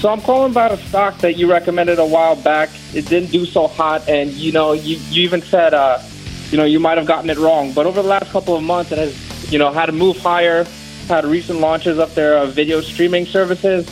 So 0.00 0.10
I'm 0.10 0.20
calling 0.20 0.52
about 0.52 0.72
a 0.72 0.76
stock 0.76 1.18
that 1.18 1.36
you 1.36 1.50
recommended 1.50 1.98
a 1.98 2.06
while 2.06 2.36
back. 2.36 2.68
It 2.94 3.06
didn't 3.06 3.32
do 3.32 3.46
so 3.46 3.66
hot, 3.66 4.08
and 4.08 4.30
you 4.30 4.52
know, 4.52 4.74
you, 4.74 4.98
you 5.08 5.22
even 5.22 5.40
said, 5.40 5.74
uh, 5.74 5.98
you 6.50 6.58
know, 6.58 6.64
you 6.64 6.78
might 6.78 6.98
have 6.98 7.06
gotten 7.06 7.30
it 7.30 7.38
wrong. 7.38 7.72
But 7.72 7.86
over 7.86 8.02
the 8.02 8.08
last 8.08 8.30
couple 8.30 8.54
of 8.54 8.62
months, 8.62 8.92
it 8.92 8.98
has, 8.98 9.50
you 9.52 9.58
know, 9.58 9.72
had 9.72 9.86
to 9.86 9.92
move 9.92 10.18
higher. 10.18 10.64
Had 11.08 11.24
recent 11.24 11.60
launches 11.60 11.98
of 11.98 12.14
their 12.14 12.36
uh, 12.36 12.46
video 12.46 12.80
streaming 12.80 13.26
services. 13.26 13.88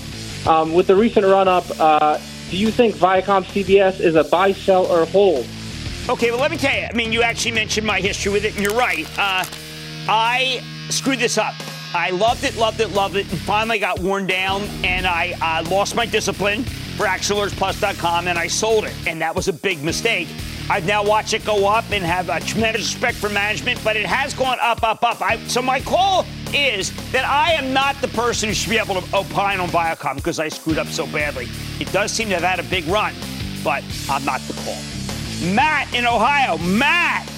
Um, 0.46 0.74
with 0.74 0.86
the 0.86 0.94
recent 0.94 1.24
run 1.24 1.48
up, 1.48 1.64
uh, 1.80 2.18
do 2.54 2.60
you 2.60 2.70
think 2.70 2.94
Viacom 2.94 3.42
CBS 3.42 3.98
is 3.98 4.14
a 4.14 4.22
buy, 4.22 4.52
sell, 4.52 4.86
or 4.86 5.04
hold? 5.06 5.44
Okay, 6.08 6.30
well, 6.30 6.38
let 6.38 6.52
me 6.52 6.56
tell 6.56 6.72
you. 6.72 6.86
I 6.88 6.92
mean, 6.92 7.12
you 7.12 7.20
actually 7.22 7.50
mentioned 7.50 7.84
my 7.84 8.00
history 8.00 8.30
with 8.30 8.44
it, 8.44 8.54
and 8.54 8.62
you're 8.62 8.76
right. 8.76 9.04
Uh, 9.18 9.44
I 10.08 10.62
screwed 10.88 11.18
this 11.18 11.36
up. 11.36 11.54
I 11.94 12.10
loved 12.10 12.44
it, 12.44 12.56
loved 12.56 12.80
it, 12.80 12.92
loved 12.92 13.16
it, 13.16 13.28
and 13.28 13.40
finally 13.40 13.80
got 13.80 13.98
worn 13.98 14.28
down, 14.28 14.62
and 14.84 15.04
I 15.04 15.32
uh, 15.42 15.68
lost 15.68 15.96
my 15.96 16.06
discipline 16.06 16.62
for 16.96 17.06
ActionAlertsPlus.com, 17.06 18.28
and 18.28 18.38
I 18.38 18.46
sold 18.46 18.84
it, 18.84 18.94
and 19.04 19.20
that 19.20 19.34
was 19.34 19.48
a 19.48 19.52
big 19.52 19.82
mistake. 19.82 20.28
I've 20.70 20.86
now 20.86 21.04
watched 21.04 21.34
it 21.34 21.44
go 21.44 21.68
up 21.68 21.84
and 21.90 22.02
have 22.02 22.30
a 22.30 22.40
tremendous 22.40 22.94
respect 22.94 23.18
for 23.18 23.28
management, 23.28 23.82
but 23.84 23.96
it 23.96 24.06
has 24.06 24.32
gone 24.32 24.58
up, 24.62 24.82
up, 24.82 25.04
up. 25.04 25.20
I, 25.20 25.36
so 25.46 25.60
my 25.60 25.80
call 25.80 26.24
is 26.54 26.90
that 27.12 27.26
I 27.26 27.52
am 27.52 27.74
not 27.74 28.00
the 28.00 28.08
person 28.08 28.48
who 28.48 28.54
should 28.54 28.70
be 28.70 28.78
able 28.78 29.00
to 29.00 29.16
opine 29.16 29.60
on 29.60 29.68
Viacom 29.68 30.16
because 30.16 30.40
I 30.40 30.48
screwed 30.48 30.78
up 30.78 30.86
so 30.86 31.06
badly. 31.08 31.48
It 31.80 31.92
does 31.92 32.12
seem 32.12 32.28
to 32.28 32.34
have 32.34 32.44
had 32.44 32.60
a 32.60 32.68
big 32.70 32.86
run, 32.86 33.14
but 33.62 33.84
I'm 34.08 34.24
not 34.24 34.40
the 34.42 34.54
call. 34.54 35.52
Matt 35.52 35.92
in 35.94 36.06
Ohio. 36.06 36.56
Matt. 36.58 37.33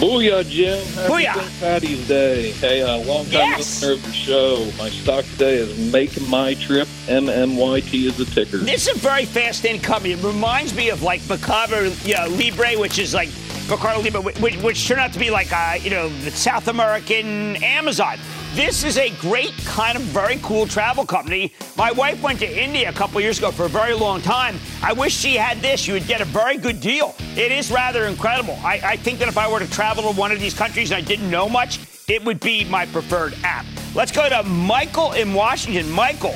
Booyah, 0.00 0.48
Jim. 0.48 0.78
Happy 0.94 1.12
Booyah. 1.12 1.60
Patty's 1.60 2.08
Day. 2.08 2.52
Hey, 2.52 2.80
uh, 2.80 2.96
long 2.98 3.24
time 3.26 3.32
Yes. 3.34 3.58
listener 3.58 3.92
of 3.92 4.02
the 4.02 4.12
show. 4.12 4.72
My 4.78 4.88
stock 4.88 5.26
today 5.32 5.56
is 5.56 5.92
Make 5.92 6.18
my 6.28 6.54
trip. 6.54 6.88
MMYT 7.06 8.06
is 8.06 8.16
the 8.16 8.24
ticker. 8.24 8.56
This 8.58 8.88
is 8.88 8.96
a 8.96 8.98
very 8.98 9.26
fast 9.26 9.66
incoming. 9.66 10.12
It 10.12 10.22
reminds 10.24 10.74
me 10.74 10.88
of 10.88 11.02
like 11.02 11.20
Macabre 11.28 11.88
you 12.04 12.14
know, 12.14 12.28
Libre, 12.28 12.78
which 12.80 12.98
is 12.98 13.12
like 13.12 13.28
Mercado 13.68 14.00
Libre, 14.00 14.22
which, 14.22 14.56
which 14.62 14.88
turned 14.88 15.00
out 15.00 15.12
to 15.12 15.18
be 15.18 15.30
like, 15.30 15.52
uh, 15.52 15.76
you 15.82 15.90
know, 15.90 16.08
the 16.24 16.30
South 16.30 16.68
American 16.68 17.62
Amazon. 17.62 18.16
This 18.54 18.82
is 18.82 18.98
a 18.98 19.10
great 19.20 19.52
kind 19.64 19.96
of 19.96 20.02
very 20.02 20.36
cool 20.42 20.66
travel 20.66 21.06
company. 21.06 21.54
My 21.76 21.92
wife 21.92 22.20
went 22.20 22.40
to 22.40 22.62
India 22.62 22.88
a 22.88 22.92
couple 22.92 23.20
years 23.20 23.38
ago 23.38 23.52
for 23.52 23.66
a 23.66 23.68
very 23.68 23.94
long 23.94 24.20
time. 24.20 24.58
I 24.82 24.92
wish 24.92 25.16
she 25.16 25.36
had 25.36 25.58
this. 25.58 25.86
You 25.86 25.94
would 25.94 26.08
get 26.08 26.20
a 26.20 26.24
very 26.24 26.56
good 26.56 26.80
deal. 26.80 27.14
It 27.36 27.52
is 27.52 27.70
rather 27.70 28.06
incredible. 28.06 28.58
I, 28.64 28.80
I 28.82 28.96
think 28.96 29.20
that 29.20 29.28
if 29.28 29.38
I 29.38 29.48
were 29.50 29.60
to 29.60 29.70
travel 29.70 30.02
to 30.02 30.18
one 30.18 30.32
of 30.32 30.40
these 30.40 30.52
countries 30.52 30.90
and 30.90 30.98
I 30.98 31.00
didn't 31.00 31.30
know 31.30 31.48
much, 31.48 31.78
it 32.08 32.24
would 32.24 32.40
be 32.40 32.64
my 32.64 32.86
preferred 32.86 33.36
app. 33.44 33.66
Let's 33.94 34.10
go 34.10 34.28
to 34.28 34.42
Michael 34.42 35.12
in 35.12 35.32
Washington. 35.32 35.88
Michael. 35.88 36.34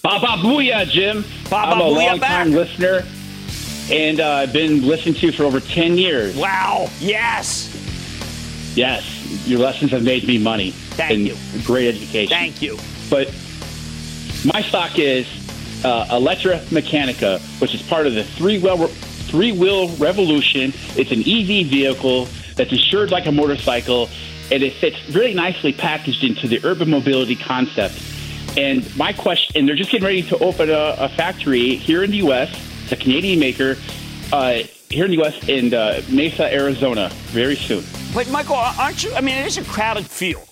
Baba 0.00 0.40
Booyah, 0.40 0.88
Jim. 0.88 1.24
Baba 1.50 1.72
I'm 1.72 1.80
a 1.80 1.84
Booyah 1.86 2.06
long 2.06 2.20
time 2.20 2.52
listener, 2.52 3.02
and 3.90 4.20
uh, 4.20 4.28
I've 4.28 4.52
been 4.52 4.86
listening 4.86 5.16
to 5.16 5.26
you 5.26 5.32
for 5.32 5.42
over 5.42 5.58
10 5.58 5.98
years. 5.98 6.36
Wow. 6.36 6.88
Yes. 7.00 7.74
Yes. 8.76 9.17
Your 9.44 9.60
lessons 9.60 9.90
have 9.90 10.02
made 10.02 10.26
me 10.26 10.38
money. 10.38 10.70
Thank 10.70 11.12
and 11.12 11.26
you. 11.26 11.36
Great 11.64 11.88
education. 11.88 12.28
Thank 12.28 12.62
you. 12.62 12.78
But 13.10 13.28
my 14.44 14.62
stock 14.62 14.98
is 14.98 15.26
uh, 15.84 16.06
Electra 16.10 16.58
Mechanica, 16.70 17.40
which 17.60 17.74
is 17.74 17.82
part 17.82 18.06
of 18.06 18.14
the 18.14 18.24
three 18.24 18.58
wheel 18.58 18.88
three 19.28 19.52
wheel 19.52 19.88
revolution. 19.96 20.72
It's 20.96 21.12
an 21.12 21.20
EV 21.20 21.70
vehicle 21.70 22.28
that's 22.56 22.72
insured 22.72 23.10
like 23.10 23.26
a 23.26 23.32
motorcycle, 23.32 24.08
and 24.50 24.62
it 24.62 24.72
fits 24.74 24.96
really 25.10 25.34
nicely 25.34 25.72
packaged 25.72 26.24
into 26.24 26.48
the 26.48 26.60
urban 26.64 26.90
mobility 26.90 27.36
concept. 27.36 28.00
And 28.56 28.96
my 28.96 29.12
question, 29.12 29.56
and 29.56 29.68
they're 29.68 29.76
just 29.76 29.90
getting 29.90 30.06
ready 30.06 30.22
to 30.22 30.38
open 30.38 30.70
a, 30.70 30.96
a 30.98 31.08
factory 31.10 31.76
here 31.76 32.02
in 32.02 32.10
the 32.10 32.16
U.S. 32.18 32.50
It's 32.84 32.92
a 32.92 32.96
Canadian 32.96 33.38
maker 33.38 33.76
uh, 34.32 34.62
here 34.88 35.04
in 35.04 35.10
the 35.10 35.18
U.S. 35.18 35.48
in 35.48 35.74
uh, 35.74 36.02
Mesa, 36.08 36.52
Arizona, 36.52 37.10
very 37.26 37.56
soon. 37.56 37.84
But 38.14 38.30
Michael, 38.30 38.56
aren't 38.56 39.04
you? 39.04 39.12
I 39.14 39.20
mean, 39.20 39.36
it 39.36 39.46
is 39.46 39.58
a 39.58 39.64
crowded 39.64 40.06
field. 40.06 40.48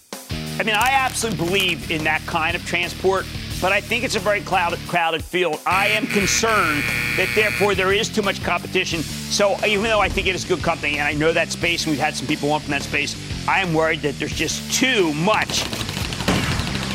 I 0.59 0.63
mean, 0.63 0.75
I 0.75 0.91
absolutely 0.93 1.45
believe 1.45 1.91
in 1.91 2.05
that 2.05 2.21
kind 2.27 2.55
of 2.55 2.65
transport, 2.65 3.27
but 3.61 3.73
I 3.73 3.81
think 3.81 4.05
it's 4.05 4.15
a 4.15 4.21
very 4.21 4.43
crowded, 4.43 4.79
crowded 4.89 5.25
field. 5.25 5.61
I 5.67 5.89
am 5.89 6.07
concerned 6.07 6.83
that 7.17 7.29
therefore 7.35 7.75
there 7.75 7.93
is 7.93 8.09
too 8.09 8.23
much 8.23 8.43
competition. 8.43 9.03
So 9.03 9.57
even 9.67 9.85
though 9.85 10.01
I 10.01 10.09
think 10.09 10.27
it 10.27 10.35
is 10.35 10.45
a 10.45 10.49
good 10.49 10.63
company, 10.63 10.99
and 10.99 11.03
I 11.03 11.13
know 11.13 11.33
that 11.33 11.51
space, 11.51 11.85
and 11.85 11.93
we've 11.93 12.01
had 12.01 12.15
some 12.15 12.27
people 12.27 12.51
on 12.53 12.61
from 12.61 12.71
that 12.73 12.83
space, 12.83 13.17
I 13.49 13.61
am 13.61 13.73
worried 13.73 14.01
that 14.01 14.19
there's 14.19 14.35
just 14.35 14.73
too 14.73 15.13
much 15.15 15.65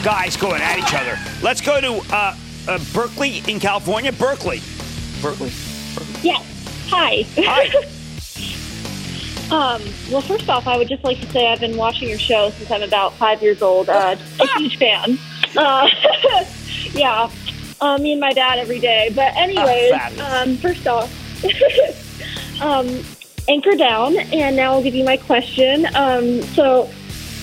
guys 0.03 0.37
going 0.37 0.61
at 0.61 0.77
each 0.77 0.93
other. 0.93 1.19
Let's 1.41 1.61
go 1.61 1.81
to 1.81 2.15
uh, 2.15 2.35
uh, 2.67 2.79
Berkeley 2.93 3.43
in 3.47 3.59
California. 3.59 4.11
Berkeley. 4.11 4.61
Berkeley. 5.21 5.51
Yes. 6.21 6.45
Hi. 6.89 7.25
Hi. 7.37 7.85
um, 9.51 9.81
well, 10.09 10.21
first 10.21 10.49
off, 10.49 10.65
I 10.65 10.77
would 10.77 10.87
just 10.87 11.03
like 11.03 11.19
to 11.19 11.29
say 11.29 11.51
I've 11.51 11.59
been 11.59 11.75
watching 11.75 12.07
your 12.07 12.19
show 12.19 12.51
since 12.51 12.71
I'm 12.71 12.83
about 12.83 13.13
five 13.13 13.41
years 13.43 13.61
old. 13.61 13.89
Uh, 13.89 14.15
a 14.39 14.47
huge 14.57 14.77
fan. 14.77 15.17
Uh, 15.57 15.89
yeah. 16.93 17.29
Uh, 17.81 17.97
me 17.97 18.13
and 18.13 18.21
my 18.21 18.31
dad 18.31 18.59
every 18.59 18.79
day. 18.79 19.11
But 19.13 19.35
anyways, 19.35 19.91
fabulous. 19.91 20.33
um, 20.33 20.57
first 20.57 20.87
off, 20.87 21.11
um, 22.61 23.03
anchor 23.49 23.75
down, 23.75 24.17
and 24.17 24.55
now 24.55 24.73
I'll 24.73 24.83
give 24.83 24.95
you 24.95 25.03
my 25.03 25.17
question. 25.17 25.85
Um, 25.95 26.41
so, 26.43 26.89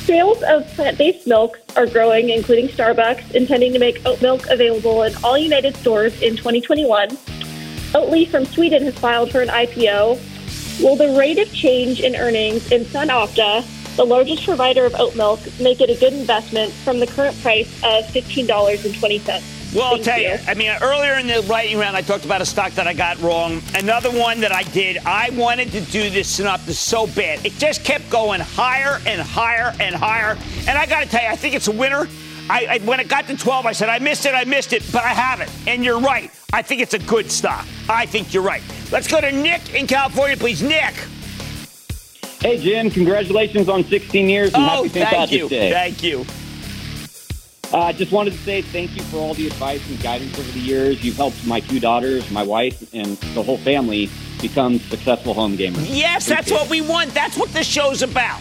sales 0.05 0.43
of 0.45 0.67
plant-based 0.75 1.27
milks 1.27 1.61
are 1.77 1.87
growing, 1.87 2.31
including 2.31 2.69
Starbucks, 2.69 3.35
intending 3.35 3.75
to 3.75 3.79
make 3.79 4.05
oat 4.07 4.23
milk 4.23 4.47
available 4.49 5.03
in 5.03 5.15
all 5.23 5.37
United 5.37 5.77
stores 5.77 6.23
in 6.23 6.37
2021. 6.37 7.09
Oatly 7.09 8.29
from 8.29 8.47
Sweden 8.47 8.83
has 8.85 8.97
filed 8.97 9.31
for 9.31 9.43
an 9.43 9.49
IPO. 9.49 10.19
Will 10.81 10.95
the 10.95 11.17
rate 11.19 11.39
of 11.39 11.53
change 11.53 12.01
in 12.01 12.15
earnings 12.15 12.71
in 12.71 12.85
SunOpta, 12.85 13.65
the 13.97 14.05
largest 14.05 14.45
provider 14.45 14.85
of 14.85 14.95
oat 14.95 15.17
milk, 15.17 15.41
make 15.61 15.81
it 15.81 15.91
a 15.91 15.99
good 15.99 16.13
investment 16.13 16.73
from 16.73 17.01
the 17.01 17.07
current 17.07 17.41
price 17.43 17.69
of 17.83 18.05
$15.20? 18.07 19.75
Well, 19.75 19.95
I'll 19.95 19.99
tell 19.99 20.21
you. 20.21 20.39
I 20.47 20.55
mean, 20.55 20.71
earlier 20.81 21.15
in 21.15 21.27
the 21.27 21.43
lightning 21.43 21.79
round, 21.79 21.97
I 21.97 22.01
talked 22.01 22.25
about 22.25 22.41
a 22.41 22.47
stock 22.47 22.73
that 22.73 22.87
I 22.87 22.95
got 22.95 23.21
wrong. 23.21 23.61
Another 23.75 24.11
one 24.11 24.41
that 24.41 24.53
I 24.53 24.63
did. 24.63 24.99
I 24.99 25.31
wanted 25.31 25.73
to 25.73 25.81
do 25.81 26.09
this 26.11 26.29
synopsis 26.29 26.79
so 26.79 27.07
bad. 27.09 27.45
It 27.45 27.55
just 27.55 27.85
kept 27.85 28.09
going 28.09 28.41
higher 28.41 29.01
and 29.05 29.21
higher 29.21 29.75
and 29.81 29.95
higher. 29.95 30.39
And 30.67 30.79
I 30.79 30.87
got 30.87 31.01
to 31.01 31.07
tell 31.09 31.23
you, 31.23 31.29
I 31.29 31.37
think 31.37 31.55
it's 31.55 31.69
a 31.69 31.73
winner. 31.73 32.09
I, 32.51 32.67
I, 32.67 32.79
when 32.85 32.99
it 33.01 33.09
got 33.09 33.27
to 33.27 33.37
12, 33.37 33.67
I 33.67 33.73
said, 33.73 33.89
I 33.89 33.99
missed 33.99 34.25
it, 34.25 34.35
I 34.35 34.45
missed 34.45 34.73
it, 34.73 34.83
but 34.93 35.05
I 35.05 35.09
haven't. 35.09 35.51
And 35.67 35.85
you're 35.85 36.01
right. 36.01 36.31
I 36.53 36.63
think 36.63 36.81
it's 36.81 36.95
a 36.95 36.99
good 36.99 37.31
stock. 37.31 37.67
I 37.89 38.07
think 38.07 38.33
you're 38.33 38.43
right. 38.43 38.63
Let's 38.91 39.07
go 39.07 39.21
to 39.21 39.31
Nick 39.31 39.75
in 39.75 39.87
California, 39.87 40.37
please. 40.37 40.63
Nick. 40.63 40.95
Hey, 42.41 42.59
Jim, 42.59 42.91
congratulations 42.91 43.69
on 43.69 43.85
16 43.85 44.29
years 44.29 44.55
and 44.55 44.63
Oh, 44.63 44.67
happy 44.69 44.89
St. 44.89 44.93
thank 44.93 45.09
Patrick's 45.09 45.33
you. 45.33 45.49
Day. 45.49 45.71
Thank 45.73 46.03
you. 46.03 46.25
I 47.71 47.91
uh, 47.91 47.93
just 47.93 48.13
wanted 48.13 48.33
to 48.33 48.39
say 48.39 48.63
thank 48.63 48.97
you 48.97 49.03
for 49.03 49.19
all 49.19 49.35
the 49.35 49.47
advice 49.47 49.87
and 49.91 50.01
guidance 50.03 50.39
over 50.39 50.51
the 50.53 50.59
years. 50.61 51.05
You've 51.05 51.17
helped 51.17 51.47
my 51.47 51.61
two 51.61 51.79
daughters, 51.79 52.31
my 52.31 52.43
wife, 52.43 52.95
and 52.95 53.19
the 53.35 53.43
whole 53.43 53.59
family 53.59 54.09
become 54.41 54.79
successful 54.79 55.35
home 55.35 55.55
gamers. 55.59 55.85
Yes, 55.87 56.25
that's 56.27 56.51
what 56.51 56.71
we 56.71 56.81
want. 56.81 57.13
That's 57.13 57.37
what 57.37 57.51
this 57.51 57.67
show's 57.67 58.01
about. 58.01 58.41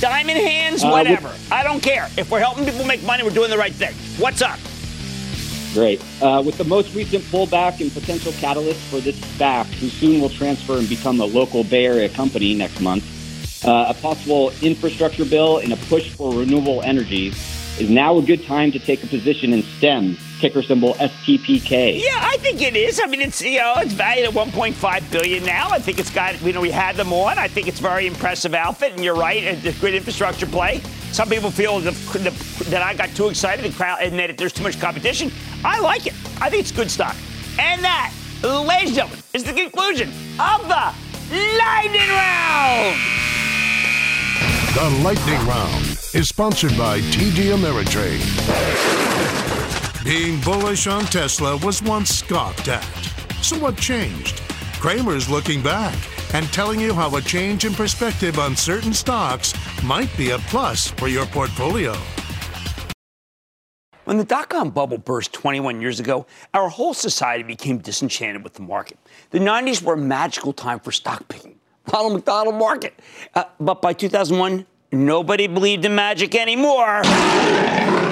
Diamond 0.00 0.38
hands, 0.38 0.82
Uh, 0.82 0.90
whatever. 0.90 1.30
I 1.50 1.62
don't 1.62 1.82
care. 1.82 2.08
If 2.16 2.30
we're 2.30 2.40
helping 2.40 2.64
people 2.64 2.84
make 2.84 3.02
money, 3.04 3.22
we're 3.22 3.30
doing 3.30 3.50
the 3.50 3.58
right 3.58 3.74
thing. 3.74 3.94
What's 4.18 4.42
up? 4.42 4.58
Great. 5.74 6.02
Uh, 6.20 6.42
with 6.44 6.56
the 6.58 6.64
most 6.64 6.94
recent 6.94 7.22
pullback 7.24 7.80
and 7.80 7.92
potential 7.92 8.32
catalyst 8.40 8.80
for 8.90 9.00
this 9.00 9.16
SPAC, 9.16 9.66
who 9.74 9.88
soon 9.88 10.20
will 10.20 10.30
transfer 10.30 10.78
and 10.78 10.88
become 10.88 11.20
a 11.20 11.24
local 11.26 11.62
Bay 11.62 11.86
Area 11.86 12.08
company 12.08 12.54
next 12.54 12.80
month, 12.80 13.04
uh, 13.64 13.86
a 13.88 13.94
possible 13.94 14.52
infrastructure 14.62 15.24
bill, 15.24 15.58
and 15.58 15.72
a 15.72 15.76
push 15.76 16.10
for 16.10 16.32
renewable 16.32 16.82
energy, 16.82 17.28
is 17.78 17.90
now 17.90 18.16
a 18.18 18.22
good 18.22 18.44
time 18.46 18.72
to 18.72 18.78
take 18.78 19.04
a 19.04 19.06
position 19.06 19.52
in 19.52 19.62
STEM, 19.62 20.16
ticker 20.38 20.62
symbol 20.62 20.94
STPK. 20.94 22.02
Yeah, 22.02 22.18
I 22.20 22.36
think 22.38 22.62
it 22.62 22.76
is. 22.76 23.00
I 23.02 23.06
mean, 23.06 23.20
it's 23.20 23.42
you 23.42 23.58
know, 23.58 23.74
it's 23.78 23.92
valued 23.92 24.28
at 24.28 24.34
1.5 24.34 25.12
billion 25.12 25.44
now. 25.44 25.68
I 25.70 25.78
think 25.78 25.98
it's 25.98 26.10
got 26.10 26.40
you 26.42 26.52
know, 26.52 26.60
we 26.60 26.70
had 26.70 26.96
them 26.96 27.12
on. 27.12 27.38
I 27.38 27.48
think 27.48 27.68
it's 27.68 27.80
very 27.80 28.06
impressive 28.06 28.54
outfit, 28.54 28.92
and 28.92 29.04
you're 29.04 29.16
right, 29.16 29.42
it's 29.42 29.76
a 29.76 29.80
good 29.80 29.94
infrastructure 29.94 30.46
play. 30.46 30.80
Some 31.12 31.28
people 31.28 31.50
feel 31.50 31.80
the, 31.80 31.90
the, 31.90 32.64
that 32.70 32.82
I 32.82 32.94
got 32.94 33.08
too 33.10 33.28
excited 33.28 33.64
and, 33.64 33.74
crowd, 33.74 34.02
and 34.02 34.18
that 34.18 34.36
there's 34.36 34.52
too 34.52 34.62
much 34.62 34.80
competition. 34.80 35.30
I 35.64 35.80
like 35.80 36.06
it. 36.06 36.14
I 36.40 36.50
think 36.50 36.60
it's 36.60 36.72
good 36.72 36.90
stock. 36.90 37.16
And 37.58 37.82
that, 37.82 38.12
ladies 38.42 38.90
and 38.90 38.96
gentlemen, 38.96 39.24
is 39.34 39.44
the 39.44 39.52
conclusion 39.52 40.08
of 40.38 40.68
the 40.68 40.94
lightning 41.30 42.08
round. 42.08 42.96
The 44.74 44.90
Lightning 45.02 45.44
Round 45.48 45.84
is 46.14 46.28
sponsored 46.28 46.76
by 46.78 47.00
TD 47.00 47.52
Ameritrade. 47.52 49.57
Being 50.08 50.40
bullish 50.40 50.86
on 50.86 51.04
Tesla 51.04 51.58
was 51.58 51.82
once 51.82 52.08
scoffed 52.08 52.68
at. 52.68 52.82
So 53.42 53.58
what 53.58 53.76
changed? 53.76 54.40
Cramer's 54.80 55.28
looking 55.28 55.62
back 55.62 55.94
and 56.32 56.46
telling 56.46 56.80
you 56.80 56.94
how 56.94 57.14
a 57.16 57.20
change 57.20 57.66
in 57.66 57.74
perspective 57.74 58.38
on 58.38 58.56
certain 58.56 58.94
stocks 58.94 59.52
might 59.84 60.08
be 60.16 60.30
a 60.30 60.38
plus 60.38 60.88
for 60.92 61.08
your 61.08 61.26
portfolio. 61.26 61.94
When 64.06 64.16
the 64.16 64.24
dot 64.24 64.48
com 64.48 64.70
bubble 64.70 64.96
burst 64.96 65.34
21 65.34 65.82
years 65.82 66.00
ago, 66.00 66.24
our 66.54 66.70
whole 66.70 66.94
society 66.94 67.44
became 67.44 67.76
disenchanted 67.76 68.42
with 68.42 68.54
the 68.54 68.62
market. 68.62 68.96
The 69.28 69.40
90s 69.40 69.82
were 69.82 69.92
a 69.92 69.98
magical 69.98 70.54
time 70.54 70.80
for 70.80 70.90
stock 70.90 71.28
picking. 71.28 71.56
Ronald 71.92 72.14
McDonald 72.14 72.54
market. 72.54 72.98
Uh, 73.34 73.44
but 73.60 73.82
by 73.82 73.92
2001, 73.92 74.64
nobody 74.90 75.48
believed 75.48 75.84
in 75.84 75.94
magic 75.94 76.34
anymore. 76.34 77.02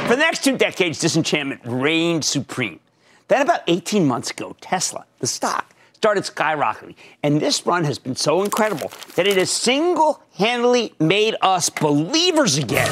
For 0.06 0.14
the 0.14 0.18
next 0.18 0.44
two 0.44 0.56
decades, 0.56 1.00
disenchantment 1.00 1.62
reigned 1.64 2.24
supreme. 2.24 2.78
Then, 3.26 3.42
about 3.42 3.62
18 3.66 4.06
months 4.06 4.30
ago, 4.30 4.54
Tesla, 4.60 5.04
the 5.18 5.26
stock, 5.26 5.74
started 5.94 6.22
skyrocketing. 6.22 6.94
And 7.24 7.40
this 7.40 7.66
run 7.66 7.82
has 7.82 7.98
been 7.98 8.14
so 8.14 8.44
incredible 8.44 8.92
that 9.16 9.26
it 9.26 9.36
has 9.36 9.50
single 9.50 10.22
handedly 10.36 10.94
made 11.00 11.34
us 11.42 11.70
believers 11.70 12.56
again. 12.56 12.86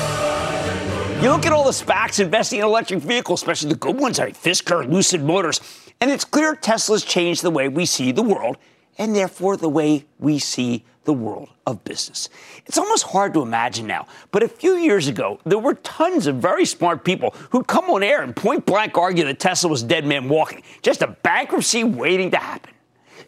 You 1.22 1.30
look 1.30 1.46
at 1.46 1.52
all 1.52 1.62
the 1.62 1.70
SPACs 1.70 2.18
investing 2.18 2.58
in 2.58 2.64
electric 2.64 2.98
vehicles, 2.98 3.42
especially 3.42 3.68
the 3.68 3.76
good 3.76 3.96
ones 3.96 4.18
like 4.18 4.36
Fisker, 4.36 4.90
Lucid 4.90 5.22
Motors, 5.22 5.60
and 6.00 6.10
it's 6.10 6.24
clear 6.24 6.56
Tesla's 6.56 7.04
changed 7.04 7.44
the 7.44 7.50
way 7.52 7.68
we 7.68 7.86
see 7.86 8.10
the 8.10 8.24
world 8.24 8.56
and 8.98 9.14
therefore 9.14 9.56
the 9.56 9.68
way 9.68 10.06
we 10.18 10.38
see 10.38 10.84
the 11.04 11.12
world 11.12 11.50
of 11.66 11.84
business. 11.84 12.28
It's 12.66 12.78
almost 12.78 13.04
hard 13.04 13.34
to 13.34 13.42
imagine 13.42 13.86
now, 13.86 14.06
but 14.30 14.42
a 14.42 14.48
few 14.48 14.76
years 14.76 15.08
ago, 15.08 15.38
there 15.44 15.58
were 15.58 15.74
tons 15.74 16.26
of 16.26 16.36
very 16.36 16.64
smart 16.64 17.04
people 17.04 17.34
who'd 17.50 17.66
come 17.66 17.90
on 17.90 18.02
air 18.02 18.22
and 18.22 18.34
point 18.34 18.66
blank 18.66 18.96
argue 18.96 19.24
that 19.24 19.38
Tesla 19.38 19.70
was 19.70 19.82
dead 19.82 20.04
man 20.06 20.28
walking, 20.28 20.62
just 20.82 21.02
a 21.02 21.08
bankruptcy 21.08 21.84
waiting 21.84 22.30
to 22.30 22.38
happen. 22.38 22.73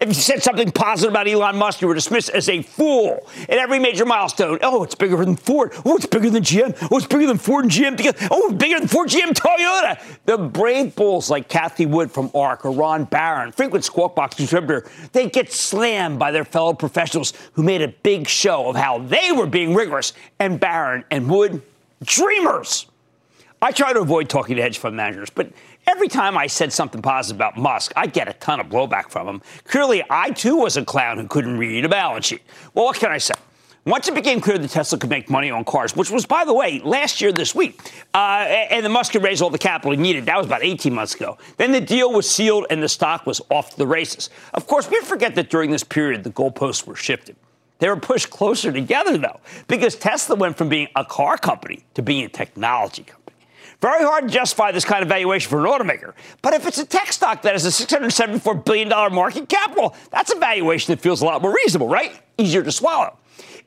If 0.01 0.09
you 0.09 0.14
said 0.14 0.42
something 0.42 0.72
positive 0.72 1.12
about 1.12 1.28
Elon 1.28 1.57
Musk, 1.57 1.80
you 1.80 1.88
were 1.88 1.94
dismissed 1.94 2.30
as 2.30 2.49
a 2.49 2.62
fool 2.62 3.26
at 3.49 3.59
every 3.59 3.78
major 3.78 4.05
milestone. 4.05 4.59
Oh, 4.62 4.82
it's 4.82 4.94
bigger 4.94 5.16
than 5.16 5.36
Ford. 5.36 5.72
Oh, 5.84 5.97
it's 5.97 6.07
bigger 6.07 6.30
than 6.30 6.42
GM. 6.42 6.76
Oh, 6.90 6.99
it's 6.99 7.07
bigger 7.07 7.26
than 7.26 7.38
Ford 7.38 7.64
and 7.64 7.72
GM. 7.72 8.28
Oh, 8.30 8.53
bigger 8.53 8.78
than 8.78 8.88
Ford, 8.88 9.09
GM, 9.09 9.32
Toyota. 9.32 10.03
The 10.26 10.38
brave 10.38 10.94
bulls 10.94 11.30
like 11.30 11.49
Cathie 11.49 11.86
Wood 11.86 12.11
from 12.11 12.30
ARK 12.34 12.64
or 12.64 12.72
Ron 12.72 13.05
Baron, 13.05 13.53
frequent 13.53 13.84
Squawk 13.84 14.14
Box 14.14 14.36
contributor, 14.36 14.88
they 15.12 15.30
get 15.30 15.53
slammed 15.53 16.18
by 16.18 16.30
their 16.30 16.44
fellow 16.44 16.74
professionals 16.74 17.32
who 17.53 17.62
made 17.62 17.82
a 17.82 17.88
big 17.88 18.28
show 18.28 18.68
of 18.68 18.76
how 18.76 18.99
they 18.99 19.32
were 19.32 19.47
being 19.47 19.74
rigorous. 19.74 20.12
And 20.38 20.61
Baron 20.61 21.05
and 21.11 21.30
Wood, 21.30 21.62
dreamers. 22.03 22.86
I 23.62 23.72
try 23.72 23.92
to 23.92 24.01
avoid 24.01 24.28
talking 24.28 24.57
to 24.57 24.62
hedge 24.62 24.78
fund 24.78 24.97
managers, 24.97 25.30
but 25.30 25.51
Every 25.89 26.09
time 26.09 26.37
I 26.37 26.49
said 26.49 26.72
something 26.72 27.01
positive 27.01 27.37
about 27.37 27.57
Musk, 27.57 27.93
I'd 27.95 28.12
get 28.12 28.28
a 28.28 28.32
ton 28.32 28.59
of 28.59 28.66
blowback 28.66 29.09
from 29.09 29.28
him. 29.28 29.43
Clearly, 29.64 30.03
I 30.11 30.30
too 30.30 30.57
was 30.57 30.76
a 30.76 30.84
clown 30.84 31.16
who 31.16 31.28
couldn't 31.28 31.59
read 31.59 31.84
a 31.84 31.89
balance 31.89 32.26
sheet. 32.26 32.43
Well, 32.74 32.87
what 32.87 32.97
can 32.97 33.12
I 33.12 33.18
say? 33.18 33.34
Once 33.84 34.09
it 34.09 34.14
became 34.16 34.41
clear 34.41 34.59
that 34.59 34.68
Tesla 34.68 34.99
could 34.99 35.11
make 35.11 35.30
money 35.30 35.49
on 35.49 35.64
cars, 35.64 35.95
which 35.95 36.11
was, 36.11 36.26
by 36.26 36.45
the 36.45 36.53
way, 36.53 36.80
last 36.80 37.20
year 37.20 37.30
this 37.30 37.55
week, 37.55 37.80
uh, 38.14 38.47
and 38.68 38.84
the 38.84 38.89
Musk 38.89 39.12
could 39.12 39.22
raise 39.22 39.41
all 39.41 39.49
the 39.49 39.59
capital 39.59 39.93
he 39.93 39.97
needed, 39.97 40.26
that 40.26 40.37
was 40.37 40.45
about 40.45 40.64
18 40.64 40.93
months 40.93 41.14
ago. 41.14 41.39
Then 41.57 41.70
the 41.70 41.80
deal 41.80 42.12
was 42.12 42.28
sealed 42.28 42.66
and 42.68 42.82
the 42.82 42.89
stock 42.89 43.24
was 43.24 43.41
off 43.49 43.76
the 43.76 43.87
races. 43.87 44.28
Of 44.55 44.66
course, 44.66 44.91
we 44.91 45.01
forget 45.03 45.37
that 45.37 45.51
during 45.51 45.70
this 45.70 45.84
period, 45.84 46.24
the 46.24 46.30
goalposts 46.30 46.84
were 46.84 46.97
shifted. 46.97 47.37
They 47.78 47.89
were 47.89 47.97
pushed 47.97 48.28
closer 48.30 48.72
together, 48.72 49.18
though, 49.18 49.39
because 49.68 49.95
Tesla 49.95 50.34
went 50.34 50.59
from 50.59 50.68
being 50.68 50.89
a 50.97 51.05
car 51.05 51.39
company 51.39 51.84
to 51.95 52.03
being 52.03 52.24
a 52.24 52.28
technology 52.28 53.05
company. 53.05 53.26
Very 53.81 54.05
hard 54.05 54.29
to 54.29 54.35
justify 54.35 54.72
this 54.72 54.85
kind 54.85 55.03
of 55.03 55.09
valuation 55.09 55.51
for 55.51 55.64
an 55.64 55.70
automaker. 55.70 56.14
But 56.41 56.55
if 56.55 56.66
it's 56.66 56.79
a 56.79 56.87
tech 56.87 57.12
stock 57.12 57.43
that 57.43 57.53
has 57.53 57.66
a 57.66 57.87
$674 57.87 58.64
billion 58.64 58.89
market 58.89 59.49
capital, 59.49 59.95
that's 60.11 60.33
a 60.33 60.39
valuation 60.39 60.95
that 60.95 61.01
feels 61.01 61.20
a 61.20 61.24
lot 61.24 61.43
more 61.43 61.55
reasonable, 61.55 61.89
right? 61.89 62.18
Easier 62.39 62.62
to 62.62 62.72
swallow. 62.72 63.18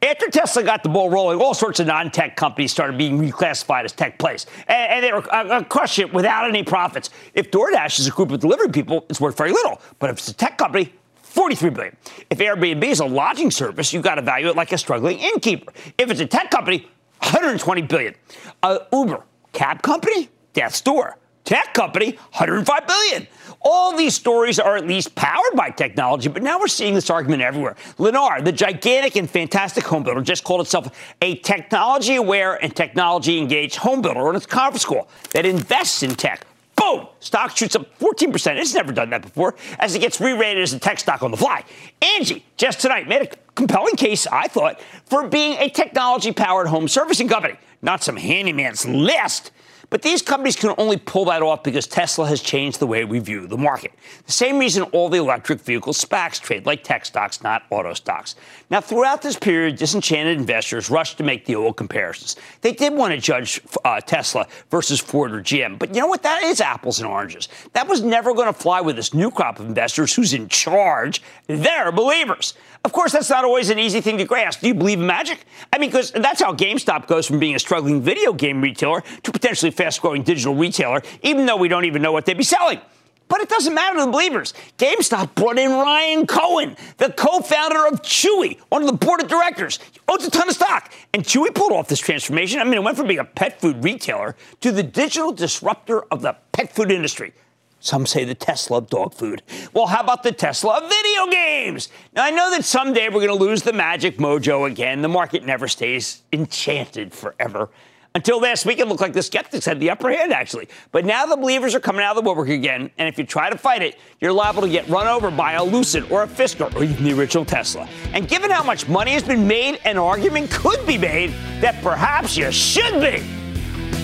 After 0.01 0.30
Tesla 0.30 0.64
got 0.64 0.82
the 0.82 0.89
ball 0.89 1.10
rolling, 1.10 1.41
all 1.41 1.53
sorts 1.53 1.80
of 1.82 1.88
non 1.88 2.10
tech 2.10 2.38
companies 2.38 2.72
started 2.72 2.97
being 2.97 3.20
reclassified 3.20 3.84
as 3.84 3.91
tech 3.91 4.18
plays. 4.18 4.45
And, 4.68 4.93
and 4.93 5.03
they 5.03 5.12
were 5.12 5.34
uh, 5.34 5.43
uh, 5.43 5.64
crushing 5.64 6.07
it 6.07 6.14
without 6.14 6.47
any 6.47 6.64
profits. 6.64 7.10
If 7.34 7.51
DoorDash 7.51 7.99
is 7.99 8.07
a 8.07 8.12
group 8.12 8.32
of 8.32 8.39
delivery 8.39 8.70
people, 8.70 9.05
it's 9.10 9.20
worth 9.20 9.38
very 9.38 9.51
little. 9.51 9.82
But 9.99 10.10
if 10.10 10.20
it's 10.20 10.30
a 10.30 10.34
tech 10.34 10.57
company, 10.57 10.93
43 11.16 11.70
billion. 11.70 11.97
If 12.30 12.39
Airbnb 12.39 12.84
is 12.84 13.01
a 13.01 13.05
lodging 13.05 13.51
service, 13.51 13.93
you've 13.93 14.03
got 14.03 14.16
to 14.16 14.22
value 14.22 14.47
it 14.47 14.55
like 14.55 14.72
a 14.72 14.78
struggling 14.78 15.20
innkeeper. 15.20 15.72
If 15.97 16.10
it's 16.10 16.22
a 16.22 16.26
tech 16.26 16.49
company, 16.49 16.88
120 17.20 17.82
billion. 17.84 18.16
Uh, 18.64 18.80
Uber, 18.93 19.24
Cab 19.54 19.82
company, 19.82 20.30
death's 20.54 20.82
door. 20.82 21.18
Tech 21.45 21.74
company, 21.74 22.12
105 22.12 22.86
billion. 22.86 23.28
All 23.62 23.97
these 23.97 24.14
stories 24.14 24.60
are 24.60 24.78
at 24.78 24.86
least 24.86 25.16
powered 25.16 25.56
by 25.56 25.70
technology, 25.70 26.30
but 26.30 26.43
now 26.43 26.60
we're 26.60 26.68
seeing 26.68 26.93
this 26.93 27.10
argument 27.10 27.41
everywhere. 27.41 27.76
Lennar, 27.97 28.43
the 28.43 28.52
gigantic 28.52 29.16
and 29.16 29.30
fantastic 29.30 29.84
home 29.84 30.04
builder, 30.04 30.22
just 30.22 30.43
called 30.43 30.62
itself 30.62 30.95
a 31.22 31.36
technology 31.38 32.16
aware 32.16 32.62
and 32.64 32.76
technology 32.76 33.39
engaged 33.39 33.78
home 33.78 34.02
builder 34.02 34.28
on 34.28 34.36
its 34.36 34.45
conference 34.45 34.86
call 34.86 35.10
that 35.32 35.45
invests 35.45 36.04
in 36.04 36.14
tech. 36.14 36.45
Boom! 36.80 37.07
Stock 37.19 37.55
shoots 37.55 37.75
up 37.75 37.99
14%. 37.99 38.55
It's 38.55 38.73
never 38.73 38.93
done 38.93 39.09
that 39.09 39.21
before 39.21 39.55
as 39.80 39.95
it 39.95 39.99
gets 39.99 40.21
re 40.21 40.32
rated 40.32 40.63
as 40.63 40.73
a 40.73 40.80
tech 40.80 40.99
stock 40.99 41.21
on 41.21 41.32
the 41.32 41.38
fly. 41.38 41.65
Angi, 42.01 42.43
just 42.57 42.80
tonight, 42.80 43.07
made 43.07 43.21
a 43.21 43.27
compelling 43.55 43.95
case, 43.95 44.25
I 44.27 44.47
thought, 44.47 44.80
for 45.05 45.27
being 45.27 45.57
a 45.59 45.69
technology 45.69 46.32
powered 46.32 46.67
home 46.67 46.88
servicing 46.88 47.27
company 47.27 47.57
not 47.82 48.03
some 48.03 48.17
handyman's 48.17 48.86
list. 48.86 49.51
But 49.90 50.04
these 50.04 50.22
companies 50.22 50.56
can 50.56 50.74
only 50.78 50.98
pull 50.98 51.26
that 51.26 51.42
off 51.42 51.64
because 51.64 51.88
Tesla 51.88 52.28
has 52.28 52.42
changed 52.42 52.80
the 52.80 52.88
way 52.88 53.06
we 53.06 53.20
view 53.20 53.48
the 53.48 53.58
market. 53.58 53.92
The 54.26 54.32
same 54.32 54.60
reason 54.60 54.84
all 54.84 55.10
the 55.10 55.18
electric 55.18 55.62
vehicle 55.62 55.94
SPACs 55.94 56.40
trade 56.40 56.66
like 56.66 56.84
tech 56.84 57.06
stocks, 57.06 57.42
not 57.42 57.64
auto 57.72 57.94
stocks. 57.94 58.36
Now, 58.70 58.82
throughout 58.82 59.22
this 59.22 59.38
period, 59.38 59.78
disenchanted 59.78 60.38
investors 60.38 60.90
rushed 60.90 61.18
to 61.18 61.24
make 61.24 61.46
the 61.46 61.56
old 61.56 61.78
comparisons. 61.78 62.36
They 62.62 62.74
did 62.74 62.94
want 62.94 63.14
to 63.14 63.20
judge 63.20 63.62
uh, 63.84 64.00
Tesla 64.02 64.48
versus 64.70 65.00
Ford 65.00 65.34
or 65.34 65.42
GM, 65.42 65.80
but 65.80 65.96
you 65.96 66.02
know 66.02 66.08
what? 66.08 66.24
That 66.24 66.44
is 66.44 66.62
apples 66.62 67.00
and 67.00 67.08
oranges. 67.08 67.48
That 67.74 67.88
was 67.88 68.02
never 68.02 68.34
going 68.34 68.48
to 68.48 68.54
fly 68.54 68.82
with 68.82 68.96
this 68.96 69.14
new 69.14 69.32
crop 69.32 69.60
of 69.60 69.66
investors 69.66 70.14
who's 70.14 70.34
in 70.34 70.50
charge. 70.50 71.22
They're 71.48 71.92
believers. 71.92 72.54
Of 72.86 72.93
course, 72.93 73.11
that's 73.11 73.30
not 73.30 73.43
always 73.43 73.69
an 73.69 73.77
easy 73.77 73.99
thing 73.99 74.17
to 74.17 74.25
grasp. 74.25 74.61
Do 74.61 74.67
you 74.67 74.73
believe 74.73 74.99
in 74.99 75.05
magic? 75.05 75.45
I 75.73 75.77
mean, 75.77 75.89
because 75.89 76.11
that's 76.11 76.41
how 76.41 76.53
GameStop 76.53 77.07
goes 77.07 77.27
from 77.27 77.38
being 77.38 77.55
a 77.55 77.59
struggling 77.59 78.01
video 78.01 78.32
game 78.32 78.61
retailer 78.61 79.01
to 79.23 79.32
potentially 79.32 79.71
fast 79.71 80.01
growing 80.01 80.23
digital 80.23 80.55
retailer, 80.55 81.01
even 81.21 81.45
though 81.45 81.57
we 81.57 81.67
don't 81.67 81.86
even 81.86 82.01
know 82.01 82.11
what 82.11 82.25
they'd 82.25 82.38
be 82.38 82.43
selling. 82.43 82.80
But 83.27 83.41
it 83.41 83.49
doesn't 83.49 83.75
matter 83.75 83.99
to 83.99 84.05
the 84.05 84.11
believers. 84.11 84.53
GameStop 84.77 85.36
brought 85.36 85.59
in 85.59 85.69
Ryan 85.69 86.25
Cohen, 86.25 86.75
the 86.97 87.11
co-founder 87.11 87.86
of 87.86 88.01
Chewy, 88.01 88.59
one 88.69 88.82
of 88.82 88.88
the 88.88 88.97
board 89.05 89.21
of 89.21 89.27
directors. 89.27 89.77
He 89.91 89.99
owns 90.07 90.25
a 90.25 90.32
ton 90.32 90.49
of 90.49 90.55
stock. 90.55 90.91
And 91.13 91.23
Chewy 91.23 91.53
pulled 91.53 91.71
off 91.71 91.88
this 91.88 91.99
transformation. 91.99 92.59
I 92.59 92.63
mean, 92.63 92.73
it 92.73 92.84
went 92.84 92.97
from 92.97 93.07
being 93.07 93.19
a 93.19 93.25
pet 93.25 93.61
food 93.61 93.84
retailer 93.84 94.36
to 94.61 94.71
the 94.71 94.82
digital 94.82 95.32
disruptor 95.32 96.01
of 96.11 96.23
the 96.23 96.36
pet 96.53 96.73
food 96.73 96.91
industry. 96.91 97.34
Some 97.80 98.05
say 98.05 98.25
the 98.25 98.36
Tesla 98.36 98.80
of 98.80 98.89
dog 98.89 99.13
food. 99.13 99.41
Well, 99.73 99.88
how 99.88 100.01
about 100.01 100.23
the 100.23 100.32
Tesla 100.32 100.77
of 100.77 100.89
video 100.89 101.27
games? 101.27 101.89
Now, 102.13 102.25
I 102.25 102.32
know 102.32 102.51
that 102.51 102.65
someday 102.65 103.07
we're 103.07 103.25
going 103.25 103.27
to 103.27 103.34
lose 103.36 103.63
the 103.63 103.73
magic 103.73 104.17
mojo 104.17 104.69
again. 104.69 105.01
The 105.01 105.07
market 105.07 105.45
never 105.45 105.67
stays 105.67 106.23
enchanted 106.34 107.13
forever. 107.13 107.69
Until 108.15 108.41
last 108.41 108.65
week, 108.65 108.80
it 108.80 108.88
looked 108.88 109.01
like 109.01 109.13
the 109.13 109.21
skeptics 109.21 109.65
had 109.65 109.80
the 109.80 109.91
upper 109.91 110.09
hand, 110.09 110.34
actually. 110.34 110.67
But 110.91 111.05
now 111.05 111.27
the 111.27 111.38
believers 111.38 111.75
are 111.75 111.80
coming 111.80 112.03
out 112.03 112.17
of 112.17 112.23
the 112.23 112.27
woodwork 112.27 112.49
again, 112.49 112.89
and 112.97 113.07
if 113.07 113.19
you 113.19 113.23
try 113.23 113.51
to 113.51 113.57
fight 113.57 113.84
it, 113.84 113.99
you're 114.19 114.34
liable 114.34 114.63
to 114.63 114.69
get 114.69 114.88
run 114.89 115.07
over 115.07 115.30
by 115.30 115.53
a 115.53 115.63
Lucid 115.63 116.11
or 116.11 116.23
a 116.23 116.27
Fisker 116.27 116.73
or 116.75 116.84
even 116.84 117.03
the 117.03 117.13
original 117.13 117.45
Tesla. 117.45 117.88
And 118.11 118.27
given 118.27 118.49
how 118.49 118.63
much 118.63 118.88
money 118.89 119.11
has 119.11 119.21
been 119.21 119.47
made, 119.47 119.80
an 119.86 119.99
argument 119.99 120.49
could 120.49 120.86
be 120.88 120.97
made 120.97 121.30
that 121.61 121.82
perhaps 121.84 122.36
you 122.36 122.51
should 122.51 122.99
be. 122.99 123.23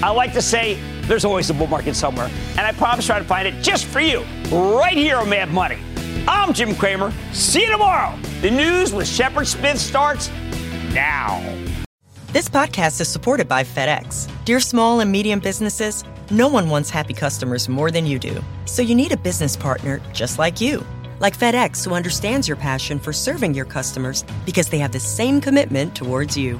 I 0.03 0.11
like 0.11 0.33
to 0.33 0.41
say 0.41 0.77
there's 1.07 1.25
always 1.25 1.49
a 1.49 1.53
bull 1.53 1.67
market 1.67 1.95
somewhere, 1.95 2.29
and 2.57 2.61
I 2.61 2.71
promise 2.71 3.07
to 3.07 3.23
find 3.23 3.47
it 3.47 3.61
just 3.61 3.85
for 3.85 3.99
you, 3.99 4.23
right 4.51 4.97
here 4.97 5.17
on 5.17 5.29
Mad 5.29 5.49
Money. 5.51 5.77
I'm 6.27 6.53
Jim 6.53 6.75
Cramer. 6.75 7.13
See 7.33 7.61
you 7.61 7.71
tomorrow. 7.71 8.17
The 8.41 8.49
news 8.49 8.93
with 8.93 9.07
Shepard 9.07 9.47
Smith 9.47 9.79
starts 9.79 10.29
now. 10.93 11.41
This 12.31 12.49
podcast 12.49 12.99
is 12.99 13.07
supported 13.07 13.47
by 13.47 13.63
FedEx. 13.63 14.29
Dear 14.43 14.59
small 14.59 14.99
and 14.99 15.11
medium 15.11 15.39
businesses, 15.39 16.03
no 16.31 16.47
one 16.47 16.69
wants 16.69 16.89
happy 16.89 17.13
customers 17.13 17.69
more 17.69 17.91
than 17.91 18.05
you 18.05 18.19
do. 18.19 18.43
So 18.65 18.81
you 18.81 18.95
need 18.95 19.11
a 19.11 19.17
business 19.17 19.55
partner 19.55 20.01
just 20.11 20.39
like 20.39 20.59
you. 20.59 20.83
Like 21.19 21.37
FedEx, 21.37 21.85
who 21.85 21.93
understands 21.93 22.47
your 22.47 22.57
passion 22.57 22.99
for 22.99 23.13
serving 23.13 23.53
your 23.53 23.65
customers 23.65 24.25
because 24.45 24.67
they 24.67 24.79
have 24.79 24.91
the 24.91 24.99
same 24.99 25.39
commitment 25.39 25.95
towards 25.95 26.35
you. 26.35 26.59